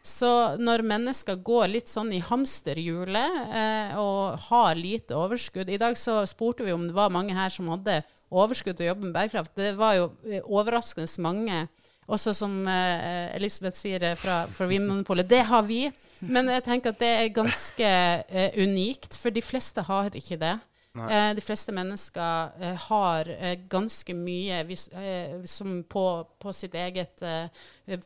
Så 0.00 0.30
når 0.56 0.86
mennesker 0.88 1.36
går 1.44 1.68
litt 1.74 1.92
sånn 1.92 2.14
i 2.16 2.22
hamsterhjulet 2.24 3.36
eh, 3.60 3.92
og 4.00 4.40
har 4.48 4.74
lite 4.80 5.14
overskudd 5.14 5.68
I 5.70 5.78
dag 5.80 5.98
så 6.00 6.22
spurte 6.26 6.64
vi 6.64 6.72
om 6.72 6.88
det 6.88 6.96
var 6.96 7.12
mange 7.12 7.36
her 7.36 7.52
som 7.52 7.68
hadde 7.72 8.00
overskudd 8.34 8.78
til 8.78 8.88
å 8.88 8.92
jobbe 8.94 9.10
med 9.10 9.16
bærekraft. 9.18 9.54
Det 9.54 9.74
var 9.76 9.98
jo 10.00 10.10
eh, 10.24 10.40
overraskende 10.42 11.10
mange. 11.22 11.66
Også 12.08 12.34
som 12.36 12.64
eh, 12.68 13.36
Elisabeth 13.36 13.78
sier 13.78 14.02
eh, 14.04 14.16
fra, 14.18 14.44
fra 14.48 14.68
Vinmonopolet, 14.68 15.28
det 15.28 15.44
har 15.48 15.64
vi. 15.68 15.86
Men 16.24 16.48
jeg 16.48 16.64
tenker 16.64 16.92
at 16.94 17.00
det 17.00 17.10
er 17.20 17.34
ganske 17.36 17.88
eh, 17.88 18.56
unikt, 18.60 19.16
for 19.20 19.34
de 19.34 19.44
fleste 19.44 19.84
har 19.84 20.14
ikke 20.16 20.40
det. 20.40 20.56
Eh, 20.94 21.34
de 21.34 21.42
fleste 21.42 21.72
mennesker 21.74 22.52
eh, 22.62 22.76
har 22.88 23.28
eh, 23.28 23.56
ganske 23.70 24.14
mye 24.14 24.60
vis, 24.68 24.88
eh, 24.94 25.82
på, 25.90 26.04
på 26.38 26.52
sitt 26.54 26.74
eget 26.78 27.22
eh, 27.22 27.48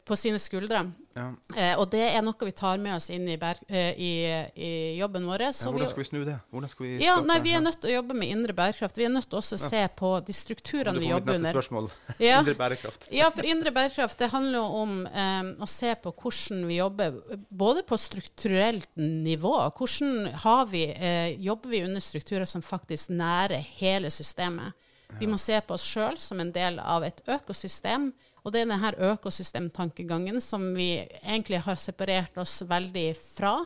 På 0.04 0.16
sine 0.16 0.38
skuldre. 0.42 0.80
Ja. 1.14 1.28
Eh, 1.54 1.74
og 1.78 1.86
det 1.92 2.00
er 2.02 2.22
noe 2.26 2.46
vi 2.48 2.54
tar 2.54 2.80
med 2.82 2.96
oss 2.96 3.08
inn 3.14 3.28
i, 3.30 3.36
berg, 3.38 3.60
eh, 3.70 3.92
i, 3.94 4.10
i 4.58 4.70
jobben 4.98 5.26
vår. 5.26 5.44
Ja, 5.46 5.52
hvordan 5.70 5.90
skal 5.90 6.02
vi 6.02 6.06
snu 6.08 6.18
det? 6.26 6.34
Vi 6.50 6.88
ja, 7.04 7.14
nei, 7.22 7.36
vi 7.44 7.52
er 7.54 7.62
nødt 7.62 7.78
til 7.82 7.92
å 7.92 7.94
jobbe 8.00 8.16
med 8.18 8.32
indre 8.34 8.56
bærekraft. 8.58 8.98
Vi 8.98 9.06
er 9.06 9.12
nødt 9.14 9.28
til 9.30 9.38
også 9.38 9.54
å 9.54 9.62
se 9.62 9.84
på 9.98 10.10
de 10.26 10.34
strukturene 10.34 10.98
vi 10.98 11.12
jobber 11.12 11.38
mitt 11.38 11.44
neste 11.46 11.54
under. 11.54 11.60
spørsmål. 11.60 11.90
Ja. 12.28 12.40
Indre 12.42 12.56
bærekraft. 12.58 13.06
Ja, 13.14 13.30
for 13.30 13.46
indre 13.46 13.70
bærekraft 13.74 14.18
det 14.18 14.30
handler 14.32 14.58
jo 14.58 14.82
om 14.82 14.98
eh, 15.06 15.52
å 15.62 15.70
se 15.70 15.94
på 16.02 16.10
hvordan 16.10 16.66
vi 16.66 16.80
jobber, 16.80 17.22
både 17.62 17.86
på 17.86 18.00
strukturelt 18.02 18.90
nivå. 18.98 19.54
Hvordan 19.78 20.32
har 20.42 20.66
vi, 20.74 20.88
eh, 20.90 21.38
jobber 21.38 21.70
vi 21.76 21.84
under 21.86 22.02
strukturer 22.02 22.50
som 22.50 22.66
faktisk 22.66 23.14
nærer 23.14 23.62
hele 23.78 24.10
systemet? 24.10 24.74
Vi 25.16 25.26
må 25.26 25.38
se 25.40 25.56
på 25.64 25.72
oss 25.72 25.86
sjøl 25.88 26.18
som 26.20 26.40
en 26.42 26.50
del 26.52 26.76
av 26.82 27.06
et 27.06 27.22
økosystem. 27.24 28.10
Og 28.48 28.54
det 28.54 28.62
er 28.62 28.70
denne 28.70 29.10
økosystemtankegangen 29.12 30.40
som 30.40 30.70
vi 30.72 30.94
egentlig 31.20 31.58
har 31.66 31.76
separert 31.76 32.38
oss 32.40 32.62
veldig 32.64 33.10
fra. 33.20 33.58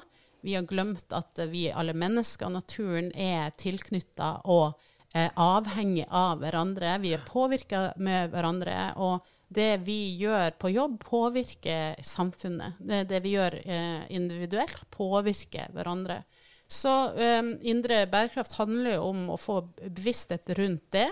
Vi 0.42 0.56
har 0.56 0.66
glemt 0.66 1.14
at 1.14 1.38
vi 1.52 1.68
alle 1.70 1.94
mennesker 1.94 2.48
og 2.48 2.56
naturen 2.56 3.12
er 3.14 3.54
tilknytta 3.54 4.40
og 4.50 4.72
eh, 5.14 5.30
avhengig 5.38 6.08
av 6.10 6.42
hverandre. 6.42 6.96
Vi 6.98 7.12
er 7.14 7.22
påvirka 7.28 7.92
med 8.02 8.34
hverandre. 8.34 8.74
Og 8.98 9.22
det 9.54 9.84
vi 9.86 10.16
gjør 10.18 10.58
på 10.58 10.72
jobb, 10.74 10.98
påvirker 11.06 12.02
samfunnet. 12.02 12.82
Det, 12.82 13.04
det 13.12 13.22
vi 13.22 13.36
gjør 13.36 13.60
eh, 13.62 14.02
individuelt, 14.18 14.82
påvirker 14.90 15.70
hverandre. 15.76 16.24
Så 16.66 16.90
eh, 17.14 17.54
indre 17.70 18.02
bærekraft 18.10 18.58
handler 18.58 18.96
jo 18.96 19.08
om 19.12 19.24
å 19.30 19.38
få 19.38 19.60
bevissthet 19.84 20.56
rundt 20.58 20.90
det. 20.98 21.06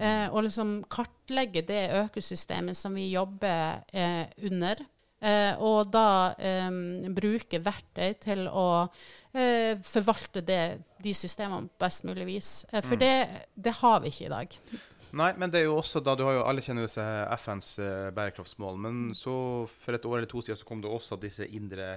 Eh, 0.00 0.26
og 0.32 0.46
liksom 0.46 0.78
kartlegge 0.88 1.60
det 1.68 1.82
økosystemet 1.98 2.78
som 2.78 2.94
vi 2.96 3.10
jobber 3.12 3.82
eh, 3.92 4.30
under. 4.48 4.80
Eh, 5.20 5.52
og 5.60 5.90
da 5.92 6.32
eh, 6.40 6.70
bruke 7.12 7.60
verktøy 7.60 8.14
til 8.24 8.46
å 8.48 8.68
eh, 9.36 9.76
forvalte 9.84 10.40
det, 10.40 10.62
de 11.04 11.12
systemene 11.16 11.68
på 11.68 11.84
best 11.84 12.06
mulig 12.08 12.24
vis. 12.30 12.52
Eh, 12.72 12.80
for 12.80 12.96
det, 13.00 13.12
det 13.52 13.76
har 13.82 14.00
vi 14.00 14.14
ikke 14.14 14.30
i 14.30 14.32
dag. 14.32 14.56
Nei, 15.20 15.32
men 15.36 15.52
det 15.52 15.60
er 15.60 15.66
jo 15.66 15.76
også 15.82 16.00
da 16.06 16.14
du 16.14 16.22
har 16.22 16.36
jo 16.36 16.44
Alle 16.46 16.62
kjenner 16.62 16.86
jo 16.86 16.92
seg 16.92 17.32
FNs 17.42 17.72
bærekraftsmål, 18.14 18.76
men 18.80 19.00
så 19.18 19.34
for 19.68 19.98
et 19.98 20.06
år 20.06 20.20
eller 20.20 20.30
to 20.30 20.40
siden 20.46 20.60
så 20.60 20.68
kom 20.68 20.80
det 20.84 20.92
også 20.92 21.18
disse 21.20 21.48
indre 21.50 21.96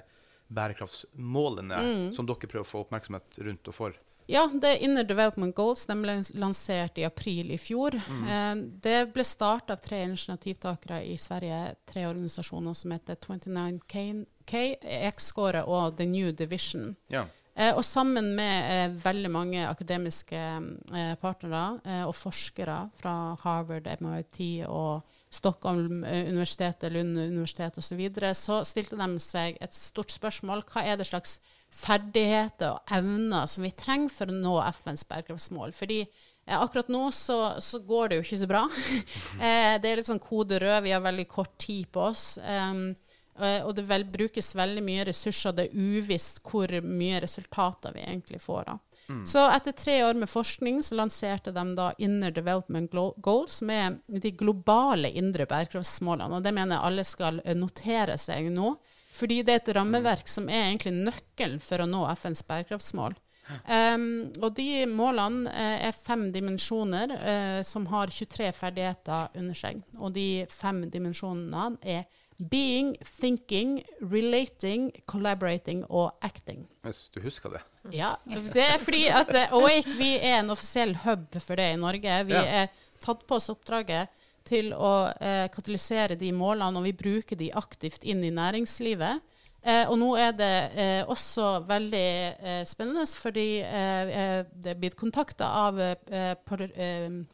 bærekraftsmålene 0.53 1.77
som 2.17 2.25
dere 2.27 2.49
prøver 2.49 2.65
å 2.65 2.71
få 2.71 2.81
oppmerksomhet 2.83 3.37
rundt 3.45 3.69
og 3.69 3.77
for. 3.77 3.99
Ja, 4.31 4.45
det 4.47 4.69
er 4.69 4.83
Inner 4.85 5.03
Development 5.03 5.55
Goals. 5.55 5.85
De 5.89 5.97
ble 5.99 6.15
lansert 6.39 6.97
i 6.97 7.05
april 7.07 7.51
i 7.51 7.59
fjor. 7.59 7.97
Eh, 7.97 8.55
det 8.85 8.97
ble 9.13 9.25
starta 9.27 9.75
av 9.75 9.83
tre 9.83 10.03
initiativtakere 10.07 11.03
i 11.09 11.17
Sverige, 11.19 11.75
tre 11.89 12.07
organisasjoner 12.07 12.77
som 12.77 12.95
heter 12.95 13.19
29K, 13.19 14.65
X-Score 15.13 15.63
og 15.67 15.97
The 15.97 16.07
New 16.09 16.31
Division. 16.31 16.95
Ja. 17.11 17.27
Eh, 17.53 17.69
og 17.77 17.83
sammen 17.85 18.31
med 18.33 18.69
eh, 18.73 18.93
veldig 19.03 19.29
mange 19.29 19.65
akademiske 19.67 20.37
eh, 20.39 21.13
partnere 21.21 22.05
og 22.07 22.15
forskere 22.17 22.77
fra 22.97 23.35
Harvard, 23.43 23.89
MIT 24.01 24.65
og 24.65 25.03
Stockholm 25.33 26.03
universitetet, 26.03 26.91
Lund 26.93 27.17
universitet 27.17 27.77
osv., 27.77 27.87
så, 27.87 27.97
videre, 27.97 28.33
så 28.37 28.59
stilte 28.65 28.97
de 28.97 29.21
seg 29.21 29.57
et 29.61 29.73
stort 29.73 30.13
spørsmål. 30.13 30.61
Hva 30.69 30.85
er 30.85 30.97
det 30.97 31.09
slags 31.09 31.39
ferdigheter 31.73 32.75
og 32.75 32.93
evner 32.95 33.49
som 33.49 33.65
vi 33.65 33.73
trenger 33.77 34.13
for 34.13 34.31
å 34.31 34.35
nå 34.37 34.57
FNs 34.69 35.05
bærekraftsmål? 35.09 35.73
Fordi 35.75 36.01
eh, 36.03 36.57
akkurat 36.57 36.91
nå 36.93 37.07
så, 37.15 37.39
så 37.63 37.81
går 37.83 38.11
det 38.11 38.19
jo 38.19 38.27
ikke 38.27 38.41
så 38.43 38.51
bra. 38.51 38.63
eh, 39.47 39.73
det 39.81 39.89
er 39.89 40.01
litt 40.01 40.11
sånn 40.11 40.23
kode 40.23 40.61
rød, 40.63 40.83
vi 40.85 40.95
har 40.95 41.03
veldig 41.03 41.27
kort 41.31 41.57
tid 41.61 41.89
på 41.93 42.07
oss. 42.11 42.37
Eh, 42.37 42.73
og 43.65 43.73
det 43.73 43.87
vel, 43.89 44.05
brukes 44.05 44.53
veldig 44.55 44.85
mye 44.85 45.07
ressurser. 45.09 45.55
Det 45.57 45.69
er 45.69 45.77
uvisst 45.97 46.43
hvor 46.45 46.69
mye 46.85 47.21
resultater 47.23 47.95
vi 47.95 48.05
egentlig 48.05 48.43
får. 48.43 48.67
Da. 48.69 48.79
Så 49.25 49.41
etter 49.51 49.71
tre 49.75 50.03
år 50.05 50.13
med 50.13 50.29
forskning 50.31 50.79
så 50.83 50.95
lanserte 50.95 51.51
de 51.51 51.63
da 51.75 51.89
Inner 51.97 52.31
Development 52.31 52.91
Goals, 53.17 53.59
som 53.59 53.71
er 53.73 53.97
de 54.07 54.31
globale 54.31 55.11
indre 55.11 55.47
bærekraftsmålene. 55.49 56.37
Og 56.37 56.45
det 56.45 56.53
mener 56.55 56.77
jeg 56.77 56.87
alle 56.87 57.05
skal 57.07 57.41
notere 57.59 58.17
seg 58.21 58.47
nå. 58.53 58.75
Fordi 59.13 59.41
det 59.45 59.53
er 59.53 59.61
et 59.61 59.75
rammeverk 59.77 60.29
som 60.31 60.47
er 60.49 60.69
egentlig 60.71 60.95
nøkkelen 60.97 61.59
for 61.61 61.83
å 61.83 61.89
nå 61.89 62.01
FNs 62.17 62.41
bærekraftsmål. 62.49 63.15
Um, 63.67 64.31
og 64.39 64.53
de 64.55 64.85
målene 64.87 65.51
uh, 65.51 65.87
er 65.89 65.95
fem 65.95 66.29
dimensjoner 66.33 67.11
uh, 67.13 67.59
som 67.67 67.85
har 67.91 68.09
23 68.13 68.47
ferdigheter 68.55 69.35
under 69.37 69.57
seg. 69.57 69.81
Og 69.99 70.13
de 70.15 70.45
fem 70.49 70.85
dimensjonene 70.89 71.65
er 71.83 72.05
being, 72.39 72.95
thinking, 73.19 73.75
relating, 73.99 74.87
collaborating 75.11 75.83
og 75.89 76.15
acting. 76.25 76.63
Hvis 76.87 77.05
du 77.13 77.19
husker 77.21 77.53
det. 77.53 77.61
Ja, 77.93 78.15
det 78.25 78.63
er 78.63 78.79
fordi 78.81 79.05
at 79.11 79.29
uh, 79.35 79.57
Awake 79.59 79.97
vi 79.99 80.13
er 80.17 80.39
en 80.39 80.53
offisiell 80.55 80.95
hub 81.03 81.27
for 81.43 81.59
det 81.59 81.73
i 81.75 81.79
Norge. 81.83 82.19
Vi 82.31 82.39
Ja. 82.39 82.63
er 82.63 82.73
tatt 83.03 83.27
på 83.27 83.35
oss 83.35 83.51
oppdraget 83.51 84.07
til 84.47 84.73
å 84.75 85.09
eh, 85.19 85.47
katalysere 85.53 86.17
de 86.19 86.31
målene, 86.35 86.77
og 86.79 86.83
vi 86.87 86.93
bruker 86.93 87.39
de 87.39 87.51
aktivt 87.55 88.03
inn 88.03 88.23
i 88.23 88.31
næringslivet. 88.33 89.21
Eh, 89.63 89.85
og 89.87 89.95
nå 90.01 90.09
er 90.19 90.33
det 90.35 90.51
eh, 90.75 91.01
også 91.07 91.61
veldig 91.69 92.07
eh, 92.43 92.63
spennende, 92.67 93.05
fordi 93.07 93.47
eh, 93.63 94.11
eh, 94.11 94.39
det 94.51 94.73
er 94.73 94.79
blitt 94.81 94.97
kontakta 94.99 95.47
av 95.69 95.79
eh, 95.79 96.33
par, 96.43 96.65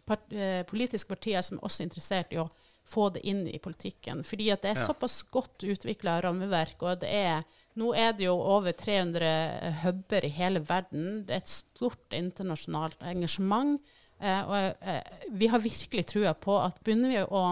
part, 0.06 0.28
politiske 0.70 1.10
partier 1.10 1.42
som 1.42 1.58
er 1.58 1.66
også 1.66 1.88
interessert 1.88 2.36
i 2.36 2.42
å 2.44 2.50
få 2.90 3.10
det 3.14 3.22
inn 3.30 3.44
i 3.50 3.58
politikken. 3.62 4.22
Fordi 4.26 4.52
det 4.54 4.66
er 4.72 4.78
Ja. 4.78 4.86
såpass 4.88 5.24
godt 5.30 5.66
utvikla 5.66 6.20
rammeverk, 6.26 6.82
og 6.82 7.02
det 7.02 7.10
er 7.10 7.44
nå 7.80 7.94
er 7.96 8.14
det 8.18 8.26
jo 8.26 8.34
over 8.36 8.74
300 8.74 9.74
huber 9.84 10.26
i 10.26 10.32
hele 10.36 10.60
verden. 10.60 11.24
Det 11.26 11.36
er 11.36 11.42
et 11.44 11.52
stort 11.54 12.14
internasjonalt 12.18 12.98
engasjement. 13.02 13.80
Eh, 14.20 14.42
og 14.50 14.76
eh, 14.82 15.02
vi 15.32 15.48
har 15.48 15.60
virkelig 15.64 16.06
trua 16.12 16.34
på 16.34 16.58
at 16.64 16.82
begynner 16.84 17.10
vi 17.14 17.22
å 17.24 17.44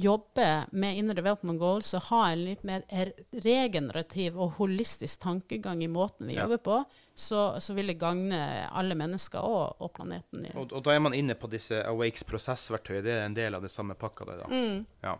jobbe 0.00 0.46
med 0.72 0.96
Inner 0.96 1.14
Development 1.18 1.58
Goals 1.60 1.90
og 1.98 2.02
ha 2.08 2.20
en 2.32 2.44
litt 2.46 2.62
mer 2.64 2.84
er- 2.88 3.10
regenerativ 3.44 4.36
og 4.40 4.54
holistisk 4.60 5.20
tankegang 5.20 5.82
i 5.84 5.88
måten 5.92 6.26
vi 6.30 6.34
Ja. 6.38 6.42
jobber 6.46 6.58
på, 6.64 6.76
så, 7.14 7.60
så 7.60 7.74
vil 7.76 7.86
det 7.90 7.98
gagne 8.00 8.38
alle 8.72 8.94
mennesker 8.96 9.40
og, 9.44 9.74
og 9.82 9.92
planeten. 9.92 10.46
Og, 10.54 10.72
og 10.72 10.84
da 10.86 10.94
er 10.94 11.02
man 11.04 11.12
inne 11.16 11.34
på 11.36 11.50
disse 11.52 11.82
Awakes 11.84 12.24
prosessverktøy. 12.24 13.02
Det 13.04 13.12
er 13.18 13.26
en 13.26 13.34
del 13.36 13.54
av 13.58 13.62
det 13.66 13.70
samme 13.74 13.94
pakka 13.98 14.24
der, 14.30 14.44
da. 14.44 14.48
Mm. 14.48 14.86
Ja. 15.04 15.16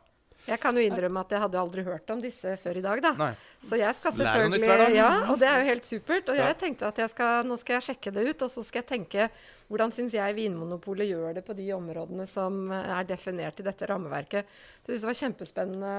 Jeg 0.48 0.59
kan 0.61 0.74
jo 0.74 0.83
innrømme 0.83 1.20
at 1.20 1.31
jeg 1.35 1.40
hadde 1.42 1.59
aldri 1.61 1.83
hørt 1.85 2.11
om 2.11 2.20
disse 2.22 2.57
før 2.62 2.79
i 2.81 2.83
dag, 2.83 3.03
da. 3.05 3.12
Nei. 3.18 3.31
Så 3.62 3.76
jeg 3.79 3.94
skal 3.94 4.12
selvfølgelig. 4.16 4.94
Ja, 4.96 5.09
og 5.31 5.38
det 5.38 5.46
er 5.46 5.61
jo 5.61 5.66
helt 5.68 5.85
supert. 5.87 6.29
Og 6.33 6.37
jeg 6.40 6.57
tenkte 6.59 6.88
at 6.88 6.96
jeg 6.98 7.11
skal, 7.12 7.44
nå 7.46 7.59
skal 7.61 7.76
jeg 7.76 7.87
sjekke 7.90 8.12
det 8.16 8.24
ut, 8.31 8.42
og 8.46 8.50
så 8.50 8.64
skal 8.64 8.81
jeg 8.83 8.88
tenke 8.88 9.29
hvordan 9.70 9.92
syns 9.94 10.16
jeg 10.16 10.35
Vinmonopolet 10.35 11.07
gjør 11.12 11.35
det 11.37 11.44
på 11.46 11.55
de 11.55 11.68
områdene 11.76 12.26
som 12.26 12.72
er 12.72 13.05
definert 13.07 13.61
i 13.61 13.66
dette 13.68 13.87
rammeverket. 13.87 14.48
Så 14.83 14.90
jeg 14.90 14.98
synes 14.98 15.05
det 15.05 15.11
var 15.12 15.20
kjempespennende 15.20 15.94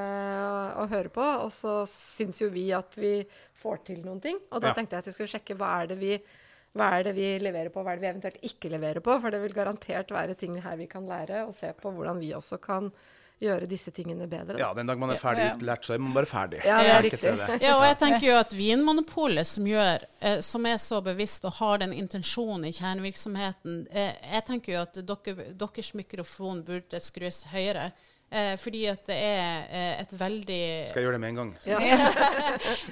å 0.82 0.88
høre 0.92 1.14
på. 1.14 1.28
Og 1.46 1.52
så 1.56 1.78
syns 1.90 2.42
jo 2.42 2.50
vi 2.52 2.70
at 2.76 2.98
vi 3.00 3.20
får 3.62 3.84
til 3.92 4.02
noen 4.06 4.20
ting. 4.24 4.40
Og 4.52 4.62
da 4.62 4.72
Ja. 4.72 4.74
tenkte 4.74 4.98
jeg 4.98 5.06
at 5.06 5.06
jeg 5.12 5.14
skulle 5.14 5.34
sjekke 5.38 5.56
hva 5.58 5.84
er 5.84 5.88
det 5.94 6.00
vi 6.02 6.16
hva 6.72 6.86
er 6.98 7.04
det 7.04 7.12
vi 7.18 7.38
leverer 7.38 7.68
på, 7.70 7.82
hva 7.84 7.92
er 7.92 7.98
det 8.00 8.02
vi 8.06 8.12
eventuelt 8.14 8.44
ikke 8.48 8.70
leverer 8.72 9.02
på? 9.04 9.20
For 9.20 9.30
det 9.30 9.42
vil 9.42 9.52
garantert 9.52 10.08
være 10.10 10.38
ting 10.40 10.56
her 10.62 10.78
vi 10.80 10.88
kan 10.88 11.04
lære, 11.04 11.42
og 11.46 11.54
se 11.54 11.68
på 11.76 11.92
hvordan 11.92 12.18
vi 12.22 12.30
også 12.32 12.62
kan 12.64 12.88
gjøre 13.42 13.68
disse 13.70 13.92
tingene 13.96 14.28
bedre. 14.30 14.54
Da. 14.54 14.60
Ja, 14.62 14.70
den 14.78 14.88
dag 14.90 15.00
man 15.02 15.10
er 15.14 15.20
ferdig 15.22 15.48
Ja. 15.48 15.56
utlært, 15.58 15.84
så 15.88 15.96
er 15.96 16.04
man 16.04 16.14
bare 16.14 16.30
ferdig. 16.30 16.62
Ja, 16.66 16.78
det 16.84 16.92
er 16.94 17.02
riktig. 17.08 17.34
Ja, 17.62 17.74
og 17.80 17.86
jeg 17.88 17.98
tenker 18.04 18.28
jo 18.28 18.38
at 18.40 18.54
Vinmonopolet, 18.54 19.48
som, 19.50 19.66
gjør, 19.66 20.06
eh, 20.22 20.40
som 20.46 20.66
er 20.70 20.78
så 20.78 21.02
bevisst 21.06 21.46
og 21.50 21.54
har 21.60 21.82
den 21.82 21.94
intensjonen 21.98 22.66
i 22.70 22.72
kjernevirksomheten 22.78 23.88
eh, 23.92 24.14
Jeg 24.34 24.46
tenker 24.46 24.74
jo 24.76 24.82
at 24.86 25.02
dere, 25.02 25.52
deres 25.58 25.94
mikrofon 25.98 26.64
burde 26.68 27.00
skrus 27.02 27.44
høyere. 27.52 27.92
Eh, 28.32 28.54
fordi 28.56 28.86
at 28.88 29.02
det 29.10 29.16
er 29.20 29.66
eh, 29.76 30.02
et 30.06 30.14
veldig 30.16 30.60
Skal 30.88 31.02
jeg 31.02 31.08
gjøre 31.10 31.18
det 31.18 31.20
med 31.20 31.34
en 31.34 31.40
gang? 31.42 31.50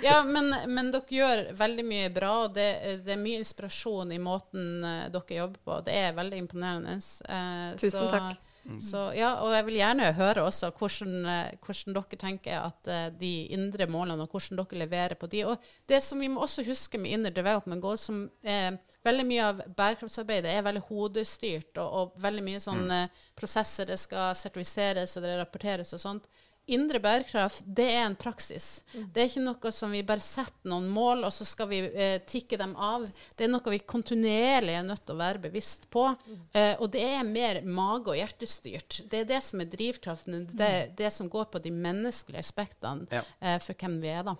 Ja, 0.04 0.18
men, 0.36 0.50
men 0.68 0.89
dere 0.91 1.16
gjør 1.16 1.43
veldig 1.56 1.86
mye 1.88 2.10
bra, 2.12 2.34
og 2.50 2.58
det, 2.58 2.66
det 3.06 3.14
er 3.16 3.22
mye 3.22 3.39
inspirasjon 3.39 4.12
i 4.12 4.20
måten 4.20 4.84
eh, 4.84 5.06
dere 5.14 5.38
jobber 5.38 5.62
på. 5.64 5.78
Det 5.88 5.95
er 5.95 6.18
veldig 6.18 6.41
imponerende. 6.43 6.97
Eh, 7.00 7.72
Tusen 7.80 7.95
så, 7.95 8.10
takk. 8.12 8.43
Så, 8.84 9.01
ja, 9.18 9.32
og 9.41 9.53
jeg 9.55 9.66
vil 9.66 9.78
gjerne 9.80 10.12
høre 10.18 10.43
også 10.45 10.70
hvordan, 10.78 11.14
eh, 11.32 11.53
hvordan 11.64 11.95
dere 11.95 12.20
tenker 12.22 12.57
at 12.60 12.89
eh, 12.91 13.07
de 13.18 13.32
indre 13.55 13.88
målene, 13.89 14.26
og 14.26 14.34
hvordan 14.36 14.60
dere 14.60 14.82
leverer 14.84 15.16
på 15.20 15.30
de. 15.32 15.45
Og 15.49 15.70
det 15.89 16.01
som 16.05 16.20
vi 16.22 16.30
må 16.32 16.43
også 16.43 16.66
huske 16.68 16.99
med 17.01 17.16
Inner 17.16 17.34
Development 17.34 17.82
Goal, 17.82 17.97
som 17.97 18.26
eh, 18.43 18.72
veldig 19.07 19.26
mye 19.26 19.47
av 19.47 19.64
bærekraftsarbeidet 19.78 20.51
er 20.53 20.68
veldig 20.68 20.84
hodestyrt, 20.89 21.72
og, 21.78 21.88
og 21.88 22.22
veldig 22.22 22.45
mye 22.45 22.62
sånn 22.64 22.86
mm. 22.91 23.18
prosesser 23.39 23.89
det 23.89 23.97
skal 24.01 24.36
sertifiseres 24.38 25.18
og 25.18 25.26
det 25.26 25.39
rapporteres 25.39 25.95
og 25.97 26.03
sånt. 26.03 26.30
Indre 26.76 26.99
bærekraft, 27.01 27.63
det 27.65 27.86
er 27.95 28.03
en 28.05 28.15
praksis. 28.20 28.84
Det 28.93 29.22
er 29.24 29.28
ikke 29.30 29.43
noe 29.43 29.72
som 29.74 29.91
vi 29.95 30.01
bare 30.07 30.22
setter 30.24 30.70
noen 30.70 30.88
mål, 30.93 31.24
og 31.28 31.34
så 31.34 31.45
skal 31.47 31.67
vi 31.72 31.80
eh, 31.89 32.20
tikke 32.30 32.57
dem 32.61 32.76
av. 32.76 33.07
Det 33.36 33.47
er 33.47 33.51
noe 33.53 33.74
vi 33.74 33.80
kontinuerlig 33.80 34.76
er 34.78 34.86
nødt 34.88 35.03
til 35.05 35.15
å 35.15 35.20
være 35.24 35.41
bevisst 35.47 35.89
på. 35.93 36.05
Eh, 36.53 36.76
og 36.80 36.91
det 36.93 37.03
er 37.07 37.24
mer 37.28 37.61
mage- 37.65 38.13
og 38.13 38.20
hjertestyrt. 38.20 39.01
Det 39.09 39.24
er 39.24 39.30
det 39.34 39.41
som 39.43 39.61
er 39.61 39.72
drivkraften. 39.74 40.47
Det 40.53 40.70
er 40.80 40.88
det 40.97 41.11
som 41.15 41.30
går 41.30 41.49
på 41.53 41.61
de 41.63 41.72
menneskelige 41.72 42.39
aspektene 42.45 43.07
Ja. 43.11 43.24
eh, 43.41 43.59
for 43.59 43.74
hvem 43.74 43.99
vi 44.01 44.07
er, 44.13 44.24
da. 44.24 44.36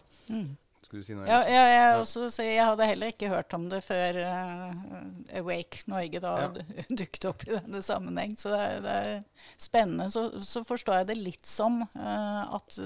Skulle 0.90 1.04
du 1.04 1.06
si 1.06 1.14
noe? 1.14 1.28
Ja, 1.30 1.44
ja, 1.46 1.66
jeg, 1.70 1.98
også, 2.02 2.24
jeg 2.42 2.66
hadde 2.66 2.86
heller 2.90 3.12
ikke 3.14 3.28
hørt 3.30 3.54
om 3.54 3.68
det 3.70 3.84
før 3.86 4.18
uh, 4.26 4.72
Awake 5.38 5.84
Norge 5.86 6.22
da 6.24 6.32
Ja. 6.40 6.48
dukket 7.04 7.28
opp 7.30 7.46
i 7.46 7.52
denne 7.54 7.82
sammenheng. 7.86 8.34
Så 8.42 8.56
det 8.56 8.62
er, 8.64 8.80
det 8.82 8.96
er 8.98 9.52
spennende. 9.54 10.10
Så, 10.10 10.24
så 10.42 10.64
forstår 10.66 11.04
jeg 11.04 11.12
det 11.12 11.20
litt 11.22 11.46
som 11.46 11.84
uh, 11.86 12.56
at 12.58 12.80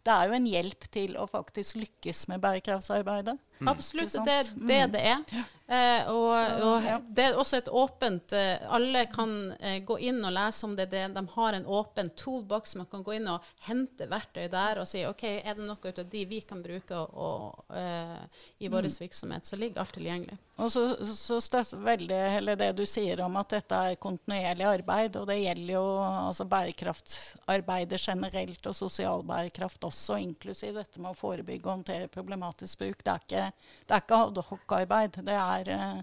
det 0.00 0.12
er 0.16 0.26
jo 0.26 0.36
en 0.40 0.48
hjelp 0.48 0.86
til 0.90 1.16
å 1.20 1.28
faktisk 1.30 1.78
lykkes 1.78 2.24
med 2.32 2.42
bærekraftsarbeidet. 2.42 3.36
Absolutt, 3.68 4.14
Ikke 4.14 4.26
det 4.26 4.36
er 4.40 4.50
det 4.56 4.80
det 4.96 5.02
er. 5.12 5.48
Eh, 5.70 6.08
og, 6.10 6.32
Så, 6.34 6.66
og 6.66 6.86
ja. 6.88 6.96
det 7.14 7.24
er 7.28 7.36
også 7.38 7.60
et 7.60 7.68
åpent 7.70 8.32
eh, 8.34 8.58
Alle 8.74 9.04
kan 9.06 9.52
eh, 9.60 9.76
gå 9.86 10.00
inn 10.02 10.18
og 10.26 10.32
lese 10.34 10.66
om 10.66 10.74
det, 10.74 10.88
det. 10.90 11.04
De 11.14 11.22
har 11.36 11.54
en 11.54 11.66
åpen 11.66 12.10
toolbox. 12.18 12.74
Man 12.80 12.88
kan 12.90 13.04
gå 13.06 13.14
inn 13.20 13.28
og 13.30 13.46
hente 13.68 14.08
verktøy 14.10 14.48
der 14.50 14.80
og 14.82 14.88
si 14.90 15.04
OK, 15.06 15.22
er 15.30 15.54
det 15.54 15.68
noe 15.68 15.92
av 15.94 16.02
de 16.10 16.24
vi 16.26 16.40
kan 16.42 16.58
bruke 16.64 16.98
og, 16.98 17.14
og, 17.14 17.76
eh, 17.78 18.18
i 18.58 18.68
vår 18.68 18.88
Mm. 18.90 18.96
virksomhet, 19.00 19.46
så 19.46 19.56
ligger 19.56 19.80
alt 19.82 19.92
tilgjengelig. 19.94 20.36
Og 20.60 20.70
så, 20.72 20.82
så 21.16 21.38
støtter 21.40 21.80
veldig 21.84 22.16
eller 22.40 22.56
det 22.58 22.70
du 22.76 22.82
sier 22.88 23.20
om 23.24 23.36
at 23.40 23.52
dette 23.54 23.76
er 23.76 23.96
kontinuerlig 24.00 24.66
arbeid, 24.68 25.16
og 25.16 25.28
det 25.30 25.38
gjelder 25.40 25.72
jo 25.72 25.84
altså 26.02 26.44
bærekraftarbeidet 26.50 28.00
generelt 28.02 28.66
og 28.68 28.76
sosial 28.76 29.22
bærekraft 29.26 29.84
også, 29.88 30.18
inklusiv 30.20 30.74
dette 30.76 31.00
med 31.00 31.12
å 31.14 31.18
forebygge 31.18 31.64
og 31.64 31.78
håndtere 31.78 32.10
problematisk 32.12 32.82
bruk. 32.82 33.04
Det 33.04 33.14
er 33.14 33.24
ikke, 33.24 33.46
det 33.86 33.96
er 33.96 34.04
ikke 34.04 34.20
adhoc-arbeid. 34.26 35.20
Det, 35.24 35.36
er, 35.36 35.59
eh, 35.68 36.02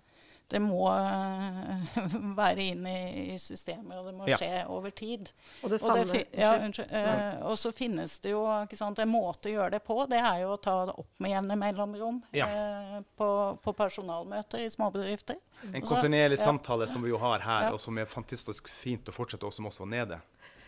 det 0.50 0.62
må 0.64 0.86
være 2.38 2.64
inn 2.72 2.86
i, 2.88 3.34
i 3.34 3.38
systemet, 3.40 3.98
og 4.00 4.06
det 4.08 4.14
må 4.16 4.28
Ja. 4.30 4.38
skje 4.40 4.62
over 4.72 4.90
tid. 4.96 5.30
Og 5.64 5.70
det 5.74 5.82
Og, 5.84 5.96
det 5.98 6.08
fi- 6.12 6.40
ja, 6.40 6.54
unnskyld, 6.64 6.92
uh, 6.92 7.46
og 7.50 7.58
så 7.60 7.72
finnes 7.76 8.18
det 8.24 8.32
jo 8.32 8.44
ikke 8.64 8.78
sant, 8.80 9.00
en 9.00 9.10
måte 9.12 9.50
å 9.50 9.54
gjøre 9.58 9.72
det 9.72 9.84
på. 9.84 9.98
Det 10.10 10.20
er 10.20 10.42
jo 10.46 10.54
å 10.56 10.62
ta 10.62 10.86
det 10.86 10.96
opp 10.98 11.10
med 11.20 11.32
jevne 11.32 11.58
mellomrom 11.60 12.22
Ja. 12.34 12.46
uh, 12.48 13.02
på, 13.18 13.30
på 13.64 13.74
personalmøter 13.76 14.64
i 14.64 14.70
småbedrifter. 14.70 15.36
En 15.74 15.82
Og 15.82 15.88
så- 15.88 15.96
kontinuerlig 15.96 16.38
ja. 16.40 16.46
samtale 16.46 16.88
som 16.88 17.02
vi 17.04 17.10
jo 17.10 17.18
har 17.18 17.40
her, 17.40 17.62
Ja. 17.68 17.74
og 17.74 17.80
som 17.82 17.98
er 17.98 18.06
fantastisk 18.06 18.68
fint 18.70 19.06
å 19.10 19.12
fortsette 19.12 19.44
også 19.44 19.56
som 19.62 19.66
også 19.68 19.80
var 19.80 19.88
nede. 19.98 20.22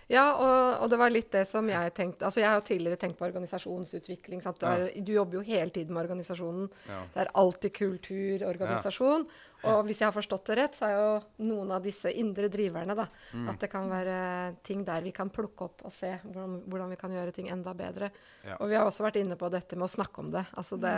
Ja, 0.09 0.23
og, 0.41 0.83
og 0.83 0.89
det 0.89 0.97
var 0.97 1.11
litt 1.13 1.27
det 1.35 1.43
som 1.45 1.67
jeg 1.69 1.91
tenkte 1.93 2.25
Altså, 2.25 2.39
jeg 2.41 2.49
har 2.49 2.63
tidligere 2.65 2.97
tenkt 2.97 3.19
på 3.19 3.27
organisasjonsutvikling. 3.27 4.41
Du, 4.41 4.65
er, 4.65 4.87
du 5.05 5.11
jobber 5.13 5.37
jo 5.39 5.43
hele 5.45 5.69
tiden 5.69 5.93
med 5.93 6.01
organisasjonen. 6.07 6.65
Det 7.13 7.21
er 7.23 7.29
alltid 7.37 7.73
kultur, 7.77 8.47
organisasjon. 8.49 9.27
Og 9.69 9.81
hvis 9.85 9.99
jeg 9.99 10.07
har 10.07 10.15
forstått 10.15 10.47
det 10.49 10.55
rett, 10.57 10.77
så 10.79 10.87
er 10.87 10.93
jo 10.95 11.47
noen 11.49 11.73
av 11.75 11.83
disse 11.83 12.09
indre 12.15 12.47
driverne 12.49 12.95
da, 12.95 13.05
Mm. 13.29 13.49
at 13.51 13.59
det 13.61 13.67
kan 13.69 13.89
være 13.91 14.55
ting 14.65 14.85
der 14.87 15.03
vi 15.05 15.11
kan 15.13 15.29
plukke 15.29 15.65
opp 15.67 15.83
og 15.85 15.91
se 15.93 16.15
hvordan, 16.23 16.63
hvordan 16.71 16.89
vi 16.89 16.97
kan 16.97 17.11
gjøre 17.13 17.33
ting 17.35 17.49
enda 17.53 17.73
bedre. 17.77 18.09
Ja. 18.47 18.55
Og 18.63 18.69
vi 18.71 18.75
har 18.79 18.87
også 18.87 19.03
vært 19.05 19.19
inne 19.21 19.35
på 19.37 19.49
dette 19.51 19.75
med 19.77 19.85
å 19.85 19.91
snakke 19.91 20.23
om 20.23 20.31
det. 20.33 20.45
Altså 20.57 20.79
det, 20.81 20.95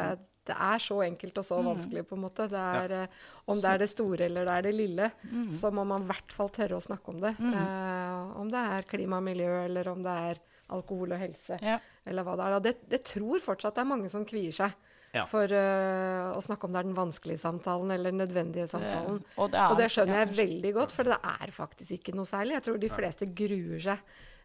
det 0.50 0.56
er 0.58 0.80
så 0.82 0.96
enkelt 1.06 1.38
og 1.38 1.46
så 1.46 1.58
vanskelig, 1.62 2.02
på 2.10 2.16
en 2.18 2.24
måte. 2.24 2.48
Det 2.50 2.58
er, 2.60 2.94
ja. 2.96 3.08
om 3.46 3.60
det 3.62 3.70
er 3.70 3.78
det 3.84 3.89
store 3.92 4.26
eller 4.26 4.46
det 4.50 4.54
er 4.58 4.62
det 4.66 4.74
lille, 4.74 5.12
så 5.60 5.70
må 5.72 5.84
man 5.86 6.02
i 6.02 6.10
hvert 6.10 6.34
fall 6.34 6.50
tørre 6.50 6.80
å 6.80 6.82
snakke 6.86 7.14
om 7.14 7.20
det. 7.22 7.36
Eh, 7.39 8.39
om 8.42 8.50
det 8.50 8.64
er 8.78 8.88
klima 8.89 9.20
og 9.22 9.28
miljø, 9.28 9.52
eller 9.68 9.92
om 9.94 10.02
det 10.02 10.16
er 10.32 10.42
alkohol 10.72 11.12
og 11.14 11.20
helse, 11.20 11.60
Ja. 11.62 11.78
eller 12.08 12.24
hva 12.24 12.38
det 12.39 12.46
er. 12.48 12.56
Og 12.56 12.64
det, 12.64 12.74
det 12.89 13.04
tror 13.04 13.39
fortsatt 13.44 13.76
det 13.76 13.84
er 13.84 13.92
mange 13.92 14.10
som 14.10 14.26
kvier 14.26 14.52
seg 14.56 14.72
Ja. 15.14 15.26
for 15.28 15.44
uh, 15.44 16.32
å 16.32 16.39
snakke 16.39 16.64
om 16.64 16.72
det 16.72 16.80
er 16.80 16.88
den 16.88 16.96
vanskelige 16.96 17.42
samtalen 17.42 17.92
eller 17.92 18.14
den 18.14 18.22
nødvendige 18.24 18.70
samtalen. 18.72 19.22
og 19.36 19.52
det 19.52 19.60
er- 19.60 19.70
og 19.70 19.78
det 19.78 19.89
skjønner 19.92 20.22
jeg 20.26 20.36
veldig 20.38 20.74
godt, 20.74 20.92
for 20.96 21.04
det 21.04 21.18
er 21.22 21.52
faktisk 21.52 21.92
ikke 22.00 22.16
noe 22.16 22.24
særlig. 22.26 22.54
Jeg 22.56 22.64
tror 22.64 22.80
de 22.80 22.89
fleste 22.89 23.26
gruer 23.36 23.82
seg 23.82 24.00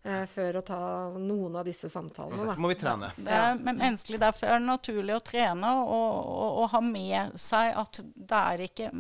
eh, 0.07 0.23
før 0.31 0.61
å 0.61 0.63
ta 0.67 0.79
noen 1.19 1.59
av 1.61 1.67
disse 1.69 1.91
samtalene. 1.93 2.47
Derfor 2.47 2.63
må 2.65 2.71
vi 2.73 2.79
trene. 2.81 3.11
Det 3.17 3.35
er 3.41 3.59
men 3.59 3.81
menneskelig. 3.83 4.21
Derfor 4.23 4.53
er 4.53 4.61
det 4.61 4.69
naturlig 4.69 5.17
å 5.17 5.25
trene 5.27 5.73
og, 5.83 5.91
og, 5.97 6.63
og 6.63 6.71
ha 6.77 6.83
med 6.87 7.37
seg 7.41 7.75
at 7.83 8.01
det 8.15 8.45
er 8.53 8.65
ikke 8.69 8.93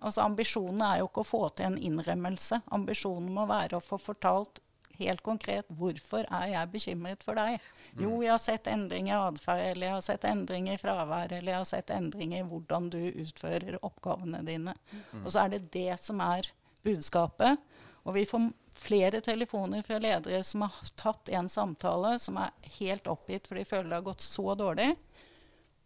Altså 0.00 0.22
ambisjonen 0.24 0.82
er 0.84 1.00
jo 1.00 1.08
ikke 1.10 1.22
å 1.22 1.28
få 1.28 1.42
til 1.58 1.70
en 1.70 1.78
innrømmelse. 1.90 2.62
Ambisjonen 2.74 3.30
må 3.34 3.44
være 3.50 3.78
å 3.78 3.84
få 3.84 3.98
fortalt 4.00 4.62
helt 5.00 5.22
konkret 5.24 5.68
hvorfor 5.78 6.26
er 6.28 6.46
jeg 6.52 6.70
bekymret 6.74 7.24
for 7.24 7.38
deg. 7.38 7.58
Jo, 7.98 8.20
jeg 8.22 8.32
har 8.34 8.42
sett 8.42 8.68
endringer 8.70 9.14
i 9.14 9.28
atferd, 9.30 9.64
eller 9.72 9.86
jeg 9.86 9.96
har 9.96 10.06
sett 10.06 10.26
endringer 10.28 10.76
i 10.76 10.80
fravær, 10.80 11.32
eller 11.32 11.54
jeg 11.54 11.62
har 11.62 11.68
sett 11.68 11.92
endringer 11.94 12.42
i 12.42 12.48
hvordan 12.48 12.90
du 12.92 13.00
utfører 13.24 13.80
oppgavene 13.86 14.42
dine. 14.46 14.76
Og 15.22 15.30
så 15.32 15.44
er 15.44 15.54
det 15.54 15.62
det 15.74 15.96
som 16.02 16.20
er 16.24 16.50
budskapet. 16.86 17.60
Og 18.04 18.16
vi 18.16 18.26
får 18.28 18.50
flere 18.80 19.20
telefoner 19.20 19.84
fra 19.86 19.98
ledere 20.00 20.42
som 20.46 20.64
har 20.66 20.92
tatt 20.98 21.28
en 21.28 21.48
samtale 21.48 22.16
som 22.18 22.38
er 22.40 22.54
helt 22.80 23.06
oppgitt 23.10 23.48
for 23.48 23.60
de 23.60 23.64
føler 23.68 23.90
det 23.90 23.98
har 24.00 24.08
gått 24.08 24.24
så 24.24 24.54
dårlig. 24.58 24.88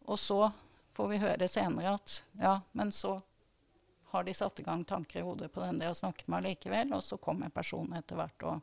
Og 0.04 0.18
så 0.20 0.40
får 0.94 1.08
vi 1.10 1.22
høre 1.22 1.48
senere 1.50 1.96
at 1.96 2.20
ja, 2.40 2.58
men 2.72 2.92
så 2.92 3.18
har 4.14 4.24
de 4.24 4.34
satt 4.34 4.60
i 4.60 4.62
gang 4.62 4.84
tanker 4.84 5.20
i 5.20 5.26
hodet 5.26 5.50
på 5.52 5.60
den 5.60 5.78
de 5.78 5.88
har 5.88 5.94
snakket 5.98 6.28
med 6.30 6.44
likevel, 6.46 6.92
og 6.94 7.02
så 7.02 7.18
kommer 7.18 7.50
personen 7.50 7.98
etter 7.98 8.18
hvert, 8.20 8.44
og 8.46 8.60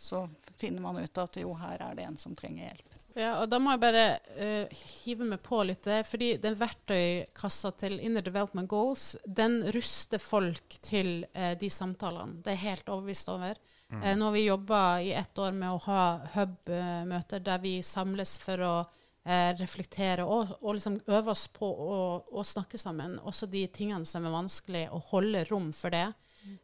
så 0.00 0.22
finner 0.56 0.80
man 0.82 0.96
ut 0.96 1.18
at 1.20 1.36
jo, 1.36 1.52
her 1.60 1.82
er 1.84 1.98
det 1.98 2.06
en 2.08 2.16
som 2.16 2.32
trenger 2.38 2.70
hjelp. 2.70 2.94
Ja, 3.14 3.34
og 3.42 3.50
da 3.52 3.60
må 3.62 3.74
jeg 3.74 3.82
bare 3.84 4.06
uh, 4.40 4.80
hive 5.04 5.28
meg 5.28 5.42
på 5.44 5.60
litt 5.68 5.86
fordi 6.08 6.32
den 6.42 6.56
verktøykassa 6.58 7.70
til 7.78 8.00
Inner 8.02 8.24
Development 8.26 8.70
Goals, 8.70 9.12
den 9.24 9.60
ruster 9.76 10.18
folk 10.18 10.80
til 10.82 11.28
uh, 11.36 11.52
de 11.60 11.70
samtalene. 11.70 12.40
Det 12.42 12.56
er 12.56 12.64
helt 12.64 12.88
overbevist 12.88 13.30
over. 13.30 13.60
Eh, 14.02 14.16
nå 14.16 14.28
har 14.28 14.34
vi 14.34 14.44
jobba 14.44 15.00
i 15.00 15.12
ett 15.12 15.38
år 15.38 15.52
med 15.52 15.72
å 15.72 15.80
ha 15.86 16.02
hub-møter 16.34 17.44
der 17.44 17.62
vi 17.62 17.76
samles 17.82 18.36
for 18.42 18.64
å 18.64 18.74
eh, 18.80 19.52
reflektere 19.60 20.26
og, 20.26 20.56
og 20.60 20.76
liksom 20.78 21.00
øve 21.06 21.34
oss 21.34 21.46
på 21.52 21.68
å, 21.68 22.00
å 22.32 22.44
snakke 22.44 22.80
sammen. 22.80 23.18
Også 23.22 23.46
de 23.50 23.66
tingene 23.68 24.08
som 24.08 24.26
er 24.26 24.34
vanskelig, 24.34 24.86
å 24.90 25.02
holde 25.12 25.46
rom 25.50 25.72
for 25.76 25.94
det. 25.94 26.08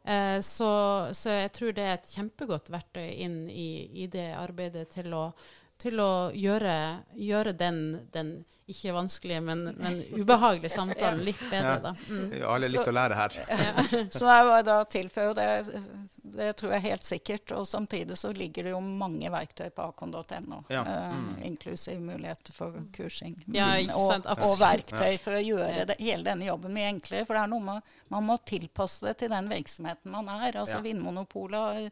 Eh, 0.05 0.41
så, 0.45 0.73
så 1.17 1.39
jeg 1.39 1.55
tror 1.57 1.73
det 1.77 1.87
er 1.87 1.97
et 1.97 2.13
kjempegodt 2.13 2.69
verktøy 2.73 3.09
inn 3.25 3.43
i, 3.49 3.71
i 4.05 4.11
det 4.13 4.33
arbeidet 4.37 4.91
til 4.97 5.15
å 5.17 5.31
til 5.81 6.01
å 6.03 6.13
gjøre, 6.37 6.73
gjøre 7.17 7.55
den, 7.57 7.79
den 8.13 8.33
ikke 8.71 8.95
vanskelige, 8.95 9.41
men, 9.43 9.65
men 9.81 9.99
ubehagelige 10.15 10.73
samtalen 10.75 11.23
litt 11.29 11.41
bedre. 11.51 11.73
Ja. 11.73 11.79
Da. 11.85 11.95
Mm. 12.09 12.27
Ja, 12.37 12.51
alle 12.55 12.69
er 12.69 12.75
litt 12.75 12.91
å 12.91 12.95
lære 12.95 13.19
her. 13.19 13.39
Så 14.13 14.29
jeg 14.29 14.49
var 14.51 14.67
da 14.67 14.77
tilføye 14.91 15.33
det, 15.39 15.49
det 16.37 16.53
tror 16.61 16.73
jeg 16.77 16.85
helt 16.87 17.05
sikkert. 17.05 17.53
Og 17.57 17.67
samtidig 17.69 18.17
så 18.19 18.33
ligger 18.33 18.67
det 18.69 18.75
jo 18.75 18.81
mange 18.81 19.31
verktøy 19.33 19.69
på 19.75 19.89
akon.no, 19.91 20.63
Ja. 20.69 20.85
mm. 20.85 21.29
uh, 21.39 21.47
inklusiv 21.47 22.01
muligheter 22.01 22.53
for 22.57 22.77
kursing. 22.97 23.37
Ja, 23.47 23.73
ikke 23.81 23.99
sant, 24.01 24.27
og, 24.31 24.45
og 24.47 24.59
verktøy 24.61 25.19
for 25.23 25.39
å 25.39 25.43
gjøre 25.43 25.87
det, 25.91 25.99
hele 26.01 26.25
denne 26.27 26.49
jobben 26.49 26.75
mye 26.77 26.93
enklere. 26.95 27.27
For 27.29 27.39
det 27.39 27.43
er 27.45 27.53
noe 27.55 27.67
med, 27.67 27.93
man 28.09 28.27
må 28.29 28.39
tilpasse 28.49 29.07
det 29.07 29.19
til 29.23 29.35
den 29.35 29.51
virksomheten 29.51 30.11
man 30.15 30.29
er. 30.41 30.57
Altså 30.63 30.79
Ja. 30.81 30.87
Vinmonopolet 30.87 31.61
har 31.61 31.91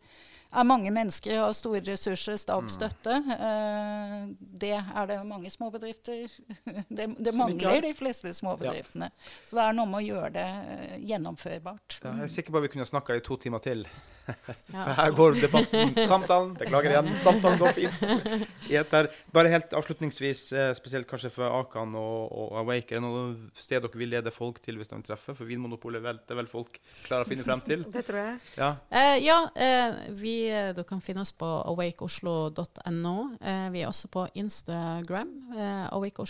er 0.52 0.64
mange 0.64 0.90
mennesker 0.94 1.40
har 1.42 1.52
store 1.56 1.82
ressurser, 1.84 2.36
Mm. 2.38 2.42
stabsstøtte. 2.42 3.14
Eh, 3.34 4.26
det 4.38 4.72
er 4.78 5.06
det 5.06 5.18
mange 5.26 5.50
småbedrifter 5.50 6.28
Det, 6.96 7.08
det 7.18 7.34
mangler 7.34 7.82
de 7.84 7.94
fleste 7.94 8.32
småbedriftene. 8.34 9.10
Så 9.44 9.56
det 9.58 9.64
er 9.64 9.72
noe 9.76 9.86
med 9.86 10.00
å 10.00 10.06
gjøre 10.06 10.30
det 10.32 10.46
eh, 10.48 10.98
gjennomførbart. 11.10 12.00
Ja, 12.02 12.14
jeg 12.22 12.28
er 12.28 12.36
sikker 12.38 12.52
på 12.54 12.62
at 12.62 12.68
vi 12.68 12.72
kunne 12.76 12.88
snakka 12.88 13.16
i 13.18 13.24
to 13.24 13.36
timer 13.36 13.58
til. 13.64 13.84
For 14.68 14.92
her 14.98 15.14
går 15.16 15.38
debatten, 15.40 15.94
samtalen 16.04 16.50
Beklager 16.58 16.92
igjen, 16.92 17.08
samtalen 17.22 17.58
går 17.60 17.72
fint. 17.72 19.06
Bare 19.36 19.52
helt 19.52 19.72
avslutningsvis, 19.72 20.42
eh, 20.52 20.72
spesielt 20.76 21.08
kanskje 21.08 21.30
for 21.32 21.48
Akan 21.62 21.94
og, 21.96 22.28
og 22.32 22.58
Awake, 22.60 22.92
er 22.92 23.00
det 23.00 23.04
noe 23.06 23.22
sted 23.56 23.80
dere 23.84 24.00
vil 24.00 24.12
lede 24.12 24.32
folk 24.34 24.60
til 24.64 24.76
hvis 24.80 24.90
de 24.92 25.00
treffer? 25.06 25.36
For 25.38 25.48
Vinmonopolet 25.48 26.04
vel, 26.04 26.20
det 26.20 26.34
er 26.34 26.40
vel 26.42 26.50
folk 26.50 26.76
klarer 27.06 27.24
å 27.24 27.30
finne 27.30 27.46
frem 27.46 27.62
til? 27.64 27.86
Det 27.92 28.04
tror 28.08 28.20
jeg. 28.20 28.36
Ja. 28.58 28.70
Eh, 28.92 29.16
ja, 29.24 29.38
eh, 29.56 29.98
vi, 30.20 30.37
eh, 30.46 30.70
du 30.74 30.84
kan 30.84 31.00
finne 31.00 31.22
oss 31.24 31.32
på 31.32 31.46
awakeoslo.no. 31.46 33.14
Eh, 33.40 33.66
vi 33.74 33.82
er 33.82 33.88
også 33.90 34.10
på 34.12 34.26
Instagram, 34.34 35.32
eh, 35.56 35.86
Awake 35.92 36.26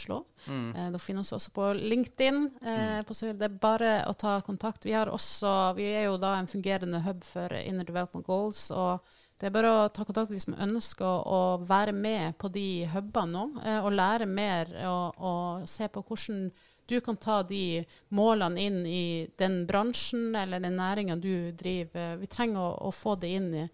Mm. 0.46 0.76
Eh, 0.76 0.90
da 0.92 0.98
finner 0.98 1.20
oss 1.20 1.32
også 1.32 1.50
på 1.50 1.72
LinkedIn. 1.74 2.50
Eh, 2.62 3.02
på, 3.02 3.14
det 3.14 3.44
er 3.44 3.58
bare 3.60 4.04
å 4.06 4.12
ta 4.14 4.40
kontakt. 4.40 4.84
Vi, 4.84 4.92
har 4.92 5.10
også, 5.10 5.74
vi 5.76 5.88
er 5.92 6.04
jo 6.06 6.16
da 6.16 6.36
en 6.38 6.46
fungerende 6.46 7.00
hub 7.02 7.24
for 7.24 7.52
Inner 7.52 7.84
Development 7.84 8.26
Goals. 8.26 8.70
og 8.70 9.00
det 9.38 9.46
er 9.46 9.54
bare 9.54 9.70
å 9.70 9.88
ta 9.88 10.02
kontakt 10.04 10.32
hvis 10.32 10.48
man 10.48 10.58
ønsker 10.68 11.06
å, 11.06 11.58
være 11.62 11.92
med 11.92 12.34
på 12.38 12.48
de 12.50 12.88
hubene 12.90 13.30
nå, 13.30 13.44
og 13.84 13.92
lære 13.94 14.26
mer 14.26 14.72
og, 14.88 15.14
og 15.22 15.68
se 15.68 15.86
på 15.86 16.02
hvordan 16.02 16.48
du 16.88 17.00
kan 17.00 17.16
ta 17.16 17.42
de 17.42 17.84
målene 18.08 18.60
inn 18.60 18.86
i 18.86 19.28
den 19.36 19.66
bransjen 19.68 20.34
eller 20.36 20.60
den 20.60 20.78
næringa 20.80 21.16
du 21.16 21.52
driver. 21.52 22.16
Vi 22.16 22.26
trenger 22.32 22.62
å, 22.62 22.70
å 22.88 22.92
få 22.92 23.14
det 23.20 23.32
inn 23.36 23.50
i, 23.54 23.66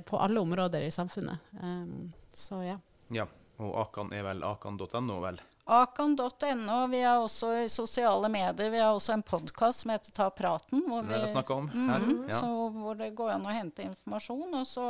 på 0.00 0.18
alle 0.18 0.40
områder 0.40 0.80
i 0.86 0.90
samfunnet. 0.90 1.38
Um, 1.62 2.12
så 2.34 2.62
ja. 2.66 2.78
ja. 3.14 3.26
Og 3.58 3.74
Akan 3.82 4.12
er 4.14 4.22
vel 4.22 4.42
akan.no, 4.46 5.20
vel? 5.20 5.40
Akan.no. 5.66 6.76
Vi 6.88 7.00
er 7.02 7.18
også 7.18 7.50
i 7.64 7.68
sosiale 7.68 8.28
medier. 8.30 8.70
Vi 8.70 8.78
har 8.78 8.94
også 8.94 9.12
en 9.16 9.24
podkast 9.26 9.82
som 9.82 9.90
heter 9.90 10.14
Ta 10.14 10.28
praten. 10.30 10.84
Hvor, 10.86 11.02
Det 11.02 11.18
det 11.18 11.32
vi, 11.34 11.54
om 11.54 11.68
her. 11.68 11.98
Mhm, 11.98 12.28
Ja. 12.28 12.38
så 12.38 12.46
hvor 12.70 12.94
det 12.94 13.10
går 13.18 13.30
an 13.34 13.46
å 13.46 13.52
hente 13.52 13.82
informasjon. 13.82 14.54
Og 14.60 14.66
så 14.66 14.86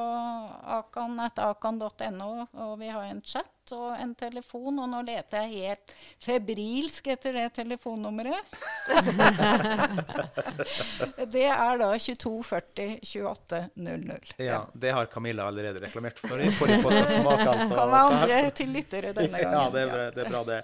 akan.no. 1.48 2.46
Og 2.52 2.78
vi 2.78 2.88
har 2.88 3.02
en 3.08 3.22
chat 3.22 3.48
og 3.76 3.94
en 4.00 4.14
telefon. 4.18 4.78
Og 4.82 4.88
nå 4.92 5.02
leter 5.06 5.44
jeg 5.46 5.68
helt 5.68 5.86
febrilsk 6.24 7.02
etter 7.14 7.32
det 7.38 7.46
telefonnummeret. 7.58 8.40
det 11.34 11.44
er 11.48 11.78
da 11.80 11.88
2240 11.98 12.98
2800. 13.02 14.18
Ja, 14.44 14.60
det 14.72 14.90
har 14.94 15.06
Camilla 15.12 15.46
allerede 15.48 15.80
reklamert 15.84 16.18
for 16.24 16.38
i 16.40 16.50
forrige 16.58 16.82
podkast. 16.84 17.16
Altså, 17.58 17.74
være 17.74 17.98
andre 18.12 18.50
til 18.54 18.68
lyttere 18.72 19.12
denne 19.16 19.38
gangen. 19.38 19.58
Ja, 19.58 19.70
det 19.72 19.80
er, 19.82 19.86
bra- 19.92 20.10
det 20.14 20.22
er 20.24 20.28
bra, 20.30 20.40
det. 20.48 20.62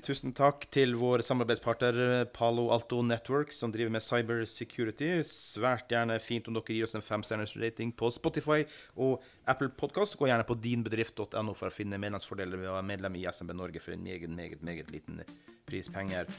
Tusen 0.00 0.32
takk 0.32 0.62
til 0.72 0.94
vår 0.96 1.20
samarbeidspartner 1.20 2.24
Palo 2.32 2.70
Alto 2.72 3.02
Networks, 3.04 3.58
som 3.60 3.72
driver 3.72 3.92
med 3.92 4.00
cyber 4.00 4.46
security. 4.48 5.10
Svært 5.28 5.90
gjerne 5.92 6.16
fint 6.24 6.46
om 6.48 6.54
dere 6.56 6.72
gir 6.72 6.86
oss 6.86 6.96
en 6.96 7.04
femstjerners 7.04 7.52
rating 7.60 7.90
på 7.92 8.08
Spotify 8.14 8.62
og 8.96 9.20
Apple 9.50 9.68
Podcast. 9.68 10.16
Gå 10.16 10.30
gjerne 10.30 10.46
på 10.48 10.56
dinbedrift.no 10.56 11.52
for 11.52 11.68
å 11.68 11.74
finne 11.74 12.00
medlemsfordeler 12.00 12.62
ved 12.62 12.70
å 12.70 12.78
være 12.78 12.88
medlem 12.88 13.18
i 13.20 13.26
SMB 13.28 13.52
Norge 13.58 13.82
for 13.84 13.92
en 13.92 14.06
meget, 14.06 14.32
meget, 14.32 14.62
meget 14.64 14.92
liten 14.94 15.20
pris 15.68 15.90
penger. 15.92 16.30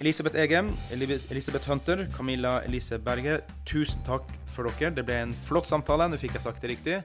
Elisabeth 0.00 0.36
Egem, 0.40 0.68
Elisabeth 0.92 1.70
Hunter, 1.70 2.04
Camilla 2.16 2.58
Elise 2.66 2.98
Berge, 3.00 3.38
tusen 3.68 4.04
takk 4.04 4.28
for 4.50 4.68
dere. 4.68 4.92
Det 4.98 5.06
ble 5.08 5.22
en 5.24 5.32
flott 5.46 5.70
samtale, 5.70 6.10
nå 6.12 6.20
fikk 6.20 6.36
jeg 6.36 6.44
sagt 6.44 6.60
det 6.60 6.74
riktig. 6.74 7.00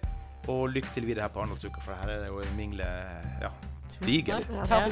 Og 0.51 0.67
lykke 0.75 0.91
til 0.91 1.07
videre 1.07 1.25
her 1.25 1.33
på 1.33 1.41
Arendalsuka, 1.41 1.81
for 1.87 1.95
her 2.03 2.17
er 2.17 2.25
det 2.25 2.33
jo 2.33 2.43
mingle 2.59 2.89
Ja, 3.41 3.53
Tusen 3.89 4.07
diger. 4.07 4.39
takk. 4.67 4.91